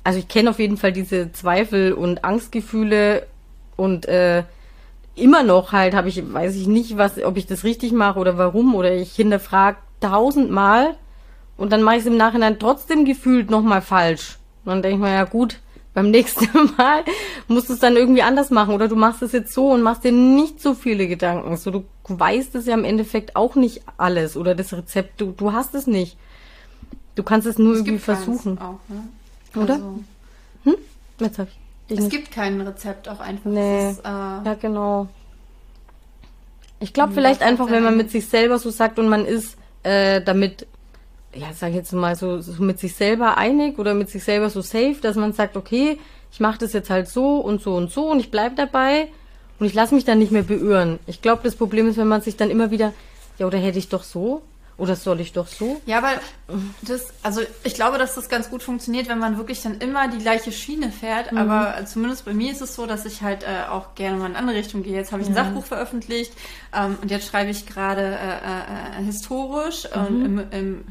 also 0.03 0.19
ich 0.19 0.27
kenne 0.27 0.49
auf 0.49 0.59
jeden 0.59 0.77
Fall 0.77 0.91
diese 0.91 1.31
Zweifel 1.31 1.93
und 1.93 2.23
Angstgefühle 2.23 3.27
und 3.75 4.07
äh, 4.07 4.43
immer 5.15 5.43
noch 5.43 5.73
halt 5.73 5.93
habe 5.93 6.09
ich, 6.09 6.33
weiß 6.33 6.55
ich 6.55 6.67
nicht, 6.67 6.97
was, 6.97 7.21
ob 7.23 7.37
ich 7.37 7.45
das 7.45 7.63
richtig 7.63 7.91
mache 7.91 8.19
oder 8.19 8.37
warum 8.37 8.73
oder 8.75 8.93
ich 8.93 9.13
hinterfrage 9.15 9.77
tausendmal 9.99 10.95
und 11.57 11.71
dann 11.71 11.83
mache 11.83 11.95
ich 11.95 12.01
es 12.01 12.07
im 12.07 12.17
Nachhinein 12.17 12.59
trotzdem 12.59 13.05
gefühlt 13.05 13.49
nochmal 13.49 13.81
falsch. 13.81 14.37
Und 14.63 14.71
dann 14.71 14.81
denke 14.81 14.97
ich 14.97 15.01
mir, 15.03 15.13
ja 15.13 15.23
gut, 15.23 15.59
beim 15.97 16.11
nächsten 16.11 16.45
Mal 16.77 17.03
musst 17.47 17.69
du 17.69 17.73
es 17.73 17.79
dann 17.79 17.95
irgendwie 17.95 18.21
anders 18.21 18.51
machen 18.51 18.75
oder 18.75 18.87
du 18.87 18.95
machst 18.95 19.23
es 19.23 19.31
jetzt 19.31 19.51
so 19.51 19.71
und 19.71 19.81
machst 19.81 20.03
dir 20.03 20.11
nicht 20.11 20.61
so 20.61 20.75
viele 20.75 21.07
Gedanken. 21.07 21.57
So, 21.57 21.71
du 21.71 21.85
weißt 22.07 22.53
es 22.53 22.67
ja 22.67 22.75
im 22.75 22.83
Endeffekt 22.83 23.35
auch 23.35 23.55
nicht 23.55 23.81
alles 23.97 24.37
oder 24.37 24.53
das 24.53 24.73
Rezept, 24.73 25.19
du, 25.19 25.31
du 25.31 25.53
hast 25.53 25.73
es 25.73 25.87
nicht. 25.87 26.15
Du 27.15 27.23
kannst 27.23 27.47
es 27.47 27.57
nur 27.57 27.73
es 27.73 27.79
irgendwie 27.79 27.97
versuchen. 27.97 28.59
Auch, 28.59 28.77
ne? 28.89 29.07
Oder? 29.55 29.73
Also, 29.73 29.99
hm? 30.65 30.75
Jetzt 31.19 31.39
hab 31.39 31.47
ich. 31.87 31.97
Es 31.97 32.09
gibt 32.09 32.29
kein 32.29 32.61
Rezept 32.61 33.09
auch 33.09 33.19
einfach. 33.19 33.49
Nee. 33.49 33.89
Ist, 33.89 34.01
äh, 34.01 34.03
ja, 34.03 34.55
genau. 34.61 35.07
Ich 36.79 36.93
glaube 36.93 37.13
vielleicht 37.13 37.41
einfach, 37.41 37.71
wenn 37.71 37.83
man 37.83 37.97
mit 37.97 38.11
sich 38.11 38.27
selber 38.27 38.59
so 38.59 38.69
sagt 38.69 38.99
und 38.99 39.09
man 39.09 39.25
ist 39.25 39.57
äh, 39.81 40.21
damit 40.21 40.67
ja, 41.33 41.53
sag 41.53 41.69
ich 41.69 41.75
jetzt 41.75 41.93
mal 41.93 42.15
so, 42.15 42.41
so 42.41 42.61
mit 42.63 42.79
sich 42.79 42.95
selber 42.95 43.37
einig 43.37 43.79
oder 43.79 43.93
mit 43.93 44.09
sich 44.09 44.23
selber 44.23 44.49
so 44.49 44.61
safe, 44.61 44.97
dass 45.01 45.15
man 45.15 45.33
sagt, 45.33 45.57
okay, 45.57 45.97
ich 46.31 46.39
mache 46.39 46.59
das 46.59 46.73
jetzt 46.73 46.89
halt 46.89 47.07
so 47.07 47.37
und 47.37 47.61
so 47.61 47.75
und 47.75 47.91
so 47.91 48.09
und 48.11 48.19
ich 48.19 48.31
bleib 48.31 48.55
dabei 48.55 49.07
und 49.59 49.65
ich 49.65 49.73
lasse 49.73 49.95
mich 49.95 50.05
dann 50.05 50.19
nicht 50.19 50.31
mehr 50.31 50.43
beirren. 50.43 50.99
Ich 51.07 51.21
glaube, 51.21 51.41
das 51.43 51.55
Problem 51.55 51.87
ist, 51.87 51.97
wenn 51.97 52.07
man 52.07 52.21
sich 52.21 52.37
dann 52.37 52.49
immer 52.49 52.71
wieder, 52.71 52.93
ja, 53.37 53.47
oder 53.47 53.57
hätte 53.57 53.79
ich 53.79 53.89
doch 53.89 54.03
so 54.03 54.41
oder 54.77 54.95
soll 54.95 55.19
ich 55.21 55.33
doch 55.33 55.47
so? 55.47 55.81
Ja, 55.87 56.03
weil 56.03 56.19
das, 56.83 57.07
also 57.23 57.41
ich 57.63 57.73
glaube, 57.73 57.97
dass 57.97 58.13
das 58.13 58.29
ganz 58.29 58.49
gut 58.49 58.61
funktioniert, 58.61 59.09
wenn 59.09 59.17
man 59.17 59.37
wirklich 59.37 59.61
dann 59.63 59.79
immer 59.79 60.07
die 60.07 60.19
gleiche 60.19 60.51
Schiene 60.51 60.91
fährt. 60.91 61.31
Mhm. 61.31 61.37
Aber 61.39 61.85
zumindest 61.85 62.25
bei 62.25 62.33
mir 62.33 62.51
ist 62.51 62.61
es 62.61 62.75
so, 62.75 62.85
dass 62.85 63.05
ich 63.05 63.23
halt 63.23 63.43
äh, 63.43 63.67
auch 63.69 63.95
gerne 63.95 64.17
mal 64.17 64.27
in 64.27 64.31
eine 64.35 64.39
andere 64.39 64.57
Richtung 64.57 64.83
gehe. 64.83 64.93
Jetzt 64.93 65.11
habe 65.11 65.23
ich 65.23 65.29
ein 65.29 65.35
ja. 65.35 65.45
Sachbuch 65.45 65.65
veröffentlicht 65.65 66.31
ähm, 66.75 66.97
und 67.01 67.09
jetzt 67.09 67.27
schreibe 67.27 67.49
ich 67.49 67.65
gerade 67.65 68.19
äh, 68.21 69.01
äh, 69.01 69.03
historisch 69.03 69.87
mhm. 69.93 70.05
und 70.05 70.25
im, 70.25 70.51
im, 70.51 70.85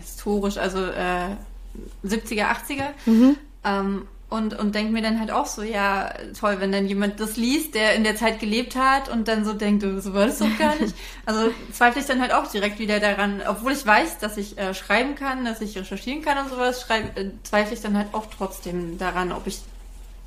historisch, 0.00 0.56
also 0.56 0.78
70er, 0.78 2.34
äh, 2.34 2.42
80er. 2.42 2.86
Mhm. 3.06 3.36
Ähm, 3.64 4.08
und, 4.34 4.58
und 4.58 4.74
denke 4.74 4.92
mir 4.92 5.02
dann 5.02 5.20
halt 5.20 5.30
auch 5.30 5.46
so, 5.46 5.62
ja, 5.62 6.12
toll, 6.38 6.56
wenn 6.58 6.72
dann 6.72 6.86
jemand 6.86 7.20
das 7.20 7.36
liest, 7.36 7.74
der 7.74 7.94
in 7.94 8.02
der 8.02 8.16
Zeit 8.16 8.40
gelebt 8.40 8.74
hat 8.74 9.08
und 9.08 9.28
dann 9.28 9.44
so 9.44 9.52
denkt, 9.52 9.82
so 9.82 10.12
war 10.12 10.26
das 10.26 10.38
doch 10.38 10.58
gar 10.58 10.74
nicht. 10.76 10.94
Also 11.26 11.50
zweifle 11.72 12.02
ich 12.02 12.06
dann 12.06 12.20
halt 12.20 12.34
auch 12.34 12.50
direkt 12.50 12.78
wieder 12.78 13.00
daran, 13.00 13.40
obwohl 13.48 13.72
ich 13.72 13.86
weiß, 13.86 14.18
dass 14.18 14.36
ich 14.36 14.58
äh, 14.58 14.74
schreiben 14.74 15.14
kann, 15.14 15.46
dass 15.46 15.62
ich 15.62 15.78
recherchieren 15.78 16.20
kann 16.20 16.36
und 16.36 16.50
sowas, 16.50 16.82
schreib, 16.82 17.18
äh, 17.18 17.30
zweifle 17.44 17.74
ich 17.74 17.80
dann 17.80 17.96
halt 17.96 18.08
auch 18.12 18.26
trotzdem 18.26 18.98
daran, 18.98 19.32
ob 19.32 19.46
ich 19.46 19.60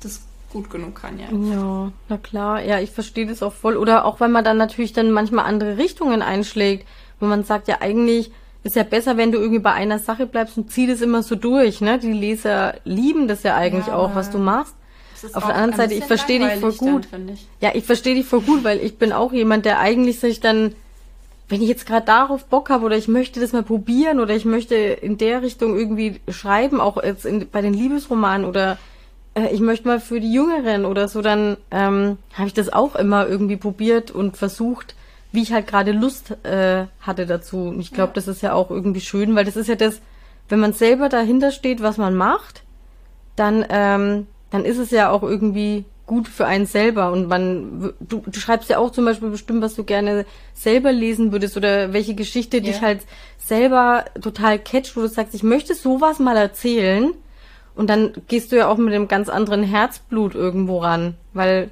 das 0.00 0.22
gut 0.50 0.70
genug 0.70 1.00
kann, 1.00 1.20
ja. 1.20 1.28
Ja, 1.30 1.92
na 2.08 2.16
klar, 2.16 2.62
ja, 2.62 2.80
ich 2.80 2.90
verstehe 2.90 3.26
das 3.26 3.42
auch 3.42 3.52
voll. 3.52 3.76
Oder 3.76 4.06
auch, 4.06 4.18
wenn 4.18 4.32
man 4.32 4.42
dann 4.44 4.56
natürlich 4.56 4.92
dann 4.92 5.12
manchmal 5.12 5.44
andere 5.44 5.76
Richtungen 5.76 6.22
einschlägt, 6.22 6.88
wo 7.20 7.26
man 7.26 7.44
sagt, 7.44 7.68
ja, 7.68 7.80
eigentlich 7.80 8.32
ist 8.68 8.76
ja 8.76 8.82
besser, 8.82 9.16
wenn 9.16 9.32
du 9.32 9.38
irgendwie 9.38 9.60
bei 9.60 9.72
einer 9.72 9.98
Sache 9.98 10.26
bleibst 10.26 10.58
und 10.58 10.70
zieh 10.70 10.86
das 10.86 11.00
immer 11.00 11.22
so 11.22 11.36
durch, 11.36 11.80
ne? 11.80 11.98
Die 11.98 12.12
Leser 12.12 12.74
lieben 12.84 13.26
das 13.26 13.42
ja 13.42 13.56
eigentlich 13.56 13.86
ja, 13.86 13.96
auch, 13.96 14.14
was 14.14 14.30
du 14.30 14.36
machst. 14.36 14.74
Auf 15.32 15.46
der 15.46 15.54
anderen 15.54 15.74
Seite, 15.74 15.94
ich 15.94 16.04
verstehe 16.04 16.38
dich 16.38 16.60
voll 16.60 16.74
gut. 16.74 17.08
Dann, 17.10 17.30
ich. 17.30 17.48
Ja, 17.60 17.70
ich 17.74 17.84
verstehe 17.84 18.14
dich 18.14 18.26
voll 18.26 18.42
gut, 18.42 18.64
weil 18.64 18.78
ich 18.78 18.98
bin 18.98 19.12
auch 19.12 19.32
jemand, 19.32 19.64
der 19.64 19.80
eigentlich 19.80 20.20
sich 20.20 20.40
dann, 20.40 20.74
wenn 21.48 21.62
ich 21.62 21.68
jetzt 21.68 21.86
gerade 21.86 22.04
darauf 22.04 22.44
Bock 22.44 22.68
habe 22.68 22.84
oder 22.84 22.96
ich 22.96 23.08
möchte 23.08 23.40
das 23.40 23.52
mal 23.52 23.62
probieren 23.62 24.20
oder 24.20 24.36
ich 24.36 24.44
möchte 24.44 24.74
in 24.74 25.16
der 25.16 25.40
Richtung 25.40 25.76
irgendwie 25.76 26.20
schreiben, 26.28 26.78
auch 26.78 27.02
jetzt 27.02 27.24
in, 27.24 27.48
bei 27.50 27.62
den 27.62 27.72
Liebesromanen 27.72 28.46
oder 28.46 28.76
äh, 29.34 29.48
ich 29.50 29.60
möchte 29.60 29.88
mal 29.88 29.98
für 29.98 30.20
die 30.20 30.32
Jüngeren 30.32 30.84
oder 30.84 31.08
so, 31.08 31.22
dann 31.22 31.56
ähm, 31.70 32.18
habe 32.34 32.48
ich 32.48 32.54
das 32.54 32.70
auch 32.70 32.94
immer 32.94 33.26
irgendwie 33.26 33.56
probiert 33.56 34.10
und 34.10 34.36
versucht, 34.36 34.94
wie 35.32 35.42
ich 35.42 35.52
halt 35.52 35.66
gerade 35.66 35.92
Lust 35.92 36.30
äh, 36.44 36.86
hatte 37.00 37.26
dazu. 37.26 37.68
Und 37.68 37.80
ich 37.80 37.92
glaube, 37.92 38.10
ja. 38.10 38.14
das 38.14 38.28
ist 38.28 38.42
ja 38.42 38.52
auch 38.52 38.70
irgendwie 38.70 39.00
schön, 39.00 39.34
weil 39.34 39.44
das 39.44 39.56
ist 39.56 39.68
ja 39.68 39.74
das, 39.74 40.00
wenn 40.48 40.60
man 40.60 40.72
selber 40.72 41.08
dahinter 41.08 41.52
steht, 41.52 41.82
was 41.82 41.98
man 41.98 42.14
macht, 42.14 42.62
dann, 43.36 43.64
ähm, 43.68 44.26
dann 44.50 44.64
ist 44.64 44.78
es 44.78 44.90
ja 44.90 45.10
auch 45.10 45.22
irgendwie 45.22 45.84
gut 46.06 46.26
für 46.26 46.46
einen 46.46 46.66
selber. 46.66 47.12
Und 47.12 47.28
man, 47.28 47.92
du, 48.00 48.22
du 48.26 48.40
schreibst 48.40 48.70
ja 48.70 48.78
auch 48.78 48.90
zum 48.90 49.04
Beispiel 49.04 49.28
bestimmt, 49.28 49.62
was 49.62 49.74
du 49.74 49.84
gerne 49.84 50.24
selber 50.54 50.90
lesen 50.90 51.30
würdest 51.32 51.56
oder 51.56 51.92
welche 51.92 52.14
Geschichte 52.14 52.56
ja. 52.56 52.62
dich 52.62 52.80
halt 52.80 53.02
selber 53.38 54.06
total 54.20 54.58
catcht, 54.58 54.96
wo 54.96 55.02
du 55.02 55.08
sagst, 55.08 55.34
ich 55.34 55.42
möchte 55.42 55.74
sowas 55.74 56.18
mal 56.18 56.36
erzählen. 56.36 57.12
Und 57.76 57.88
dann 57.90 58.12
gehst 58.26 58.50
du 58.50 58.56
ja 58.56 58.66
auch 58.68 58.78
mit 58.78 58.92
einem 58.92 59.06
ganz 59.06 59.28
anderen 59.28 59.62
Herzblut 59.62 60.34
irgendwo 60.34 60.78
ran, 60.78 61.14
weil 61.32 61.70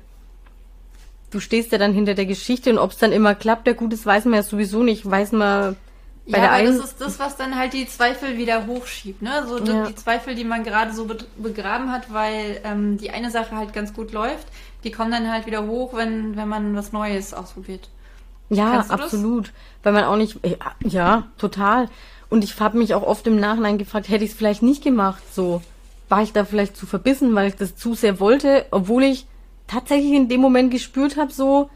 du 1.37 1.41
stehst 1.41 1.71
ja 1.71 1.79
dann 1.79 1.93
hinter 1.93 2.15
der 2.15 2.25
Geschichte 2.25 2.71
und 2.71 2.79
ob 2.79 2.93
es 2.93 2.99
dann 2.99 3.13
immer 3.13 3.35
klappt, 3.35 3.67
der 3.67 3.75
gut, 3.75 3.93
das 3.93 4.07
weiß 4.07 4.25
man 4.25 4.35
ja 4.35 4.43
sowieso 4.43 4.83
nicht, 4.83 5.09
weiß 5.09 5.33
man 5.33 5.77
bei 6.25 6.39
ja, 6.39 6.45
der 6.45 6.53
einen. 6.53 6.79
Das 6.79 6.87
ist 6.87 7.01
das, 7.01 7.19
was 7.19 7.37
dann 7.37 7.57
halt 7.57 7.75
die 7.75 7.87
Zweifel 7.87 8.39
wieder 8.39 8.67
hochschiebt, 8.67 9.21
ne? 9.21 9.45
So 9.47 9.59
ja. 9.59 9.87
die 9.87 9.95
Zweifel, 9.95 10.35
die 10.35 10.45
man 10.45 10.65
gerade 10.65 10.95
so 10.95 11.07
begraben 11.37 11.93
hat, 11.93 12.13
weil 12.13 12.59
ähm, 12.65 12.97
die 12.97 13.11
eine 13.11 13.31
Sache 13.31 13.55
halt 13.55 13.75
ganz 13.75 13.93
gut 13.93 14.13
läuft, 14.13 14.47
die 14.83 14.91
kommen 14.91 15.11
dann 15.11 15.31
halt 15.31 15.45
wieder 15.45 15.67
hoch, 15.67 15.95
wenn, 15.95 16.37
wenn 16.37 16.49
man 16.49 16.75
was 16.75 16.93
Neues 16.93 17.35
ausprobiert. 17.35 17.91
Ja, 18.49 18.81
absolut. 18.89 19.49
Das? 19.49 19.55
Weil 19.83 19.93
man 19.93 20.05
auch 20.05 20.17
nicht, 20.17 20.41
ja, 20.85 21.25
total. 21.37 21.91
Und 22.31 22.45
ich 22.45 22.59
habe 22.59 22.79
mich 22.79 22.95
auch 22.95 23.03
oft 23.03 23.27
im 23.27 23.39
Nachhinein 23.39 23.77
gefragt, 23.77 24.09
hätte 24.09 24.25
ich 24.25 24.31
es 24.31 24.37
vielleicht 24.37 24.63
nicht 24.63 24.83
gemacht, 24.83 25.23
so. 25.35 25.61
War 26.09 26.23
ich 26.23 26.33
da 26.33 26.45
vielleicht 26.45 26.77
zu 26.77 26.87
verbissen, 26.87 27.35
weil 27.35 27.49
ich 27.49 27.57
das 27.57 27.77
zu 27.77 27.95
sehr 27.95 28.21
wollte, 28.21 28.65
obwohl 28.71 29.03
ich 29.03 29.27
tatsächlich 29.67 30.13
in 30.13 30.29
dem 30.29 30.41
Moment 30.41 30.71
gespürt 30.71 31.17
habe, 31.17 31.33
so, 31.33 31.71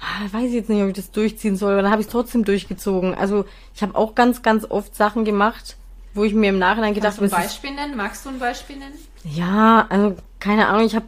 ah, 0.00 0.32
weiß 0.32 0.48
ich 0.48 0.54
jetzt 0.54 0.68
nicht, 0.68 0.82
ob 0.82 0.88
ich 0.88 0.94
das 0.94 1.10
durchziehen 1.10 1.56
soll, 1.56 1.72
aber 1.72 1.82
dann 1.82 1.90
habe 1.90 2.00
ich 2.00 2.06
es 2.06 2.12
trotzdem 2.12 2.44
durchgezogen. 2.44 3.14
Also 3.14 3.44
ich 3.74 3.82
habe 3.82 3.96
auch 3.96 4.14
ganz, 4.14 4.42
ganz 4.42 4.66
oft 4.68 4.94
Sachen 4.94 5.24
gemacht, 5.24 5.76
wo 6.14 6.24
ich 6.24 6.34
mir 6.34 6.50
im 6.50 6.58
Nachhinein 6.58 6.94
gedacht 6.94 7.16
habe. 7.16 7.28
Kannst 7.28 7.34
du 7.34 7.68
ein 7.68 7.74
Beispiel 7.74 7.74
nennen? 7.74 7.96
Magst 7.96 8.24
du 8.24 8.30
ein 8.30 8.38
Beispiel 8.38 8.76
nennen? 8.76 8.98
Ja, 9.24 9.86
also 9.88 10.16
keine 10.38 10.68
Ahnung, 10.68 10.86
ich 10.86 10.94
habe 10.94 11.06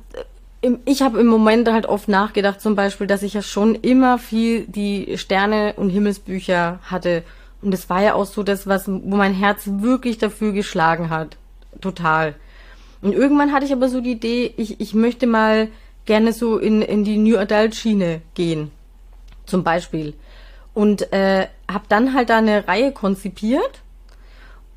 ich 0.85 1.03
habe 1.03 1.21
im 1.21 1.27
Moment 1.27 1.71
halt 1.71 1.87
oft 1.87 2.09
nachgedacht, 2.09 2.61
zum 2.61 2.75
Beispiel, 2.75 3.07
dass 3.07 3.23
ich 3.23 3.35
ja 3.35 3.43
schon 3.43 3.75
immer 3.75 4.19
viel 4.19 4.67
die 4.67 5.17
Sterne 5.19 5.75
und 5.77 5.91
Himmelsbücher 5.91 6.81
hatte. 6.83 7.23
Und 7.63 7.73
es 7.73 7.89
war 7.89 8.03
ja 8.03 8.15
auch 8.15 8.27
so 8.27 8.43
das, 8.43 8.67
was, 8.67 8.89
wo 8.89 9.17
mein 9.17 9.35
Herz 9.35 9.63
wirklich 9.67 10.19
dafür 10.19 10.53
geschlagen 10.53 11.11
hat. 11.11 11.37
Total. 11.81 12.35
Und 13.03 13.13
irgendwann 13.13 13.53
hatte 13.53 13.67
ich 13.67 13.73
aber 13.73 13.89
so 13.89 14.01
die 14.01 14.13
Idee, 14.13 14.53
ich, 14.57 14.81
ich 14.81 14.95
möchte 14.95 15.27
mal 15.27 15.69
gerne 16.07 16.33
so 16.33 16.59
in, 16.59 16.83
in 16.83 17.05
die 17.05 17.19
New 17.19 17.37
Adult 17.37 17.75
Schiene 17.75 18.23
gehen. 18.35 18.71
Zum 19.45 19.63
Beispiel. 19.63 20.15
Und 20.75 21.13
äh, 21.13 21.47
habe 21.71 21.85
dann 21.89 22.15
halt 22.15 22.31
da 22.31 22.39
eine 22.39 22.67
Reihe 22.67 22.93
konzipiert. 22.93 23.81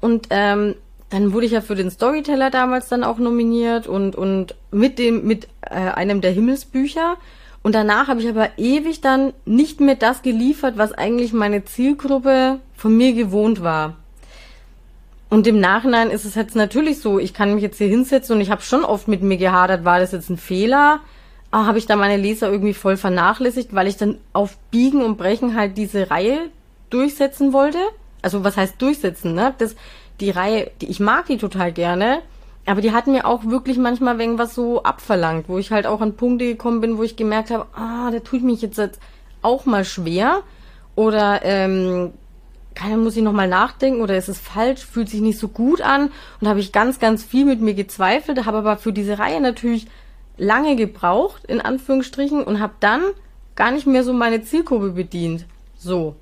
Und 0.02 0.28
ähm, 0.30 0.76
dann 1.10 1.34
wurde 1.34 1.46
ich 1.46 1.54
ja 1.54 1.62
für 1.62 1.76
den 1.76 1.90
Storyteller 1.90 2.50
damals 2.50 2.88
dann 2.88 3.04
auch 3.04 3.18
nominiert 3.18 3.88
und, 3.88 4.16
und 4.16 4.56
mit 4.72 5.00
dem, 5.00 5.26
mit 5.26 5.48
äh, 5.62 5.76
einem 5.76 6.22
der 6.22 6.32
Himmelsbücher. 6.32 7.18
Und 7.62 7.76
danach 7.76 8.08
habe 8.08 8.22
ich 8.22 8.30
aber 8.30 8.58
ewig 8.58 9.02
dann 9.02 9.34
nicht 9.46 9.82
mehr 9.82 9.96
das 9.96 10.22
geliefert, 10.22 10.78
was 10.78 10.94
eigentlich 10.94 11.34
meine 11.34 11.66
Zielgruppe 11.66 12.60
von 12.76 12.96
mir 12.96 13.14
gewohnt 13.14 13.62
war. 13.62 13.96
Und 15.30 15.46
im 15.46 15.60
Nachhinein 15.60 16.10
ist 16.10 16.26
es 16.26 16.36
jetzt 16.36 16.56
natürlich 16.56 17.00
so, 17.02 17.20
ich 17.20 17.34
kann 17.34 17.54
mich 17.54 17.62
jetzt 17.62 17.78
hier 17.78 17.88
hinsetzen 17.88 18.36
und 18.36 18.42
ich 18.42 18.50
habe 18.50 18.62
schon 18.62 18.84
oft 18.84 19.08
mit 19.08 19.22
mir 19.22 19.38
gehadert, 19.38 19.86
war 19.86 20.00
das 20.00 20.12
jetzt 20.12 20.30
ein 20.30 20.38
Fehler? 20.38 21.02
Ah, 21.52 21.66
habe 21.66 21.80
ich 21.80 21.88
da 21.88 21.96
meine 21.96 22.18
Leser 22.22 22.52
irgendwie 22.52 22.74
voll 22.74 22.96
vernachlässigt, 22.96 23.74
weil 23.74 23.88
ich 23.88 23.98
dann 23.98 24.20
auf 24.34 24.58
Biegen 24.70 25.04
und 25.04 25.18
Brechen 25.18 25.56
halt 25.56 25.78
diese 25.78 26.12
Reihe 26.12 26.50
durchsetzen 26.90 27.54
wollte? 27.54 27.80
Also 28.22 28.44
was 28.44 28.58
heißt 28.58 28.82
durchsetzen, 28.82 29.34
ne? 29.34 29.56
Das, 29.58 29.76
die 30.20 30.30
Reihe, 30.30 30.72
die, 30.82 30.88
ich 30.88 31.00
mag 31.00 31.26
die 31.26 31.38
total 31.38 31.72
gerne, 31.72 32.20
aber 32.66 32.82
die 32.82 32.92
hat 32.92 33.08
mir 33.08 33.26
auch 33.26 33.46
wirklich 33.46 33.78
manchmal 33.78 34.20
irgendwas 34.20 34.54
so 34.54 34.84
abverlangt, 34.84 35.50
wo 35.50 35.58
ich 35.58 35.72
halt 35.72 35.88
auch 35.88 36.02
an 36.02 36.16
Punkte 36.16 36.46
gekommen 36.46 36.82
bin, 36.82 36.98
wo 36.98 37.04
ich 37.04 37.16
gemerkt 37.16 37.50
habe, 37.50 37.66
ah, 37.74 38.12
der 38.12 38.24
tut 38.24 38.44
mich 38.44 38.62
jetzt 38.62 39.00
auch 39.42 39.66
mal 39.66 39.86
schwer 39.86 40.44
oder 40.96 41.44
ähm, 41.44 42.12
keiner 42.76 42.98
muss 42.98 43.18
ich 43.18 43.24
nochmal 43.24 43.48
nachdenken 43.48 44.02
oder 44.02 44.18
ist 44.18 44.30
es 44.30 44.40
falsch, 44.40 44.86
fühlt 44.86 45.10
sich 45.10 45.22
nicht 45.22 45.40
so 45.40 45.48
gut 45.48 45.82
an 45.82 46.12
und 46.40 46.48
habe 46.48 46.60
ich 46.60 46.72
ganz, 46.72 47.00
ganz 47.00 47.24
viel 47.24 47.46
mit 47.46 47.62
mir 47.62 47.74
gezweifelt, 47.74 48.46
habe 48.46 48.60
aber 48.60 48.78
für 48.78 48.94
diese 48.94 49.18
Reihe 49.18 49.42
natürlich 49.42 49.88
lange 50.40 50.76
gebraucht, 50.76 51.46
in 51.46 51.62
Anführungsstrichen, 51.62 52.44
und 52.44 52.60
habe 52.60 52.74
dann 52.80 53.02
gar 53.56 53.72
nicht 53.72 53.86
mehr 53.86 54.04
so 54.04 54.14
meine 54.14 54.42
Zielgruppe 54.42 54.92
bedient. 54.92 55.46
So. 55.78 56.16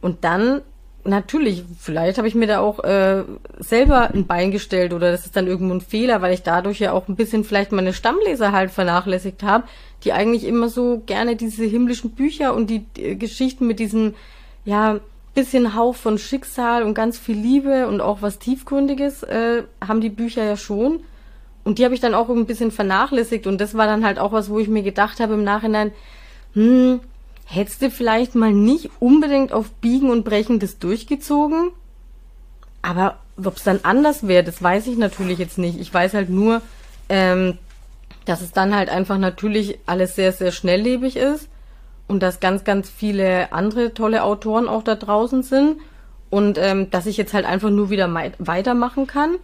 Und 0.00 0.24
dann 0.24 0.60
natürlich, 1.04 1.64
vielleicht 1.78 2.18
habe 2.18 2.28
ich 2.28 2.34
mir 2.34 2.46
da 2.46 2.60
auch 2.60 2.82
äh, 2.82 3.24
selber 3.58 4.10
ein 4.12 4.26
Bein 4.26 4.50
gestellt 4.50 4.92
oder 4.92 5.10
das 5.10 5.26
ist 5.26 5.36
dann 5.36 5.46
irgendwo 5.46 5.74
ein 5.74 5.80
Fehler, 5.80 6.22
weil 6.22 6.32
ich 6.32 6.42
dadurch 6.42 6.80
ja 6.80 6.92
auch 6.92 7.08
ein 7.08 7.16
bisschen 7.16 7.44
vielleicht 7.44 7.72
meine 7.72 7.92
Stammleser 7.92 8.52
halt 8.52 8.70
vernachlässigt 8.70 9.42
habe, 9.42 9.64
die 10.04 10.12
eigentlich 10.12 10.44
immer 10.44 10.68
so 10.68 11.02
gerne 11.04 11.36
diese 11.36 11.64
himmlischen 11.64 12.10
Bücher 12.12 12.54
und 12.54 12.68
die, 12.68 12.80
die 12.80 13.18
Geschichten 13.18 13.66
mit 13.66 13.78
diesem, 13.78 14.14
ja, 14.64 15.00
bisschen 15.34 15.74
Hauch 15.74 15.96
von 15.96 16.16
Schicksal 16.16 16.84
und 16.84 16.94
ganz 16.94 17.18
viel 17.18 17.36
Liebe 17.36 17.88
und 17.88 18.00
auch 18.00 18.22
was 18.22 18.38
Tiefgründiges 18.38 19.24
äh, 19.24 19.64
haben 19.84 20.00
die 20.00 20.10
Bücher 20.10 20.44
ja 20.44 20.56
schon. 20.56 21.00
Und 21.64 21.78
die 21.78 21.84
habe 21.84 21.94
ich 21.94 22.00
dann 22.00 22.14
auch 22.14 22.28
ein 22.28 22.46
bisschen 22.46 22.70
vernachlässigt 22.70 23.46
und 23.46 23.60
das 23.60 23.74
war 23.74 23.86
dann 23.86 24.04
halt 24.04 24.18
auch 24.18 24.32
was, 24.32 24.50
wo 24.50 24.58
ich 24.58 24.68
mir 24.68 24.82
gedacht 24.82 25.18
habe 25.18 25.34
im 25.34 25.44
Nachhinein, 25.44 25.92
hm, 26.52 27.00
Hättest 27.46 27.82
du 27.82 27.90
vielleicht 27.90 28.34
mal 28.34 28.52
nicht 28.52 28.90
unbedingt 29.00 29.52
auf 29.52 29.70
Biegen 29.70 30.10
und 30.10 30.24
Brechen 30.24 30.58
das 30.58 30.78
durchgezogen? 30.78 31.70
Aber 32.82 33.18
ob 33.42 33.56
es 33.56 33.64
dann 33.64 33.80
anders 33.82 34.26
wäre, 34.26 34.44
das 34.44 34.62
weiß 34.62 34.86
ich 34.86 34.96
natürlich 34.96 35.38
jetzt 35.38 35.58
nicht. 35.58 35.78
Ich 35.78 35.92
weiß 35.92 36.14
halt 36.14 36.30
nur, 36.30 36.62
ähm, 37.08 37.58
dass 38.24 38.40
es 38.40 38.52
dann 38.52 38.74
halt 38.74 38.88
einfach 38.88 39.18
natürlich 39.18 39.78
alles 39.86 40.16
sehr, 40.16 40.32
sehr 40.32 40.52
schnelllebig 40.52 41.16
ist 41.16 41.48
und 42.06 42.22
dass 42.22 42.40
ganz, 42.40 42.64
ganz 42.64 42.88
viele 42.88 43.52
andere 43.52 43.92
tolle 43.92 44.24
Autoren 44.24 44.68
auch 44.68 44.82
da 44.82 44.94
draußen 44.94 45.42
sind 45.42 45.76
und 46.30 46.56
ähm, 46.58 46.90
dass 46.90 47.06
ich 47.06 47.16
jetzt 47.16 47.34
halt 47.34 47.44
einfach 47.44 47.70
nur 47.70 47.90
wieder 47.90 48.12
weitermachen 48.38 49.06
kann 49.06 49.36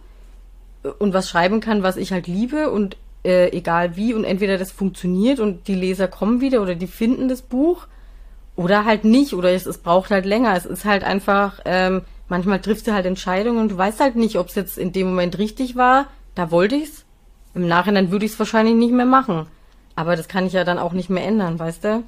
und 0.99 1.13
was 1.13 1.29
schreiben 1.29 1.59
kann, 1.59 1.83
was 1.83 1.97
ich 1.97 2.11
halt 2.11 2.27
liebe 2.27 2.69
und 2.69 2.97
äh, 3.23 3.49
egal 3.55 3.95
wie 3.95 4.13
und 4.13 4.23
entweder 4.23 4.57
das 4.57 4.71
funktioniert 4.71 5.39
und 5.39 5.67
die 5.67 5.75
Leser 5.75 6.07
kommen 6.07 6.41
wieder 6.41 6.61
oder 6.61 6.75
die 6.75 6.87
finden 6.87 7.27
das 7.27 7.41
Buch 7.41 7.87
oder 8.55 8.85
halt 8.85 9.03
nicht 9.03 9.33
oder 9.33 9.51
es, 9.51 9.65
es 9.65 9.77
braucht 9.77 10.11
halt 10.11 10.25
länger. 10.25 10.55
Es 10.55 10.65
ist 10.65 10.85
halt 10.85 11.03
einfach, 11.03 11.59
ähm, 11.65 12.01
manchmal 12.27 12.61
triffst 12.61 12.87
du 12.87 12.93
halt 12.93 13.05
Entscheidungen 13.05 13.59
und 13.59 13.71
du 13.71 13.77
weißt 13.77 13.99
halt 13.99 14.15
nicht, 14.15 14.37
ob 14.37 14.47
es 14.47 14.55
jetzt 14.55 14.77
in 14.77 14.91
dem 14.91 15.07
Moment 15.07 15.37
richtig 15.37 15.75
war. 15.75 16.07
Da 16.35 16.51
wollte 16.51 16.75
ich's. 16.75 17.05
Im 17.53 17.67
Nachhinein 17.67 18.11
würde 18.11 18.25
ich 18.25 18.31
es 18.31 18.39
wahrscheinlich 18.39 18.75
nicht 18.75 18.93
mehr 18.93 19.05
machen. 19.05 19.47
Aber 19.95 20.15
das 20.15 20.27
kann 20.27 20.47
ich 20.47 20.53
ja 20.53 20.63
dann 20.63 20.79
auch 20.79 20.93
nicht 20.93 21.09
mehr 21.09 21.25
ändern, 21.25 21.59
weißt 21.59 21.83
du? 21.83 22.03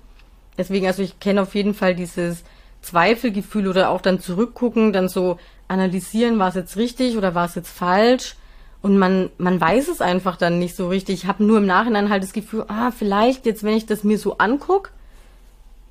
Deswegen, 0.58 0.88
also 0.88 1.02
ich 1.02 1.20
kenne 1.20 1.42
auf 1.42 1.56
jeden 1.56 1.74
Fall 1.74 1.96
dieses 1.96 2.44
Zweifelgefühl 2.82 3.68
oder 3.68 3.90
auch 3.90 4.02
dann 4.02 4.20
zurückgucken, 4.20 4.94
dann 4.94 5.10
so 5.10 5.38
analysieren, 5.68 6.40
war 6.40 6.50
es 6.50 6.56
jetzt 6.56 6.78
richtig 6.78 7.18
oder 7.18 7.36
war 7.36 7.46
es 7.46 7.56
jetzt 7.56 7.70
falsch? 7.70 8.36
Und 8.84 8.98
man, 8.98 9.30
man 9.38 9.62
weiß 9.62 9.88
es 9.88 10.02
einfach 10.02 10.36
dann 10.36 10.60
nicht 10.60 10.76
so 10.76 10.90
richtig. 10.90 11.24
Ich 11.24 11.26
habe 11.26 11.44
nur 11.46 11.58
im 11.58 11.66
Nachhinein 11.66 12.10
halt 12.10 12.22
das 12.22 12.34
Gefühl, 12.34 12.66
ah, 12.68 12.92
vielleicht 12.92 13.46
jetzt, 13.46 13.64
wenn 13.64 13.78
ich 13.78 13.86
das 13.86 14.04
mir 14.04 14.18
so 14.18 14.38
anguck, 14.40 14.92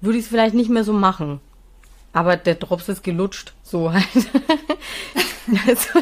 würde 0.03 0.19
ich 0.19 0.25
es 0.25 0.31
vielleicht 0.31 0.55
nicht 0.55 0.69
mehr 0.69 0.85
so 0.85 0.93
machen. 0.93 1.41
Aber 2.13 2.37
der 2.37 2.55
Drops 2.55 2.91
ist 2.91 3.03
gelutscht, 3.03 3.55
so 3.63 3.95
halt. 3.95 4.05
also, 5.67 6.01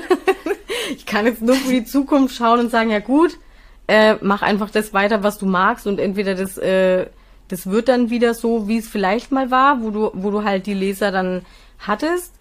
ich 0.91 1.07
kann 1.07 1.27
jetzt 1.27 1.43
nur 1.43 1.55
für 1.55 1.71
die 1.71 1.85
Zukunft 1.85 2.35
schauen 2.35 2.59
und 2.59 2.73
sagen, 2.73 2.91
ja 2.91 2.99
gut, 2.99 3.39
äh, 3.87 4.17
mach 4.21 4.43
einfach 4.43 4.71
das 4.71 4.93
weiter, 4.93 5.23
was 5.23 5.39
du 5.39 5.47
magst 5.47 5.87
und 5.87 6.01
entweder 6.01 6.35
das, 6.35 6.59
äh, 6.59 7.07
das 7.47 7.71
wird 7.71 7.89
dann 7.89 8.11
wieder 8.11 8.35
so, 8.35 8.67
wie 8.67 8.79
es 8.79 8.89
vielleicht 8.89 9.31
mal 9.31 9.53
war, 9.53 9.81
wo 9.81 9.91
du, 9.91 10.11
wo 10.15 10.33
du 10.33 10.43
halt 10.43 10.67
die 10.67 10.75
Leser 10.75 11.13
dann 11.13 11.43
hattest 11.79 12.35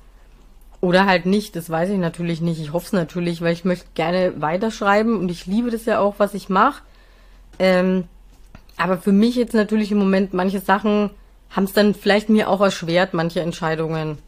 oder 0.81 1.05
halt 1.05 1.25
nicht, 1.25 1.55
das 1.55 1.69
weiß 1.69 1.89
ich 1.89 1.97
natürlich 1.97 2.41
nicht. 2.41 2.61
Ich 2.61 2.71
hoffe 2.71 2.85
es 2.85 2.93
natürlich, 2.93 3.41
weil 3.41 3.53
ich 3.53 3.65
möchte 3.65 3.87
gerne 3.95 4.33
weiterschreiben 4.37 5.17
und 5.17 5.29
ich 5.29 5.45
liebe 5.45 5.71
das 5.71 5.85
ja 5.85 5.99
auch, 5.99 6.15
was 6.17 6.33
ich 6.33 6.49
mache. 6.49 6.83
Ähm, 7.59 8.05
aber 8.77 8.97
für 8.97 9.11
mich 9.11 9.35
jetzt 9.35 9.53
natürlich 9.53 9.91
im 9.91 9.97
Moment 9.97 10.33
manche 10.33 10.61
Sachen 10.61 11.09
haben 11.49 11.65
es 11.65 11.73
dann 11.73 11.93
vielleicht 11.93 12.29
mir 12.29 12.49
auch 12.49 12.61
erschwert, 12.61 13.13
manche 13.13 13.41
Entscheidungen. 13.41 14.19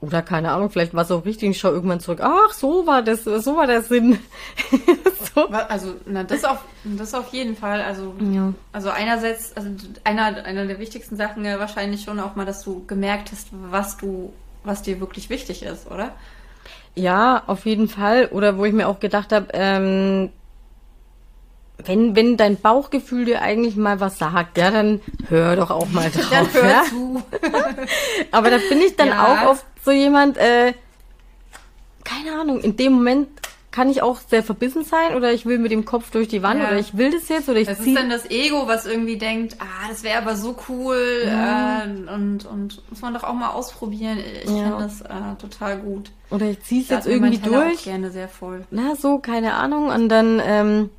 Oder 0.00 0.22
keine 0.22 0.52
Ahnung, 0.52 0.70
vielleicht 0.70 0.94
war 0.94 1.02
es 1.02 1.10
auch 1.10 1.26
richtig, 1.26 1.50
ich 1.50 1.58
schaue 1.58 1.72
irgendwann 1.72 2.00
zurück, 2.00 2.20
ach, 2.22 2.52
so 2.52 2.86
war 2.86 3.02
das, 3.02 3.24
so 3.24 3.56
war 3.56 3.66
der 3.66 3.82
Sinn. 3.82 4.18
so. 5.34 5.46
Also, 5.48 5.94
na, 6.06 6.24
das 6.24 6.44
auf, 6.44 6.64
das 6.84 7.12
auf 7.12 7.32
jeden 7.32 7.54
Fall. 7.54 7.82
Also, 7.82 8.14
ja. 8.32 8.54
also 8.72 8.88
einerseits, 8.88 9.54
also 9.56 9.68
einer, 10.04 10.44
einer 10.44 10.66
der 10.66 10.78
wichtigsten 10.78 11.16
Sachen 11.16 11.44
ja 11.44 11.58
wahrscheinlich 11.58 12.02
schon 12.02 12.18
auch 12.18 12.34
mal, 12.34 12.46
dass 12.46 12.62
du 12.62 12.84
gemerkt 12.86 13.30
hast, 13.32 13.48
was 13.50 13.98
du 13.98 14.32
was 14.64 14.82
dir 14.82 15.00
wirklich 15.00 15.30
wichtig 15.30 15.62
ist, 15.62 15.90
oder? 15.90 16.12
Ja, 16.94 17.42
auf 17.46 17.66
jeden 17.66 17.88
Fall. 17.88 18.26
Oder 18.26 18.58
wo 18.58 18.64
ich 18.64 18.72
mir 18.72 18.88
auch 18.88 19.00
gedacht 19.00 19.32
habe, 19.32 19.48
ähm, 19.52 20.30
wenn, 21.86 22.14
wenn 22.16 22.36
dein 22.36 22.56
Bauchgefühl 22.56 23.24
dir 23.24 23.42
eigentlich 23.42 23.76
mal 23.76 24.00
was 24.00 24.18
sagt, 24.18 24.58
ja, 24.58 24.70
dann 24.70 25.00
hör 25.28 25.56
doch 25.56 25.70
auch 25.70 25.88
mal 25.88 26.10
drauf. 26.14 26.28
dann 26.30 26.52
hör 26.52 26.70
ja? 26.70 26.82
zu. 26.84 27.22
Aber 28.30 28.50
da 28.50 28.58
bin 28.68 28.80
ich 28.80 28.96
dann 28.96 29.08
ja. 29.08 29.26
auch 29.26 29.50
oft 29.50 29.66
so 29.84 29.90
jemand, 29.90 30.36
äh, 30.36 30.74
keine 32.04 32.38
Ahnung, 32.38 32.60
in 32.60 32.76
dem 32.76 32.94
Moment 32.94 33.28
kann 33.70 33.88
ich 33.88 34.02
auch 34.02 34.18
sehr 34.18 34.42
verbissen 34.42 34.84
sein 34.84 35.14
oder 35.14 35.32
ich 35.32 35.46
will 35.46 35.58
mit 35.58 35.70
dem 35.70 35.84
Kopf 35.84 36.10
durch 36.10 36.26
die 36.26 36.42
Wand 36.42 36.60
ja. 36.60 36.68
oder 36.68 36.78
ich 36.78 36.96
will 36.96 37.12
das 37.12 37.28
jetzt 37.28 37.48
oder 37.48 37.60
ich 37.60 37.68
Das 37.68 37.78
ist 37.78 37.96
dann 37.96 38.10
das 38.10 38.28
Ego, 38.28 38.66
was 38.66 38.84
irgendwie 38.84 39.16
denkt, 39.16 39.56
ah, 39.60 39.88
das 39.88 40.02
wäre 40.02 40.18
aber 40.18 40.34
so 40.34 40.56
cool 40.68 41.22
ja. 41.24 41.84
äh, 41.84 42.12
und, 42.12 42.46
und 42.46 42.82
muss 42.90 43.00
man 43.00 43.14
doch 43.14 43.22
auch 43.22 43.34
mal 43.34 43.50
ausprobieren. 43.50 44.18
Ich 44.18 44.50
ja. 44.50 44.56
finde 44.56 44.78
das 44.78 45.00
äh, 45.02 45.36
total 45.40 45.78
gut. 45.78 46.10
Oder 46.30 46.46
ich 46.46 46.60
ziehe 46.62 46.82
es 46.82 46.88
jetzt 46.88 47.06
irgendwie 47.06 47.38
durch. 47.38 47.80
Auch 47.80 47.84
gerne 47.84 48.10
sehr 48.10 48.28
voll. 48.28 48.64
Na, 48.70 48.96
so, 48.96 49.18
keine 49.18 49.54
Ahnung. 49.54 49.88
Und 49.88 50.08
dann, 50.08 50.42
ähm, 50.44 50.90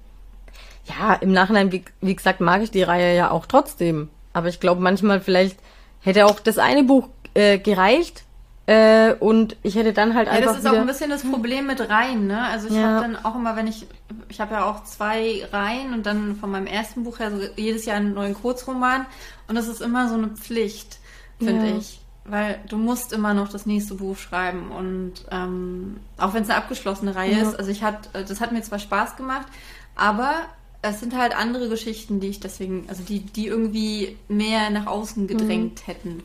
ja, 0.86 1.14
im 1.16 1.34
Nachhinein, 1.34 1.72
wie, 1.72 1.84
wie 2.00 2.16
gesagt, 2.16 2.40
mag 2.40 2.62
ich 2.62 2.72
die 2.72 2.84
Reihe 2.84 3.16
ja 3.16 3.32
auch 3.32 3.46
trotzdem. 3.46 4.10
Aber 4.34 4.48
ich 4.48 4.62
glaube, 4.62 4.82
manchmal 4.82 5.20
vielleicht 5.20 5.58
hätte 6.02 6.26
auch 6.26 6.40
das 6.40 6.58
eine 6.58 6.84
Buch 6.84 7.10
äh, 7.34 7.58
gereicht. 7.60 8.24
Äh, 8.68 9.14
und 9.16 9.58
ich 9.64 9.76
hätte 9.76 9.92
dann 9.92 10.14
halt 10.14 10.28
ja, 10.28 10.34
einfach. 10.34 10.54
Das 10.54 10.64
ist 10.64 10.70
auch 10.70 10.76
ein 10.76 10.86
bisschen 10.86 11.10
das 11.10 11.24
Problem 11.24 11.66
mit 11.68 11.90
Reihen, 11.90 12.28
ne? 12.28 12.44
Also 12.44 12.68
ich 12.68 12.76
Ja. 12.76 12.82
habe 13.00 13.02
dann 13.02 13.26
auch 13.26 13.36
immer, 13.36 13.56
wenn 13.56 13.68
ich, 13.68 13.88
ich 14.30 14.40
habe 14.40 14.54
ja 14.54 14.66
auch 14.66 14.84
zwei 14.84 15.46
Reihen 15.52 15.94
und 15.94 16.06
dann 16.06 16.36
von 16.36 16.52
meinem 16.52 16.68
ersten 16.68 17.04
Buch 17.04 17.20
her 17.20 17.32
so 17.32 17.40
jedes 17.56 17.86
Jahr 17.86 17.98
einen 17.98 18.14
neuen 18.14 18.36
Kurzroman 18.36 19.06
und 19.48 19.56
das 19.56 19.68
ist 19.68 19.82
immer 19.82 20.08
so 20.10 20.16
eine 20.16 20.28
Pflicht, 20.30 21.00
finde 21.40 21.68
Ja. 21.68 21.78
ich. 21.78 22.00
Weil 22.24 22.60
du 22.70 22.78
musst 22.78 23.14
immer 23.14 23.34
noch 23.34 23.50
das 23.50 23.66
nächste 23.66 23.96
Buch 23.96 24.16
schreiben 24.16 24.70
und 24.70 25.14
ähm, 25.32 25.98
auch 26.18 26.36
wenn 26.36 26.44
es 26.44 26.50
eine 26.50 26.60
abgeschlossene 26.60 27.16
Reihe 27.16 27.34
Ja. 27.34 27.42
ist, 27.42 27.56
also 27.56 27.72
ich 27.72 27.82
hat, 27.82 28.10
das 28.14 28.40
hat 28.40 28.52
mir 28.52 28.62
zwar 28.62 28.78
Spaß 28.78 29.16
gemacht, 29.16 29.48
aber 29.96 30.34
es 30.84 31.00
sind 31.00 31.18
halt 31.18 31.36
andere 31.36 31.68
Geschichten, 31.68 32.20
die 32.20 32.28
ich 32.28 32.40
deswegen, 32.40 32.86
also 32.90 33.02
die, 33.04 33.22
die 33.22 33.48
irgendwie 33.48 34.18
mehr 34.28 34.70
nach 34.70 34.86
außen 34.86 35.26
gedrängt 35.28 35.88
hätten, 35.88 36.22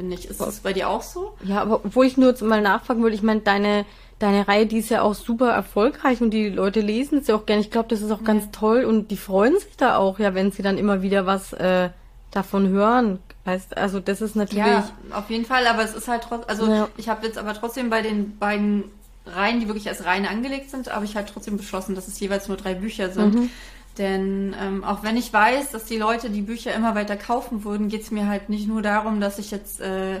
finde 0.00 0.16
ich. 0.16 0.28
Ist 0.28 0.40
das 0.40 0.60
bei 0.60 0.72
dir 0.72 0.88
auch 0.88 1.02
so? 1.02 1.34
Ja, 1.44 1.60
aber 1.60 1.76
obwohl 1.84 2.06
ich 2.06 2.16
nur 2.16 2.30
jetzt 2.30 2.42
mal 2.42 2.62
nachfragen 2.62 3.02
würde, 3.02 3.14
ich 3.14 3.22
meine, 3.22 3.40
deine, 3.40 3.84
deine 4.18 4.48
Reihe, 4.48 4.66
die 4.66 4.78
ist 4.78 4.88
ja 4.88 5.02
auch 5.02 5.14
super 5.14 5.50
erfolgreich 5.50 6.20
und 6.22 6.30
die 6.30 6.48
Leute 6.48 6.80
lesen 6.80 7.18
es 7.18 7.26
ja 7.26 7.34
auch 7.34 7.44
gerne. 7.46 7.60
Ich 7.60 7.70
glaube, 7.70 7.88
das 7.88 8.00
ist 8.00 8.10
auch 8.10 8.24
ganz 8.24 8.50
toll 8.50 8.84
und 8.84 9.10
die 9.10 9.16
freuen 9.18 9.58
sich 9.58 9.76
da 9.76 9.96
auch, 9.96 10.18
ja, 10.18 10.34
wenn 10.34 10.52
sie 10.52 10.62
dann 10.62 10.78
immer 10.78 11.02
wieder 11.02 11.26
was 11.26 11.52
äh, 11.52 11.90
davon 12.30 12.68
hören. 12.68 13.18
Weißt, 13.44 13.76
also 13.76 14.00
das 14.00 14.20
ist 14.20 14.36
natürlich. 14.36 14.64
Ja, 14.64 14.88
auf 15.12 15.28
jeden 15.30 15.44
Fall, 15.44 15.66
aber 15.66 15.82
es 15.82 15.94
ist 15.94 16.08
halt 16.08 16.22
trotzdem, 16.22 16.48
also 16.48 16.66
Ja. 16.66 16.88
ich 16.96 17.08
habe 17.08 17.26
jetzt 17.26 17.38
aber 17.38 17.54
trotzdem 17.54 17.90
bei 17.90 18.00
den 18.02 18.38
beiden 18.38 18.84
Reihen, 19.26 19.60
die 19.60 19.66
wirklich 19.66 19.88
als 19.88 20.04
Reihen 20.04 20.26
angelegt 20.26 20.70
sind, 20.70 20.92
habe 20.94 21.04
ich 21.04 21.14
halt 21.14 21.28
trotzdem 21.32 21.56
beschlossen, 21.56 21.94
dass 21.94 22.08
es 22.08 22.18
jeweils 22.20 22.48
nur 22.48 22.56
drei 22.56 22.74
Bücher 22.74 23.10
sind. 23.10 23.34
Mhm. 23.34 23.50
Denn 23.98 24.54
ähm, 24.60 24.84
auch 24.84 25.02
wenn 25.02 25.16
ich 25.16 25.32
weiß, 25.32 25.70
dass 25.72 25.84
die 25.84 25.96
Leute 25.98 26.30
die 26.30 26.42
Bücher 26.42 26.74
immer 26.74 26.94
weiter 26.94 27.16
kaufen 27.16 27.64
würden, 27.64 27.88
geht 27.88 28.02
es 28.02 28.10
mir 28.10 28.28
halt 28.28 28.48
nicht 28.48 28.66
nur 28.68 28.82
darum, 28.82 29.20
dass 29.20 29.38
ich 29.38 29.50
jetzt 29.50 29.80
äh, 29.80 30.16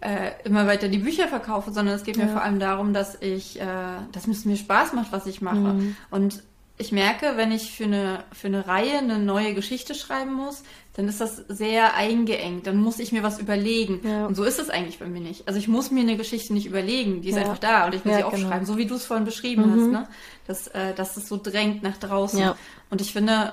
äh, 0.00 0.32
immer 0.44 0.66
weiter 0.66 0.88
die 0.88 0.98
Bücher 0.98 1.28
verkaufe, 1.28 1.72
sondern 1.72 1.94
es 1.94 2.02
geht 2.04 2.16
mir 2.16 2.24
Ja. 2.26 2.32
vor 2.32 2.42
allem 2.42 2.58
darum, 2.58 2.92
dass 2.92 3.20
ich, 3.20 3.60
äh, 3.60 3.64
dass 4.12 4.26
es 4.26 4.44
mir 4.44 4.56
Spaß 4.56 4.94
macht, 4.94 5.12
was 5.12 5.26
ich 5.26 5.40
mache. 5.42 5.56
Mhm. 5.56 5.96
Und 6.10 6.42
ich 6.78 6.90
merke, 6.90 7.34
wenn 7.36 7.52
ich 7.52 7.70
für 7.76 7.84
eine, 7.84 8.24
für 8.32 8.48
eine 8.48 8.66
Reihe 8.66 8.98
eine 8.98 9.18
neue 9.18 9.54
Geschichte 9.54 9.94
schreiben 9.94 10.32
muss, 10.32 10.64
dann 10.94 11.06
ist 11.06 11.20
das 11.20 11.36
sehr 11.48 11.94
eingeengt. 11.94 12.66
Dann 12.66 12.76
muss 12.78 12.98
ich 12.98 13.12
mir 13.12 13.22
was 13.22 13.38
überlegen. 13.38 14.00
Ja. 14.02 14.26
Und 14.26 14.34
so 14.34 14.42
ist 14.42 14.58
es 14.58 14.68
eigentlich 14.68 14.98
bei 14.98 15.06
mir 15.06 15.20
nicht. 15.20 15.46
Also 15.46 15.58
ich 15.60 15.68
muss 15.68 15.90
mir 15.90 16.00
eine 16.00 16.16
Geschichte 16.16 16.52
nicht 16.52 16.66
überlegen. 16.66 17.22
Die 17.22 17.28
ist 17.28 17.36
Ja. 17.36 17.42
einfach 17.42 17.58
da 17.58 17.86
und 17.86 17.94
ich 17.94 18.04
Ja, 18.04 18.10
sie 18.16 18.22
genau. 18.22 18.28
aufschreiben, 18.28 18.66
so 18.66 18.76
wie 18.78 18.86
du 18.86 18.96
es 18.96 19.04
vorhin 19.04 19.24
beschrieben 19.24 19.70
hast, 19.70 19.90
ne? 19.90 20.08
Dass, 20.46 20.68
äh, 20.68 20.94
dass 20.94 21.16
es 21.16 21.28
so 21.28 21.38
drängt 21.40 21.82
nach 21.82 21.96
draußen. 21.96 22.40
Ja. 22.40 22.56
Und 22.90 23.00
ich 23.00 23.12
finde, 23.12 23.52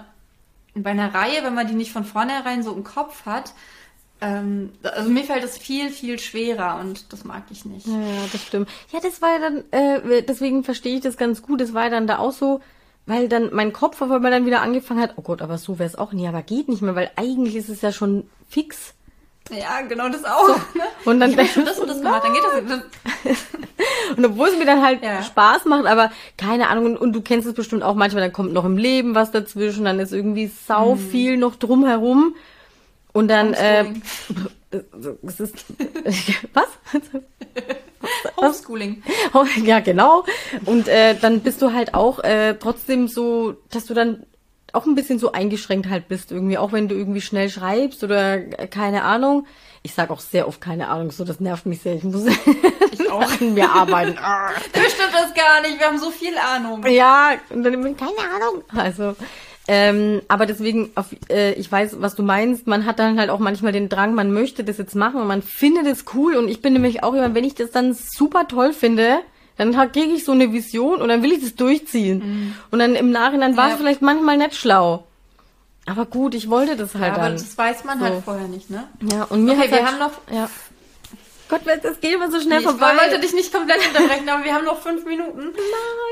bei 0.74 0.92
einer 0.92 1.14
Reihe, 1.14 1.44
wenn 1.44 1.54
man 1.54 1.68
die 1.68 1.76
nicht 1.76 1.92
von 1.92 2.04
vornherein 2.04 2.64
so 2.64 2.74
im 2.74 2.84
Kopf 2.84 3.26
hat, 3.26 3.54
ähm, 4.22 4.72
also 4.84 5.10
mir 5.10 5.24
fällt 5.24 5.44
es 5.44 5.58
viel, 5.58 5.92
viel 5.92 6.20
schwerer 6.20 6.80
und 6.80 7.12
das 7.14 7.24
mag 7.24 7.44
ich 7.52 7.66
nicht. 7.66 7.88
Ja, 7.88 8.00
ja, 8.00 8.22
das 8.32 8.42
stimmt. 8.44 8.70
Ja, 8.92 9.00
das 9.00 9.22
war 9.22 9.30
ja 9.34 9.40
dann, 9.40 9.64
äh, 9.72 10.24
deswegen 10.24 10.64
verstehe 10.64 10.96
ich 10.96 11.02
das 11.02 11.18
ganz 11.18 11.42
gut. 11.42 11.62
Das 11.62 11.74
war 11.74 11.86
ja 11.86 11.90
dann 11.90 12.08
da 12.08 12.18
auch 12.18 12.34
so, 12.34 12.60
weil 13.06 13.30
dann 13.30 13.50
mein 13.54 13.72
Kopf 13.72 14.02
auf 14.02 14.12
einmal 14.12 14.32
dann 14.32 14.46
wieder 14.46 14.62
angefangen 14.62 15.02
hat, 15.02 15.14
oh 15.16 15.22
Gott, 15.22 15.42
aber 15.42 15.58
so 15.58 15.80
wäre 15.80 15.88
es 15.88 15.96
auch 15.96 16.12
nie, 16.12 16.28
aber 16.28 16.42
geht 16.42 16.68
nicht 16.68 16.82
mehr, 16.82 16.96
weil 16.96 17.12
eigentlich 17.16 17.56
ist 17.56 17.70
es 17.70 17.82
ja 17.82 17.92
schon 17.92 18.30
fix. 18.50 18.94
Ja, 19.50 19.82
genau 19.88 20.10
das 20.10 20.24
auch. 20.26 20.48
Ne? 20.76 20.84
Und 21.06 21.20
dann 21.20 21.38
ich 21.38 21.52
schon 21.52 21.66
das 21.66 21.80
und 21.80 21.88
das 21.88 21.98
gemacht, 21.98 22.24
dann 22.24 22.34
geht 22.34 22.44
das. 22.70 23.38
Und 24.18 24.26
obwohl 24.26 24.48
es 24.50 24.58
mir 24.58 24.66
dann 24.66 24.84
halt 24.84 25.04
Ja. 25.04 25.22
Spaß 25.24 25.66
macht, 25.66 25.86
aber 25.86 26.12
keine 26.38 26.68
Ahnung, 26.70 26.86
und, 26.86 26.98
und 26.98 27.14
du 27.14 27.22
kennst 27.22 27.48
es 27.48 27.54
bestimmt 27.54 27.84
auch 27.84 27.96
manchmal, 27.96 28.22
dann 28.24 28.34
kommt 28.34 28.54
noch 28.54 28.66
im 28.66 28.78
Leben 28.78 29.16
was 29.16 29.32
dazwischen, 29.32 29.86
dann 29.86 30.00
ist 30.00 30.12
irgendwie 30.14 30.48
sau 30.68 30.96
Mhm. 30.96 31.00
viel 31.00 31.38
noch 31.38 31.56
drumherum. 31.56 32.36
Und 33.14 33.28
dann, 33.30 33.54
äh, 33.54 33.86
es 35.24 35.40
ist, 35.40 35.66
was? 36.54 36.68
Homeschooling. 38.38 39.04
Ja, 39.64 39.80
genau. 39.80 40.24
Und 40.66 40.88
äh, 40.88 41.16
dann 41.20 41.42
bist 41.42 41.62
du 41.62 41.74
halt 41.74 41.94
auch 41.94 42.20
äh, 42.20 42.56
trotzdem 42.60 43.08
so, 43.08 43.56
dass 43.72 43.86
du 43.86 43.94
dann 43.94 44.24
auch 44.74 44.86
ein 44.86 44.96
bisschen 44.96 45.20
so 45.20 45.32
eingeschränkt 45.32 45.90
halt 45.90 46.08
bist 46.08 46.32
irgendwie, 46.32 46.58
auch 46.58 46.72
wenn 46.72 46.88
du 46.88 46.96
irgendwie 46.96 47.22
schnell 47.22 47.50
schreibst 47.50 48.04
oder 48.04 48.40
keine 48.40 49.04
Ahnung. 49.04 49.46
Ich 49.82 49.94
sag 49.94 50.10
auch 50.10 50.20
sehr 50.20 50.48
oft 50.48 50.60
keine 50.60 50.90
Ahnung, 50.90 51.12
so 51.12 51.24
das 51.24 51.40
nervt 51.40 51.66
mich 51.66 51.82
sehr. 51.82 51.96
Ich 51.96 52.04
muss 52.04 52.26
Ich 52.92 53.10
auch. 53.12 53.22
an 53.42 53.54
mir 53.54 53.70
arbeiten. 53.72 54.18
Das 54.74 54.92
stimmt 54.92 55.14
das 55.14 55.34
gar 55.34 55.62
nicht. 55.62 55.80
Wir 55.80 55.88
haben 55.88 56.00
so 56.00 56.12
viel 56.12 56.38
Ahnung. 56.38 56.86
ja, 56.88 57.32
und 57.50 57.64
dann 57.64 57.74
immer 57.74 57.94
keine 57.94 58.12
Ahnung. 58.36 58.64
Also, 58.76 59.16
ähm, 59.68 60.22
aber 60.28 60.46
deswegen, 60.48 60.92
auf, 60.96 61.08
äh, 61.30 61.54
ich 61.54 61.72
weiß, 61.72 61.98
was 62.02 62.16
du 62.16 62.24
meinst. 62.24 62.68
Man 62.68 62.86
hat 62.86 63.00
dann 63.00 63.20
halt 63.20 63.30
auch 63.30 63.40
manchmal 63.40 63.72
den 63.72 63.88
Drang, 63.88 64.16
man 64.16 64.34
möchte 64.34 64.64
das 64.64 64.78
jetzt 64.80 64.96
machen 64.96 65.22
und 65.22 65.28
man 65.28 65.42
findet 65.42 65.86
es 65.88 66.06
cool. 66.14 66.36
Und 66.36 66.50
ich 66.50 66.62
bin 66.62 66.74
nämlich 66.74 67.04
auch 67.04 67.14
immer, 67.14 67.34
wenn 67.36 67.44
ich 67.46 67.56
das 67.56 67.72
dann 67.72 67.94
super 67.94 68.48
toll 68.48 68.74
finde, 68.74 69.20
dann 69.60 69.92
kriege 69.92 70.14
ich 70.14 70.26
so 70.26 70.32
eine 70.32 70.52
Vision 70.52 71.02
und 71.02 71.10
dann 71.10 71.22
will 71.22 71.32
ich 71.34 71.42
das 71.42 71.54
durchziehen. 71.56 72.56
Und 72.72 72.80
dann 72.80 72.96
im 72.96 73.12
Nachhinein 73.12 73.56
war 73.58 73.68
Ja. 73.68 73.74
es 73.74 73.80
vielleicht 73.80 74.02
manchmal 74.02 74.38
nicht 74.38 74.56
schlau. 74.56 75.06
Aber 75.86 76.06
gut, 76.06 76.34
ich 76.36 76.50
wollte 76.50 76.76
das 76.76 76.96
halt 76.96 77.14
aber 77.14 77.24
dann. 77.24 77.34
das 77.34 77.58
weiß 77.58 77.84
man 77.84 78.00
so. 78.00 78.06
halt 78.06 78.24
vorher 78.24 78.48
nicht, 78.48 78.70
ne? 78.70 78.88
ja, 79.12 79.24
und 79.26 79.44
mir 79.44 79.52
Okay, 79.54 79.62
hat's 79.62 79.72
wir 79.72 79.78
halt, 79.78 79.88
haben 79.88 80.00
noch. 80.00 80.12
ja. 80.36 80.50
Gott, 81.50 81.62
das 81.82 82.00
geht 82.00 82.14
immer 82.14 82.30
so 82.30 82.40
schnell 82.40 82.60
Ich 82.60 82.66
vorbei. 82.66 82.92
wollte 82.96 83.20
dich 83.20 83.34
nicht 83.34 83.52
komplett 83.52 83.80
unterbrechen, 83.88 84.30
aber 84.30 84.44
wir 84.44 84.54
haben 84.54 84.66
noch 84.66 84.80
fünf 84.84 85.04
Minuten. 85.04 85.52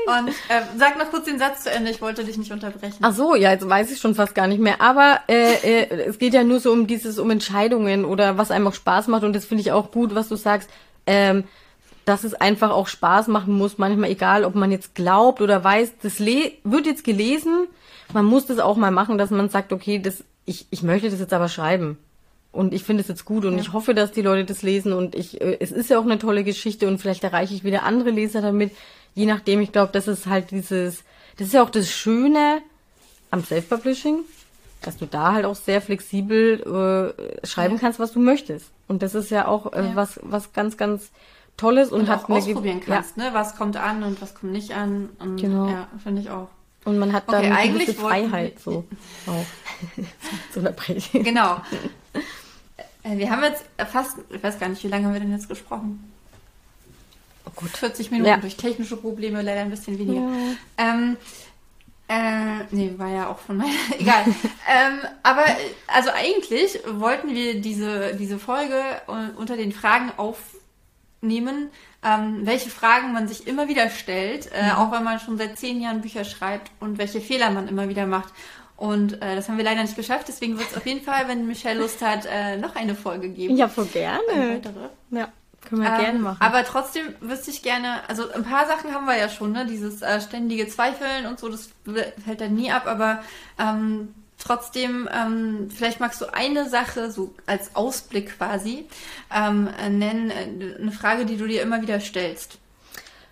Nein. 0.06 0.24
Und 0.24 0.28
äh, 0.48 0.62
sag 0.76 0.98
noch 0.98 1.10
kurz 1.12 1.26
den 1.26 1.38
Satz 1.38 1.62
zu 1.62 1.70
Ende. 1.70 1.92
Ich 1.92 2.02
wollte 2.02 2.24
dich 2.24 2.36
nicht 2.38 2.50
unterbrechen. 2.50 2.96
Ach 3.02 3.14
so, 3.14 3.36
ja, 3.36 3.52
jetzt 3.52 3.68
weiß 3.68 3.92
ich 3.92 4.00
schon 4.00 4.16
fast 4.16 4.34
gar 4.34 4.48
nicht 4.48 4.58
mehr. 4.58 4.80
Aber 4.80 5.20
äh, 5.28 5.52
äh, 5.84 5.90
es 6.08 6.18
geht 6.18 6.34
ja 6.34 6.42
nur 6.42 6.58
so 6.58 6.72
um 6.72 6.88
dieses, 6.88 7.20
um 7.20 7.30
Entscheidungen 7.30 8.04
oder 8.04 8.36
was 8.36 8.50
einem 8.50 8.66
auch 8.66 8.74
Spaß 8.74 9.06
macht. 9.06 9.22
Und 9.22 9.32
das 9.36 9.44
finde 9.44 9.60
ich 9.60 9.70
auch 9.70 9.92
gut, 9.92 10.12
was 10.16 10.28
du 10.28 10.34
sagst, 10.34 10.68
ähm, 11.06 11.44
dass 12.08 12.24
es 12.24 12.34
einfach 12.34 12.70
auch 12.70 12.88
Spaß 12.88 13.28
machen 13.28 13.54
muss. 13.54 13.78
Manchmal 13.78 14.10
egal, 14.10 14.44
ob 14.44 14.54
man 14.54 14.70
jetzt 14.72 14.94
glaubt 14.94 15.40
oder 15.40 15.62
weiß, 15.62 15.92
das 16.02 16.18
le 16.18 16.52
wird 16.64 16.86
jetzt 16.86 17.04
gelesen. 17.04 17.66
Man 18.14 18.24
muss 18.24 18.46
das 18.46 18.58
auch 18.58 18.76
mal 18.76 18.90
machen, 18.90 19.18
dass 19.18 19.30
man 19.30 19.48
sagt, 19.50 19.72
okay, 19.72 19.98
das, 19.98 20.24
ich, 20.46 20.66
ich 20.70 20.82
möchte 20.82 21.10
das 21.10 21.20
jetzt 21.20 21.32
aber 21.34 21.48
schreiben. 21.48 21.98
Und 22.50 22.72
ich 22.72 22.82
finde 22.82 23.02
es 23.02 23.08
jetzt 23.08 23.26
gut 23.26 23.44
und 23.44 23.58
ich 23.58 23.74
hoffe, 23.74 23.92
dass 23.94 24.10
die 24.10 24.22
Leute 24.22 24.46
das 24.46 24.62
lesen 24.62 24.94
und 24.94 25.14
ich, 25.14 25.38
äh, 25.42 25.58
es 25.60 25.70
ist 25.70 25.90
ja 25.90 25.98
auch 25.98 26.04
eine 26.04 26.18
tolle 26.18 26.44
Geschichte 26.44 26.88
und 26.88 26.98
vielleicht 26.98 27.22
erreiche 27.22 27.52
ich 27.54 27.62
wieder 27.62 27.82
andere 27.82 28.08
Leser 28.10 28.40
damit. 28.40 28.72
Je 29.14 29.26
nachdem, 29.26 29.60
ich 29.60 29.70
glaube, 29.70 29.90
das 29.92 30.08
ist 30.08 30.26
halt 30.26 30.50
dieses, 30.50 31.04
das 31.36 31.48
ist 31.48 31.52
ja 31.52 31.62
auch 31.62 31.70
das 31.70 31.90
Schöne 31.90 32.60
am 33.30 33.44
Self-Publishing, 33.44 34.20
dass 34.80 34.96
du 34.96 35.04
da 35.04 35.32
halt 35.32 35.44
auch 35.44 35.56
sehr 35.56 35.82
flexibel 35.82 37.14
äh, 37.42 37.46
schreiben 37.46 37.74
Ja. 37.74 37.80
kannst, 37.80 37.98
was 37.98 38.12
du 38.12 38.18
möchtest. 38.20 38.70
Und 38.88 39.02
das 39.02 39.14
ist 39.14 39.30
ja 39.30 39.46
auch 39.46 39.72
äh, 39.74 39.82
Ja. 39.84 39.90
was, 39.94 40.18
was 40.22 40.54
ganz, 40.54 40.78
ganz 40.78 41.10
Tolles 41.58 41.90
und, 41.92 42.00
und 42.02 42.08
hat 42.08 42.24
auch 42.24 42.30
ausprobieren 42.30 42.80
kannst, 42.80 43.18
ne? 43.18 43.28
Was 43.32 43.54
kommt 43.56 43.76
an 43.76 44.02
und 44.02 44.22
was 44.22 44.34
kommt 44.34 44.52
nicht 44.52 44.72
an. 44.74 45.10
Und, 45.18 45.36
Genau. 45.36 45.68
Ja, 45.68 45.88
finde 46.02 46.22
ich 46.22 46.30
auch. 46.30 46.48
Ja. 46.48 46.48
Und 46.86 46.98
man 46.98 47.12
hat 47.12 47.24
dann 47.28 47.40
Okay, 47.40 47.46
eine 47.46 47.56
eigentlich 47.56 47.86
gewisse 47.88 48.00
Freiheit 48.00 48.58
so. 48.60 48.84
Auch. 49.26 49.44
zu 50.52 50.60
unterbrechen. 50.60 51.22
Genau. 51.22 51.60
Äh, 53.04 53.16
Wir 53.16 53.30
haben 53.30 53.44
jetzt 53.44 53.64
fast, 53.92 54.16
ich 54.28 54.42
weiß 54.42 54.58
gar 54.58 54.68
nicht, 54.68 54.82
wie 54.82 54.88
lange 54.88 55.06
haben 55.06 55.12
wir 55.12 55.20
denn 55.20 55.30
jetzt 55.30 55.48
gesprochen? 55.48 56.12
Oh 57.46 57.50
gut. 57.54 57.70
40 57.70 58.10
Minuten 58.10 58.28
Ja. 58.28 58.36
durch 58.38 58.56
technische 58.56 58.96
Probleme 58.96 59.40
leider 59.40 59.60
ein 59.60 59.70
bisschen 59.70 59.96
weniger. 60.00 60.20
Ja. 60.20 60.54
Ähm, 60.78 61.16
äh, 62.08 62.64
nee, 62.72 62.92
war 62.96 63.08
ja 63.08 63.28
auch 63.28 63.38
von 63.38 63.58
meiner, 63.58 63.70
egal. 64.00 64.24
ähm, 64.26 64.98
aber, 65.22 65.44
also 65.86 66.10
eigentlich 66.12 66.80
wollten 66.90 67.28
wir 67.34 67.60
diese, 67.60 68.16
diese 68.16 68.38
Folge 68.40 68.74
äh, 69.06 69.36
unter 69.38 69.56
den 69.56 69.70
Fragen 69.72 70.10
aufnehmen, 71.18 71.70
ähm, 72.04 72.40
welche 72.44 72.70
Fragen 72.70 73.12
man 73.12 73.28
sich 73.28 73.46
immer 73.46 73.68
wieder 73.68 73.90
stellt, 73.90 74.50
äh, 74.52 74.72
auch 74.76 74.92
wenn 74.92 75.02
man 75.04 75.18
schon 75.18 75.36
seit 75.36 75.58
zehn 75.58 75.80
Jahren 75.80 76.00
Bücher 76.00 76.24
schreibt 76.24 76.70
und 76.80 76.98
welche 76.98 77.20
Fehler 77.20 77.50
man 77.50 77.68
immer 77.68 77.88
wieder 77.88 78.06
macht. 78.06 78.32
Und 78.76 79.20
äh, 79.20 79.34
das 79.34 79.48
haben 79.48 79.56
wir 79.56 79.64
leider 79.64 79.82
nicht 79.82 79.96
geschafft, 79.96 80.28
deswegen 80.28 80.56
wird 80.56 80.70
es 80.70 80.76
auf 80.76 80.86
jeden 80.86 81.02
Fall, 81.02 81.26
wenn 81.26 81.48
Michelle 81.48 81.80
Lust 81.80 82.00
hat, 82.00 82.26
äh, 82.30 82.56
noch 82.56 82.76
eine 82.76 82.94
Folge 82.94 83.28
geben. 83.28 83.56
Ja, 83.56 83.68
voll 83.68 83.86
gerne. 83.86 84.20
Eine 84.32 84.54
weitere. 84.54 84.88
Ja, 85.10 85.28
können 85.68 85.82
wir 85.82 85.90
Ähm, 85.90 86.00
gerne 86.00 86.18
machen. 86.20 86.40
Aber 86.40 86.64
trotzdem 86.64 87.06
wüsste 87.20 87.50
ich 87.50 87.62
gerne, 87.62 88.08
also 88.08 88.30
ein 88.30 88.44
paar 88.44 88.66
Sachen 88.68 88.94
haben 88.94 89.06
wir 89.06 89.16
ja 89.16 89.28
schon, 89.28 89.50
ne? 89.50 89.66
Dieses 89.66 90.02
äh, 90.02 90.20
ständige 90.20 90.68
Zweifeln 90.68 91.26
und 91.26 91.40
so, 91.40 91.48
das 91.48 91.70
fällt 92.24 92.40
dann 92.40 92.54
nie 92.54 92.70
ab, 92.70 92.86
aber 92.86 93.24
ähm, 93.58 94.14
trotzdem, 94.38 95.08
ähm, 95.12 95.68
vielleicht 95.70 96.00
magst 96.00 96.20
du 96.20 96.32
eine 96.32 96.68
Sache 96.68 97.10
so 97.10 97.34
als 97.46 97.74
Ausblick 97.74 98.38
quasi 98.38 98.86
ähm, 99.34 99.68
äh, 99.78 99.90
nennen, 99.90 100.30
äh, 100.30 100.80
eine 100.80 100.92
Frage, 100.92 101.26
die 101.26 101.36
du 101.36 101.46
dir 101.46 101.62
immer 101.62 101.82
wieder 101.82 102.00
stellst. 102.00 102.58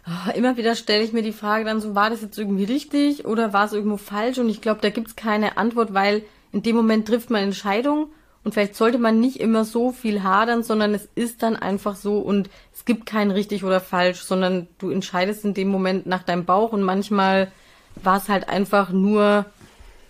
Ah, 0.05 0.31
Immer 0.31 0.57
wieder 0.57 0.77
stelle 0.77 1.03
ich 1.03 1.13
mir 1.13 1.23
die 1.23 1.33
Frage 1.33 1.65
dann 1.65 1.81
so, 1.81 1.95
war 1.95 2.11
das 2.11 2.23
jetzt 2.23 2.39
irgendwie 2.39 2.65
richtig 2.65 3.25
oder 3.25 3.53
war 3.53 3.65
es 3.65 3.73
irgendwo 3.73 3.97
falsch? 3.97 4.39
Und 4.39 4.49
ich 4.49 4.61
glaube, 4.61 4.81
da 4.81 4.91
gibt's 4.91 5.17
keine 5.17 5.57
Antwort, 5.57 5.95
weil 5.95 6.23
in 6.53 6.63
dem 6.63 6.77
Moment 6.77 7.09
trifft 7.09 7.31
man 7.31 7.43
Entscheidungen 7.43 8.07
und 8.45 8.53
vielleicht 8.53 8.77
sollte 8.77 8.99
man 8.99 9.19
nicht 9.19 9.41
immer 9.41 9.65
so 9.65 9.91
viel 9.91 10.23
hadern, 10.23 10.63
sondern 10.63 10.95
es 10.95 11.09
ist 11.17 11.43
dann 11.43 11.57
einfach 11.57 11.97
so 11.97 12.19
und 12.19 12.49
es 12.73 12.85
gibt 12.85 13.05
kein 13.05 13.33
richtig 13.33 13.65
oder 13.65 13.81
falsch, 13.81 14.21
sondern 14.21 14.69
du 14.79 14.91
entscheidest 14.91 15.45
in 15.45 15.55
dem 15.55 15.69
Moment 15.69 16.07
nach 16.07 16.23
deinem 16.23 16.45
Bauch 16.45 16.73
und 16.73 16.83
manchmal 16.83 17.51
war 17.97 18.19
es 18.19 18.29
halt 18.29 18.49
einfach 18.49 18.91
nur 18.91 19.47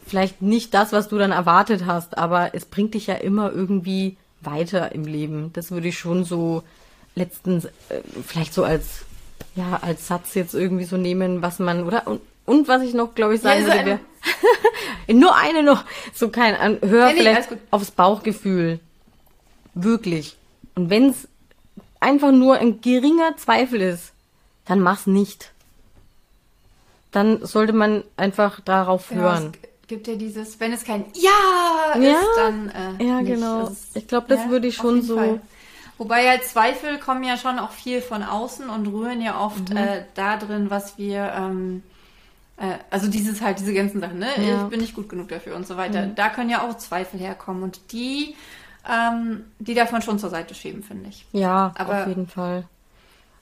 vielleicht 0.07 0.43
nicht 0.43 0.73
das, 0.75 0.93
was 0.93 1.09
du 1.09 1.19
dann 1.19 1.33
erwartet 1.33 1.85
hast, 1.87 2.17
aber 2.19 2.55
es 2.55 2.65
bringt 2.65 2.95
dich 2.95 3.07
ja 3.09 3.15
immer 3.15 3.53
irgendwie 3.53 4.17
weiter 4.41 4.93
im 4.93 5.05
Leben. 5.05 5.53
Das 5.55 5.71
würde 5.71 5.89
ich 5.89 5.99
schon 5.99 6.25
so 6.25 6.63
letztens 7.15 7.65
äh, 7.65 7.71
vielleicht 8.27 8.55
so 8.55 8.65
als 8.65 9.05
ja 9.55 9.79
als 9.83 10.07
Satz 10.07 10.35
jetzt 10.35 10.55
irgendwie 10.55 10.85
so 10.85 10.97
nehmen, 10.97 11.43
was 11.43 11.59
man 11.59 11.85
oder 11.85 12.07
und, 12.07 12.21
und 12.45 12.69
was 12.69 12.83
ich 12.83 12.95
noch 12.95 13.15
glaube 13.15 13.35
ich 13.35 13.41
sagen 13.41 13.61
Ja, 13.67 13.67
würde, 13.75 13.85
wäre 13.87 13.99
nur 15.19 15.35
eine 15.37 15.63
noch 15.63 15.85
so 16.15 16.29
kein 16.29 16.55
an- 16.55 16.79
hör 16.83 17.07
Nee, 17.09 17.17
vielleicht 17.17 17.49
aufs 17.71 17.91
Bauchgefühl 17.91 18.81
wirklich 19.75 20.37
und 20.75 20.91
wenn 20.91 21.09
es 21.11 21.27
einfach 22.01 22.33
nur 22.33 22.57
ein 22.59 22.81
geringer 22.83 23.37
Zweifel 23.39 23.81
ist, 23.81 24.13
dann 24.67 24.81
mach's 24.81 25.07
nicht. 25.07 25.53
Dann 27.13 27.45
sollte 27.45 27.73
man 27.73 28.05
einfach 28.17 28.61
darauf 28.61 29.09
Genau, 29.09 29.23
hören. 29.23 29.53
Gibt 29.89 30.07
ja 30.09 30.15
dieses, 30.17 30.59
wenn 30.61 30.73
es 30.73 30.85
kein 30.85 31.05
Ja, 31.15 31.99
Ja, 32.01 32.13
ist, 32.13 32.27
dann 32.37 32.69
äh, 32.71 33.05
ja, 33.05 33.21
nicht. 33.21 33.35
genau. 33.35 33.67
Ist- 33.69 33.97
Ich 33.97 34.07
glaub, 34.09 34.29
das 34.29 34.49
würde 34.49 34.67
ich 34.67 34.77
schon 34.77 35.03
so- 35.03 35.17
Fall. 35.17 35.41
Wobei 35.99 36.25
ja 36.25 36.41
Zweifel 36.43 36.99
kommen 36.99 37.25
ja 37.25 37.37
schon 37.39 37.59
auch 37.59 37.71
viel 37.71 38.03
von 38.03 38.23
außen 38.23 38.69
und 38.69 38.87
rühren 38.89 39.23
ja 39.23 39.41
oft 39.41 39.71
Mhm. 39.71 39.77
äh, 39.77 40.05
da 40.15 40.37
drin, 40.37 40.67
was 40.69 40.99
wir, 40.99 41.33
ähm, 41.35 41.83
äh, 42.59 42.75
also 42.91 43.09
dieses 43.09 43.41
halt, 43.41 43.61
diese 43.61 43.73
ganzen 43.73 44.01
Sachen, 44.01 44.19
ne? 44.19 44.29
Ja. 44.47 44.57
Mhm. 44.59 44.65
Ich 44.65 44.71
bin 44.71 44.81
nicht 44.81 44.95
gut 44.95 45.09
genug 45.09 45.29
dafür 45.29 45.57
und 45.57 45.67
so 45.67 45.77
weiter. 45.79 46.07
Da 46.07 46.29
können 46.29 46.51
ja 46.51 46.63
auch 46.69 46.77
Zweifel 46.77 47.19
herkommen 47.19 47.63
und 47.63 47.81
die, 47.93 48.35
ähm, 48.91 49.45
die 49.59 49.73
darf 49.75 49.91
man 49.93 50.03
schon 50.03 50.19
zur 50.19 50.29
Seite 50.31 50.55
schieben, 50.55 50.83
finde 50.83 51.09
ich. 51.09 51.25
Ja, 51.33 51.73
Aber- 51.79 52.03
auf 52.03 52.07
jeden 52.09 52.27
Fall. 52.29 52.65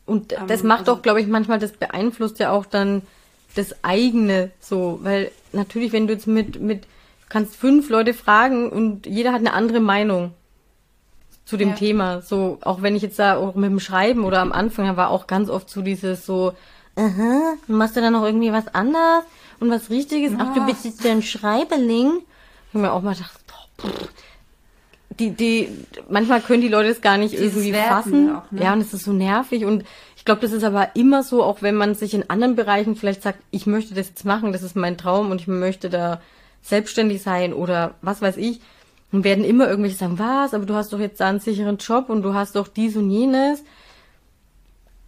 Und 0.06 0.32
Ähm, 0.32 0.46
das 0.46 0.62
macht 0.62 0.80
also- 0.80 0.94
doch, 0.96 1.02
glaube 1.02 1.20
ich, 1.20 1.26
manchmal, 1.26 1.58
das 1.58 1.72
beeinflusst 1.72 2.38
ja 2.38 2.50
auch 2.52 2.66
dann 2.66 3.02
das 3.54 3.74
eigene 3.84 4.50
so, 4.60 4.98
weil 5.02 5.30
natürlich, 5.52 5.92
wenn 5.92 6.06
du 6.06 6.12
jetzt 6.14 6.26
mit, 6.26 6.60
mit, 6.60 6.86
kannst 7.28 7.56
fünf 7.56 7.88
Leute 7.88 8.14
fragen 8.14 8.68
und 8.70 9.06
jeder 9.06 9.32
hat 9.32 9.40
eine 9.40 9.52
andere 9.52 9.80
Meinung 9.80 10.32
zu 11.44 11.56
dem 11.56 11.70
Ja. 11.70 11.74
Thema. 11.74 12.20
So, 12.22 12.58
auch 12.62 12.82
wenn 12.82 12.96
ich 12.96 13.02
jetzt 13.02 13.18
da 13.18 13.36
auch 13.36 13.54
mit 13.54 13.70
dem 13.70 13.80
Schreiben 13.80 14.24
oder 14.24 14.40
am 14.40 14.52
Anfang 14.52 14.96
war 14.96 15.10
auch 15.10 15.26
ganz 15.26 15.50
oft 15.50 15.68
so 15.68 15.82
dieses 15.82 16.24
so, 16.26 16.54
aha, 16.96 17.54
machst 17.66 17.96
du 17.96 18.00
da 18.00 18.10
noch 18.10 18.24
irgendwie 18.24 18.52
was 18.52 18.68
anderes 18.74 19.24
und 19.60 19.70
was 19.70 19.90
Richtiges? 19.90 20.32
Ach, 20.38 20.54
du 20.54 20.64
bist 20.66 20.84
jetzt 20.84 21.04
ein 21.06 21.22
Schreiberling. 21.22 22.20
Ich 22.72 22.74
mir 22.80 22.92
auch 22.92 23.02
mal 23.02 23.14
gedacht, 23.14 23.38
boah, 23.46 23.88
pff. 23.88 24.08
die, 25.18 25.30
die, 25.30 25.68
manchmal 26.08 26.40
können 26.40 26.60
die 26.62 26.68
Leute 26.68 26.88
es 26.88 27.00
gar 27.00 27.18
nicht 27.18 27.32
Dieses 27.34 27.52
irgendwie 27.54 27.72
Werten 27.72 27.88
fassen. 27.88 28.36
auch, 28.36 28.50
ne? 28.50 28.62
Ja, 28.62 28.72
und 28.72 28.80
es 28.80 28.92
ist 28.94 29.04
so 29.04 29.12
nervig 29.12 29.64
und 29.64 29.84
ich 30.24 30.26
glaube, 30.26 30.40
das 30.40 30.52
ist 30.52 30.64
aber 30.64 30.96
immer 30.96 31.22
so, 31.22 31.44
auch 31.44 31.60
wenn 31.60 31.74
man 31.74 31.94
sich 31.94 32.14
in 32.14 32.30
anderen 32.30 32.56
Bereichen 32.56 32.96
vielleicht 32.96 33.22
sagt, 33.22 33.40
ich 33.50 33.66
möchte 33.66 33.92
das 33.94 34.08
jetzt 34.08 34.24
machen, 34.24 34.54
das 34.54 34.62
ist 34.62 34.74
mein 34.74 34.96
Traum 34.96 35.30
und 35.30 35.42
ich 35.42 35.48
möchte 35.48 35.90
da 35.90 36.22
selbstständig 36.62 37.20
sein 37.20 37.52
oder 37.52 37.96
was 38.00 38.22
weiß 38.22 38.38
ich, 38.38 38.62
und 39.12 39.22
werden 39.22 39.44
immer 39.44 39.68
irgendwelche 39.68 39.98
sagen, 39.98 40.18
was, 40.18 40.54
aber 40.54 40.64
du 40.64 40.72
hast 40.72 40.94
doch 40.94 40.98
jetzt 40.98 41.20
da 41.20 41.28
einen 41.28 41.40
sicheren 41.40 41.76
Job 41.76 42.08
und 42.08 42.22
du 42.22 42.32
hast 42.32 42.56
doch 42.56 42.68
dies 42.68 42.96
und 42.96 43.10
jenes. 43.10 43.64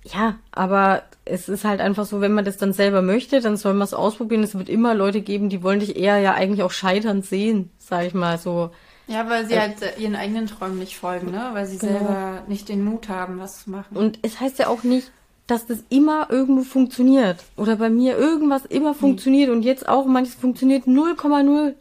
Ja, 0.04 0.34
aber 0.52 1.04
es 1.24 1.48
ist 1.48 1.64
halt 1.64 1.80
einfach 1.80 2.04
so, 2.04 2.20
wenn 2.20 2.34
man 2.34 2.44
das 2.44 2.58
dann 2.58 2.74
selber 2.74 3.00
möchte, 3.00 3.40
dann 3.40 3.56
soll 3.56 3.72
man 3.72 3.86
es 3.86 3.94
ausprobieren. 3.94 4.42
Es 4.42 4.58
wird 4.58 4.68
immer 4.68 4.94
Leute 4.94 5.22
geben, 5.22 5.48
die 5.48 5.62
wollen 5.62 5.80
dich 5.80 5.96
eher 5.96 6.18
ja 6.18 6.34
eigentlich 6.34 6.62
auch 6.62 6.72
scheitern 6.72 7.22
sehen, 7.22 7.70
sag 7.78 8.04
ich 8.04 8.12
mal 8.12 8.36
so. 8.36 8.70
Ja, 9.08 9.28
weil 9.30 9.46
sie 9.46 9.54
Äh, 9.54 9.60
halt 9.60 9.82
äh, 9.82 10.00
ihren 10.00 10.16
eigenen 10.16 10.46
Träumen 10.46 10.78
nicht 10.78 10.96
folgen, 10.96 11.30
ne? 11.30 11.50
Weil 11.52 11.66
sie 11.66 11.78
Genau. 11.78 11.92
selber 11.98 12.42
nicht 12.48 12.68
den 12.68 12.84
Mut 12.84 13.08
haben, 13.08 13.38
was 13.38 13.64
zu 13.64 13.70
machen. 13.70 13.96
Und 13.96 14.18
es 14.22 14.40
heißt 14.40 14.58
ja 14.58 14.66
auch 14.68 14.82
nicht, 14.82 15.10
dass 15.46 15.66
das 15.66 15.78
immer 15.90 16.28
irgendwo 16.30 16.62
funktioniert. 16.64 17.44
Oder 17.56 17.76
bei 17.76 17.88
mir 17.88 18.16
irgendwas 18.18 18.64
immer 18.66 18.94
funktioniert 18.94 19.48
und 19.50 19.62
jetzt 19.62 19.88
auch 19.88 20.06
manches 20.06 20.34
funktioniert 20.34 20.86
0,0. 20.88 21.74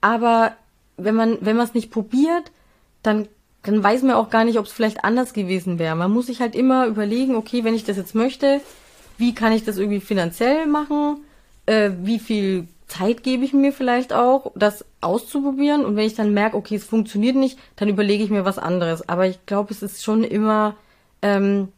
Aber 0.00 0.52
wenn 0.96 1.14
man, 1.14 1.38
wenn 1.42 1.56
man 1.56 1.66
es 1.66 1.74
nicht 1.74 1.90
probiert, 1.90 2.50
dann, 3.02 3.28
dann 3.64 3.82
weiß 3.82 4.02
man 4.02 4.16
auch 4.16 4.30
gar 4.30 4.44
nicht, 4.44 4.58
ob 4.58 4.64
es 4.66 4.72
vielleicht 4.72 5.04
anders 5.04 5.34
gewesen 5.34 5.78
wäre. 5.78 5.94
Man 5.94 6.10
muss 6.10 6.26
sich 6.26 6.40
halt 6.40 6.54
immer 6.54 6.86
überlegen, 6.86 7.34
okay, 7.36 7.64
wenn 7.64 7.74
ich 7.74 7.84
das 7.84 7.96
jetzt 7.98 8.14
möchte, 8.14 8.60
wie 9.18 9.34
kann 9.34 9.52
ich 9.52 9.64
das 9.64 9.76
irgendwie 9.76 10.00
finanziell 10.00 10.66
machen? 10.66 11.18
Äh, 11.66 11.90
wie 12.02 12.18
viel 12.18 12.66
Zeit 12.92 13.22
gebe 13.22 13.44
ich 13.44 13.52
mir 13.52 13.72
vielleicht 13.72 14.12
auch, 14.12 14.52
das 14.54 14.84
auszuprobieren? 15.00 15.84
Und 15.84 15.96
wenn 15.96 16.06
ich 16.06 16.14
dann 16.14 16.34
merke, 16.34 16.56
okay, 16.56 16.76
es 16.76 16.84
funktioniert 16.84 17.36
nicht, 17.36 17.58
dann 17.76 17.88
überlege 17.88 18.22
ich 18.22 18.30
mir 18.30 18.44
was 18.44 18.58
anderes. 18.58 19.08
Aber 19.08 19.26
ich 19.26 19.44
glaube, 19.46 19.72
es 19.72 19.82
ist 19.82 20.04
schon 20.04 20.24
immer, 20.24 20.76
ähm, 21.22 21.68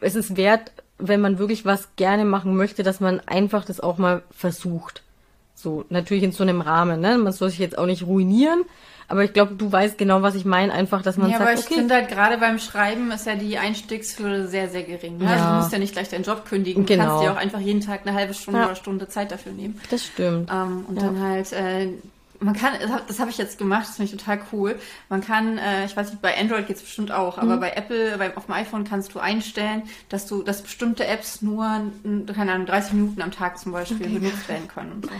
es 0.00 0.14
ist 0.14 0.36
wert, 0.36 0.72
wenn 0.98 1.20
man 1.20 1.38
wirklich 1.38 1.64
was 1.64 1.94
gerne 1.96 2.24
machen 2.24 2.56
möchte, 2.56 2.82
dass 2.82 3.00
man 3.00 3.20
einfach 3.20 3.64
das 3.64 3.80
auch 3.80 3.98
mal 3.98 4.22
versucht. 4.30 5.02
So, 5.62 5.84
natürlich 5.90 6.24
in 6.24 6.32
so 6.32 6.42
einem 6.42 6.60
Rahmen, 6.60 7.00
ne? 7.00 7.16
Man 7.18 7.32
soll 7.32 7.50
sich 7.50 7.60
jetzt 7.60 7.78
auch 7.78 7.86
nicht 7.86 8.04
ruinieren, 8.04 8.64
aber 9.08 9.22
ich 9.24 9.32
glaube, 9.32 9.54
du 9.54 9.70
weißt 9.70 9.96
genau, 9.96 10.20
was 10.22 10.34
ich 10.34 10.44
meine, 10.44 10.72
einfach, 10.72 11.02
dass 11.02 11.16
man 11.16 11.30
ja, 11.30 11.36
aber 11.36 11.46
sagt, 11.46 11.58
ich 11.60 11.64
okay, 11.66 11.74
finde 11.76 11.94
halt 11.94 12.08
gerade 12.08 12.38
beim 12.38 12.58
Schreiben 12.58 13.12
ist 13.12 13.26
ja 13.26 13.36
die 13.36 13.58
Einstiegshürde 13.58 14.48
sehr, 14.48 14.68
sehr 14.68 14.82
gering. 14.82 15.18
Ne? 15.18 15.28
Also 15.28 15.44
Ja. 15.44 15.50
du 15.50 15.56
musst 15.58 15.72
ja 15.72 15.78
nicht 15.78 15.92
gleich 15.92 16.08
deinen 16.08 16.24
Job 16.24 16.44
kündigen. 16.46 16.84
Du 16.84 16.92
Genau. 16.92 17.06
kannst 17.06 17.22
dir 17.24 17.32
auch 17.32 17.36
einfach 17.36 17.60
jeden 17.60 17.80
Tag 17.80 18.00
eine 18.06 18.16
halbe 18.16 18.34
Stunde 18.34 18.60
Ja. 18.60 18.66
oder 18.66 18.74
Stunde 18.74 19.08
Zeit 19.08 19.30
dafür 19.30 19.52
nehmen. 19.52 19.80
das 19.90 20.04
stimmt. 20.04 20.50
Ähm, 20.50 20.84
und 20.88 20.96
Ja. 20.96 21.02
dann 21.04 21.20
halt, 21.20 21.52
äh, 21.52 21.88
man 22.40 22.54
kann, 22.54 22.72
das 22.80 22.90
hab- 22.90 23.06
das 23.06 23.20
habe 23.20 23.30
ich 23.30 23.38
jetzt 23.38 23.56
gemacht, 23.56 23.86
das 23.86 23.94
finde 23.96 24.10
ich 24.12 24.18
total 24.18 24.40
cool. 24.52 24.74
Man 25.08 25.20
kann, 25.20 25.58
äh, 25.58 25.84
ich 25.84 25.96
weiß 25.96 26.10
nicht, 26.10 26.22
bei 26.22 26.36
Android 26.36 26.66
geht's 26.66 26.82
bestimmt 26.82 27.12
auch, 27.12 27.36
Mhm. 27.36 27.42
aber 27.44 27.56
bei 27.58 27.70
Apple, 27.76 28.16
bei, 28.18 28.36
auf 28.36 28.46
dem 28.46 28.54
iPhone 28.54 28.82
kannst 28.82 29.14
du 29.14 29.20
einstellen, 29.20 29.82
dass 30.08 30.26
du, 30.26 30.42
dass 30.42 30.60
bestimmte 30.62 31.06
Apps 31.06 31.40
nur, 31.42 31.82
keine 32.34 32.50
Ahnung, 32.52 32.66
30 32.66 32.94
Minuten 32.94 33.22
am 33.22 33.30
Tag 33.30 33.58
zum 33.60 33.70
Beispiel 33.70 34.08
benutzt 34.08 34.48
werden 34.48 34.66
können 34.66 34.90
und 34.92 35.04
so. 35.06 35.12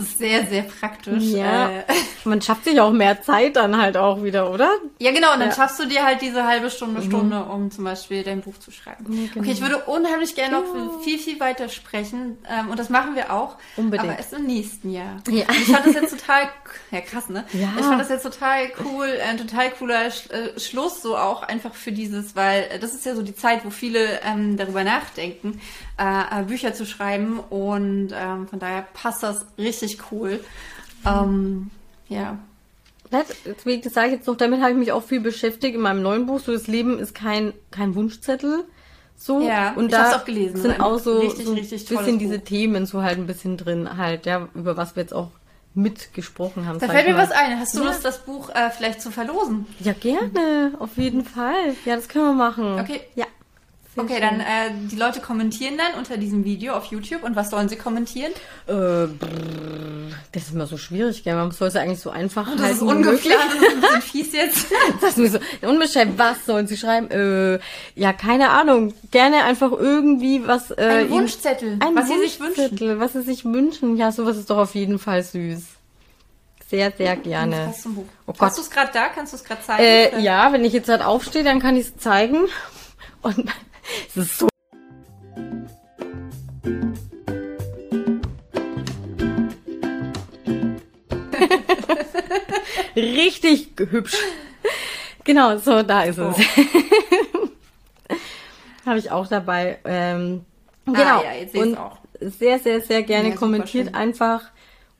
Das 0.00 0.08
ist 0.08 0.18
sehr, 0.18 0.46
sehr 0.46 0.62
praktisch. 0.62 1.24
Ja. 1.24 1.70
Äh, 1.70 1.82
Man 2.24 2.40
schafft 2.40 2.64
sich 2.64 2.80
auch 2.80 2.90
mehr 2.92 3.20
Zeit 3.22 3.56
dann 3.56 3.80
halt 3.80 3.96
auch 3.96 4.22
wieder, 4.22 4.50
oder? 4.50 4.70
Ja, 4.98 5.10
genau, 5.12 5.32
und 5.34 5.40
dann 5.40 5.48
Ja. 5.50 5.54
schaffst 5.54 5.78
du 5.80 5.86
dir 5.86 6.04
halt 6.04 6.20
diese 6.22 6.46
halbe 6.46 6.70
Stunde, 6.70 7.02
Stunde, 7.02 7.44
um 7.44 7.70
zum 7.70 7.84
Beispiel 7.84 8.22
dein 8.22 8.40
Buch 8.40 8.58
zu 8.58 8.70
schreiben. 8.70 9.04
Ja, 9.12 9.28
genau. 9.32 9.42
Okay, 9.44 9.52
ich 9.52 9.60
würde 9.60 9.78
unheimlich 9.84 10.34
gerne 10.34 10.60
noch 10.60 11.00
viel, 11.02 11.18
viel 11.18 11.38
weiter 11.40 11.68
sprechen. 11.68 12.38
Ähm, 12.50 12.70
und 12.70 12.78
das 12.78 12.88
machen 12.88 13.14
wir 13.14 13.32
auch. 13.32 13.56
Unbedingt. 13.76 14.08
Aber 14.10 14.18
erst 14.18 14.32
im 14.32 14.46
nächsten 14.46 14.90
Jahr. 14.90 15.16
Ja. 15.28 15.44
Ich 15.50 15.66
fand 15.72 15.86
das 15.86 15.94
jetzt 15.94 16.18
total, 16.18 16.48
ja 16.90 17.00
krass, 17.00 17.28
ne? 17.28 17.44
Ja. 17.52 17.68
Ich 17.78 17.84
fand 17.84 18.00
das 18.00 18.08
jetzt 18.08 18.22
total 18.22 18.70
cool, 18.84 19.08
ein 19.28 19.38
total 19.38 19.70
cooler 19.70 20.10
Sch 20.10 20.30
äh, 20.30 20.58
Schluss 20.58 21.02
so 21.02 21.16
auch 21.16 21.42
einfach 21.42 21.74
für 21.74 21.92
dieses, 21.92 22.36
weil 22.36 22.64
äh, 22.70 22.78
das 22.78 22.94
ist 22.94 23.04
ja 23.06 23.14
so 23.14 23.22
die 23.22 23.34
Zeit, 23.34 23.64
wo 23.64 23.70
viele 23.70 24.20
ähm, 24.24 24.56
darüber 24.56 24.84
nachdenken, 24.84 25.60
äh, 25.98 26.40
äh, 26.40 26.42
Bücher 26.44 26.74
zu 26.74 26.86
schreiben. 26.86 27.38
Und 27.50 28.12
ähm, 28.14 28.48
von 28.48 28.58
daher 28.58 28.86
passt 28.94 29.22
das 29.22 29.46
richtig 29.58 29.89
cool. 30.10 30.40
Ähm, 31.06 31.70
ja. 32.08 32.38
Deswegen 33.44 33.88
sage 33.90 34.08
ich 34.08 34.12
jetzt 34.14 34.26
noch, 34.26 34.36
damit 34.36 34.60
habe 34.60 34.70
ich 34.70 34.76
mich 34.76 34.92
auch 34.92 35.02
viel 35.02 35.20
beschäftigt 35.20 35.74
in 35.74 35.80
meinem 35.80 36.02
neuen 36.02 36.26
Buch. 36.26 36.40
So, 36.40 36.52
das 36.52 36.68
Leben 36.68 36.98
ist 36.98 37.14
kein, 37.14 37.52
kein 37.70 37.94
Wunschzettel. 37.94 38.64
So. 39.16 39.40
Ja, 39.40 39.74
und 39.74 39.86
ich 39.86 39.90
da 39.90 40.16
auch 40.16 40.24
gelesen. 40.24 40.62
Sind 40.62 40.80
auch 40.80 40.98
so, 40.98 41.18
richtig, 41.18 41.44
so 41.44 41.52
ein 41.52 41.58
richtig 41.58 41.86
bisschen 41.86 42.18
diese 42.18 42.38
Buch. 42.38 42.44
Themen 42.44 42.86
so 42.86 43.02
halt 43.02 43.18
ein 43.18 43.26
bisschen 43.26 43.56
drin, 43.56 43.96
halt, 43.98 44.26
ja, 44.26 44.48
über 44.54 44.76
was 44.76 44.96
wir 44.96 45.02
jetzt 45.02 45.12
auch 45.12 45.30
mitgesprochen 45.74 46.66
haben. 46.66 46.78
Da 46.78 46.88
fällt 46.88 47.06
mir 47.06 47.16
was 47.16 47.30
ein. 47.30 47.58
Hast 47.58 47.74
du 47.74 47.80
Ja. 47.82 47.88
Lust, 47.88 48.04
das 48.04 48.24
Buch 48.24 48.50
äh, 48.50 48.70
vielleicht 48.70 49.02
zu 49.02 49.10
verlosen? 49.10 49.66
Ja, 49.80 49.92
gerne, 49.92 50.72
auf 50.78 50.96
jeden 50.96 51.24
Fall. 51.24 51.74
Ja, 51.84 51.96
das 51.96 52.08
können 52.08 52.26
wir 52.26 52.32
machen. 52.32 52.78
Okay. 52.80 53.00
Ja. 53.14 53.26
Sehr 54.08 54.16
Okay, 54.16 54.26
schön. 54.28 54.38
dann 54.38 54.40
äh, 54.40 54.88
die 54.90 54.96
Leute 54.96 55.20
kommentieren 55.20 55.74
dann 55.78 55.98
unter 55.98 56.16
diesem 56.16 56.44
Video 56.44 56.74
auf 56.74 56.86
YouTube. 56.86 57.22
Und 57.24 57.36
was 57.36 57.50
sollen 57.50 57.68
sie 57.68 57.76
kommentieren? 57.76 58.32
Äh, 58.66 58.72
brrr, 58.72 59.08
das 60.32 60.44
ist 60.44 60.52
immer 60.54 60.66
so 60.66 60.76
schwierig, 60.76 61.24
gell? 61.24 61.34
Man 61.34 61.50
soll 61.50 61.68
es 61.68 61.76
eigentlich 61.76 62.00
so 62.00 62.10
einfach 62.10 62.48
Das 62.52 62.60
halten 62.60 62.74
ist 62.76 62.82
ungeplant, 62.82 63.50
das 63.82 63.98
ist 63.98 64.04
fies 64.10 64.32
jetzt. 64.32 64.66
Das 65.00 65.16
ist 65.18 65.32
so 65.34 65.68
unbeschreibt, 65.68 66.18
was 66.18 66.44
sollen 66.46 66.66
sie 66.66 66.76
schreiben? 66.76 67.10
Äh, 67.10 67.58
ja, 67.94 68.12
keine 68.12 68.50
Ahnung. 68.50 68.94
Gerne 69.10 69.44
einfach 69.44 69.72
irgendwie 69.72 70.46
was. 70.46 70.70
Äh, 70.72 71.02
Ein 71.04 71.10
Wunschzettel, 71.10 71.78
ein 71.80 71.94
was 71.94 72.08
sie 72.08 72.18
sich 72.18 72.40
wünschen. 72.40 72.56
Wunschzettel, 72.62 73.00
was 73.00 73.12
sie 73.12 73.22
sich 73.22 73.44
wünschen. 73.44 73.96
Ja, 73.96 74.12
sowas 74.12 74.36
ist 74.36 74.50
doch 74.50 74.58
auf 74.58 74.74
jeden 74.74 74.98
Fall 74.98 75.22
süß. 75.22 75.62
Sehr, 76.68 76.92
sehr 76.96 77.16
gerne. 77.16 77.74
Oh. 78.26 78.32
Hast 78.38 78.58
du 78.58 78.62
es 78.62 78.70
gerade 78.70 78.90
da? 78.92 79.08
Kannst 79.08 79.32
du 79.32 79.36
es 79.36 79.44
gerade 79.44 79.60
zeigen? 79.62 79.82
Äh, 79.82 80.20
ja, 80.20 80.52
wenn 80.52 80.64
ich 80.64 80.72
jetzt 80.72 80.88
halt 80.88 81.02
aufstehe, 81.02 81.42
dann 81.42 81.58
kann 81.58 81.76
ich 81.76 81.86
es 81.86 81.96
zeigen. 81.96 82.42
Und 83.22 83.44
es 84.08 84.16
ist 84.16 84.38
so. 84.38 84.48
Richtig 92.96 93.68
hübsch. 93.78 94.16
Genau, 95.24 95.56
so, 95.58 95.82
da 95.82 96.02
ist 96.02 96.18
es. 96.18 96.36
Habe 98.86 98.98
ich 98.98 99.10
auch 99.10 99.26
dabei. 99.26 99.78
Ähm, 99.84 100.44
genau. 100.86 100.98
Ah, 101.00 101.22
ja, 101.24 101.32
jetzt 101.40 101.54
Und 101.54 101.76
auch. 101.76 101.98
sehr, 102.20 102.58
sehr, 102.58 102.80
sehr 102.80 103.02
gerne 103.02 103.30
Ja, 103.30 103.36
kommentiert 103.36 103.94
einfach. 103.94 104.50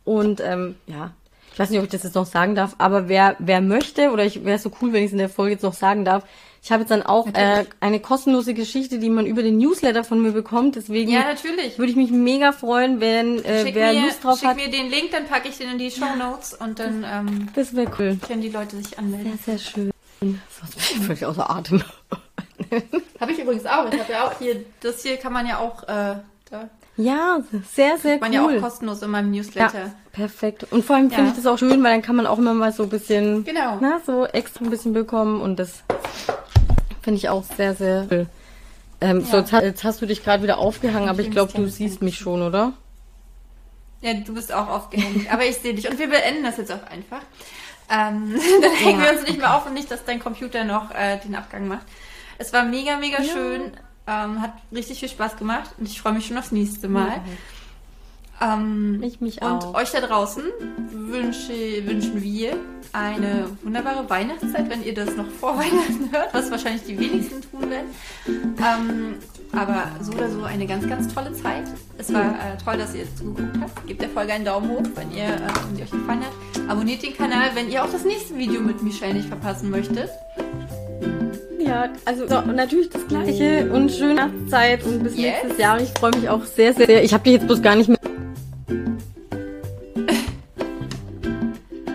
Und 0.05 0.41
ähm, 0.41 0.77
ja, 0.87 1.13
ich 1.53 1.59
weiß 1.59 1.71
nicht, 1.71 1.79
ob 1.79 1.85
ich 1.85 1.91
das 1.91 2.05
jetzt 2.05 2.15
noch 2.15 2.27
sagen 2.27 2.55
darf, 2.55 2.75
aber 2.79 3.09
wer, 3.09 3.37
wer 3.39 3.61
möchte, 3.61 4.11
oder 4.11 4.25
ich 4.25 4.45
wäre 4.45 4.59
so 4.59 4.71
cool, 4.81 4.93
wenn 4.93 5.01
ich 5.03 5.07
es 5.07 5.13
in 5.13 5.19
der 5.19 5.29
Folge 5.29 5.53
jetzt 5.53 5.63
noch 5.63 5.75
sagen 5.75 6.05
darf, 6.05 6.25
Ich 6.63 6.71
habe 6.71 6.83
jetzt 6.83 6.91
dann 6.91 7.03
auch 7.03 7.27
äh, 7.33 7.65
eine 7.81 8.01
kostenlose 8.01 8.53
Geschichte, 8.53 8.99
die 8.99 9.09
man 9.09 9.25
über 9.25 9.43
den 9.43 9.57
Newsletter 9.57 10.05
von 10.05 10.21
mir 10.21 10.33
bekommt. 10.33 10.77
Deswegen 10.77 11.11
Ja, 11.11 11.21
natürlich. 11.25 11.79
würde 11.79 11.91
ich 11.91 11.97
mich 11.97 12.11
mega 12.11 12.53
freuen, 12.53 13.01
wenn 13.01 13.43
äh, 13.45 13.65
Schick, 13.65 13.75
wer 13.75 13.95
mir, 13.95 14.03
Lust 14.03 14.23
drauf 14.23 14.39
schick 14.39 14.49
hat. 14.49 14.57
mir 14.57 14.71
den 14.71 14.91
Link, 14.91 15.11
dann 15.11 15.27
packe 15.27 15.49
ich 15.49 15.57
den 15.57 15.71
in 15.71 15.79
die 15.79 15.91
Show 15.91 16.15
Notes 16.19 16.53
und 16.55 16.79
dann 16.79 17.05
ähm, 17.11 17.49
Das 17.55 17.75
wäre 17.75 17.91
cool. 17.99 18.19
können 18.27 18.43
die 18.43 18.51
Leute 18.51 18.77
sich 18.77 18.99
anmelden. 18.99 19.39
Sehr, 19.45 19.57
sehr 19.59 19.71
schön. 19.73 19.91
Sonst 20.21 20.77
bin 20.77 21.01
ich 21.01 21.07
völlig 21.07 21.25
außer 21.25 21.49
Atem. 21.51 21.83
Habe 23.21 23.33
ich 23.33 23.39
übrigens 23.39 23.65
auch. 23.65 23.91
Ich 23.91 23.99
habe 23.99 24.13
ja 24.13 24.25
auch 24.27 24.39
hier, 24.39 24.57
das 24.81 25.03
hier 25.03 25.17
kann 25.17 25.33
man 25.33 25.47
ja 25.47 25.59
auch, 25.59 25.83
äh, 25.85 26.17
da 26.51 26.69
Ja, 26.99 27.41
sehr, 27.73 27.97
sehr 27.97 28.19
kann 28.19 28.21
man 28.21 28.33
ja 28.35 28.45
auch 28.45 28.49
cool. 28.51 28.61
kostenlos 28.61 29.01
in 29.03 29.11
meinem 29.11 29.31
Newsletter. 29.31 29.79
Ja, 29.87 29.95
perfekt. 30.13 30.67
Und 30.71 30.85
vor 30.85 30.97
allem 30.97 31.09
finde 31.11 31.25
Ja. 31.25 31.31
ich 31.31 31.37
das 31.37 31.47
auch 31.47 31.57
schön, 31.59 31.83
weil 31.83 31.93
dann 31.93 32.03
kann 32.03 32.17
man 32.17 32.27
auch 32.27 32.37
immer 32.39 32.53
mal 32.53 32.71
so 32.73 32.83
ein 32.83 32.91
bisschen, 32.91 33.45
Genau. 33.45 33.79
na, 33.81 34.01
so 34.05 34.27
extra 34.27 34.63
ein 34.65 34.71
bisschen 34.71 34.93
bekommen 34.93 35.41
und 35.41 35.59
das 35.59 35.83
finde 37.03 37.19
ich 37.19 37.29
auch 37.29 37.45
sehr, 37.57 37.75
sehr 37.75 38.07
cool. 38.11 38.27
Ähm, 39.01 39.23
So, 39.25 39.33
Ja. 39.37 39.39
jetzt, 39.41 39.53
ha- 39.53 39.63
jetzt 39.63 39.85
hast 39.85 40.03
du 40.03 40.07
dich 40.07 40.23
gerade 40.23 40.43
wieder 40.43 40.59
aufgehangen, 40.59 41.09
aber 41.09 41.21
ich 41.21 41.31
glaube, 41.31 41.53
du 41.55 41.67
siehst 41.69 42.03
mich 42.03 42.19
schon, 42.19 42.43
oder? 42.43 42.73
Ja, 44.03 44.15
du 44.15 44.35
bist 44.35 44.53
auch 44.53 44.69
aufgehängt. 44.69 45.31
Aber 45.33 45.45
ich 45.45 45.57
sehe 45.57 45.75
dich. 45.75 45.89
Und 45.89 45.99
wir 45.99 46.09
beenden 46.09 46.43
das 46.43 46.57
jetzt 46.57 46.73
auch 46.73 46.83
einfach. 46.85 47.21
Ähm, 47.91 48.35
dann 48.63 48.73
hängen 48.73 49.01
wir 49.03 49.11
uns 49.11 49.23
nicht 49.27 49.39
mehr 49.39 49.55
auf 49.57 49.67
und 49.67 49.75
nicht, 49.75 49.91
dass 49.91 50.05
dein 50.05 50.21
Computer 50.21 50.65
noch 50.65 50.91
äh, 50.95 51.19
den 51.19 51.35
Abgang 51.35 51.67
macht. 51.69 51.87
Es 52.39 52.53
war 52.53 52.65
mega, 52.65 52.97
mega 52.97 53.23
schön. 53.23 53.73
Ähm, 54.07 54.41
hat 54.41 54.53
richtig 54.73 55.01
viel 55.01 55.09
Spaß 55.09 55.37
gemacht 55.37 55.71
und 55.79 55.87
ich 55.87 56.01
freue 56.01 56.15
mich 56.15 56.27
schon 56.27 56.39
aufs 56.39 56.51
nächste 56.53 56.89
Mal. 56.89 57.21
Ähm, 58.43 59.01
Ich 59.03 59.21
mich 59.21 59.43
und 59.43 59.49
auch. 59.49 59.75
euch 59.75 59.91
da 59.91 60.01
draußen 60.01 60.43
wünsche, 60.93 61.53
wünschen 61.87 62.23
wir 62.23 62.53
eine 62.93 63.47
wunderbare 63.63 64.09
Weihnachtszeit, 64.09 64.69
wenn 64.71 64.83
ihr 64.83 64.95
das 64.95 65.15
noch 65.17 65.27
vor 65.41 65.57
Weihnachten 65.59 66.11
hört, 66.11 66.33
was 66.33 66.51
wahrscheinlich 66.51 66.83
die 66.85 66.99
wenigsten 66.99 67.43
tun 67.43 67.69
werden. 67.71 67.87
Ähm, 68.27 69.15
aber 69.53 69.89
so 70.01 70.13
oder 70.13 70.31
so 70.31 70.43
eine 70.45 70.67
ganz, 70.67 70.89
ganz 70.89 71.13
tolle 71.13 71.33
Zeit. 71.35 71.65
Es 71.99 72.13
war 72.15 72.31
äh, 72.31 72.57
toll, 72.65 72.77
dass 72.79 72.95
ihr 72.95 73.05
zugeguckt 73.17 73.59
habt. 73.61 73.87
Gebt 73.87 74.01
der 74.03 74.09
Folge 74.09 74.33
einen 74.33 74.45
Daumen 74.45 74.71
hoch, 74.71 74.83
wenn, 74.95 75.11
ihr, 75.13 75.25
äh, 75.25 75.39
wenn 75.67 75.77
sie 75.77 75.83
euch 75.83 75.91
gefallen 75.91 76.21
hat. 76.21 76.71
Abonniert 76.71 77.03
den 77.03 77.17
Kanal, 77.17 77.51
wenn 77.55 77.69
ihr 77.69 77.85
auch 77.85 77.91
das 77.91 78.05
nächste 78.05 78.37
Video 78.39 78.61
mit 78.61 78.83
Michelle 78.83 79.15
nicht 79.15 79.29
verpassen 79.29 79.71
möchtet. 79.71 80.09
Ja, 81.59 81.89
also 82.05 82.27
so, 82.27 82.41
natürlich 82.41 82.91
das 82.91 83.07
Gleiche 83.07 83.71
und 83.73 83.91
schöne 83.93 84.17
Weihnachtszeit 84.23 84.85
und 84.85 85.03
bis 85.05 85.17
Yes. 85.17 85.35
nächstes 85.43 85.59
Jahr. 85.59 85.81
Ich 85.81 85.91
freue 85.91 86.11
mich 86.13 86.29
auch 86.29 86.45
sehr, 86.45 86.73
sehr, 86.73 86.87
sehr. 86.87 87.05
Ich 87.05 87.13
habe 87.13 87.23
dich 87.25 87.35
jetzt 87.35 87.47
bloß 87.47 87.61
gar 87.63 87.77
nicht 87.77 87.89
mehr 87.89 87.99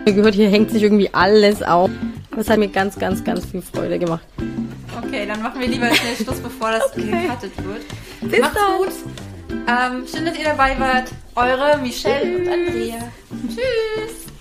gehört. 0.13 0.35
Hier 0.35 0.49
hängt 0.49 0.71
sich 0.71 0.83
irgendwie 0.83 1.13
alles 1.13 1.61
auf. 1.63 1.89
Aber 2.31 2.41
es 2.41 2.49
hat 2.49 2.57
mir 2.59 2.67
ganz, 2.67 2.97
ganz, 2.97 3.23
ganz 3.23 3.45
viel 3.45 3.61
Freude 3.61 3.97
gemacht. 3.97 4.25
Okay, 5.03 5.25
dann 5.27 5.41
machen 5.41 5.59
wir 5.59 5.67
lieber 5.67 5.87
schnell 5.93 6.15
Schluss, 6.15 6.39
bevor 6.39 6.71
das 6.71 6.91
gecuttet 6.93 7.51
wird. 7.63 8.31
Bis 8.31 8.39
Macht's 8.39 8.55
dann. 8.55 8.77
gut. 8.77 8.93
Ähm, 9.67 10.05
schön, 10.07 10.25
dass 10.25 10.37
ihr 10.37 10.45
dabei 10.45 10.79
wart. 10.79 11.11
Eure 11.35 11.77
Michelle 11.79 12.37
und 12.37 12.47
Andrea. 12.47 13.11
Tschüss. 13.47 14.34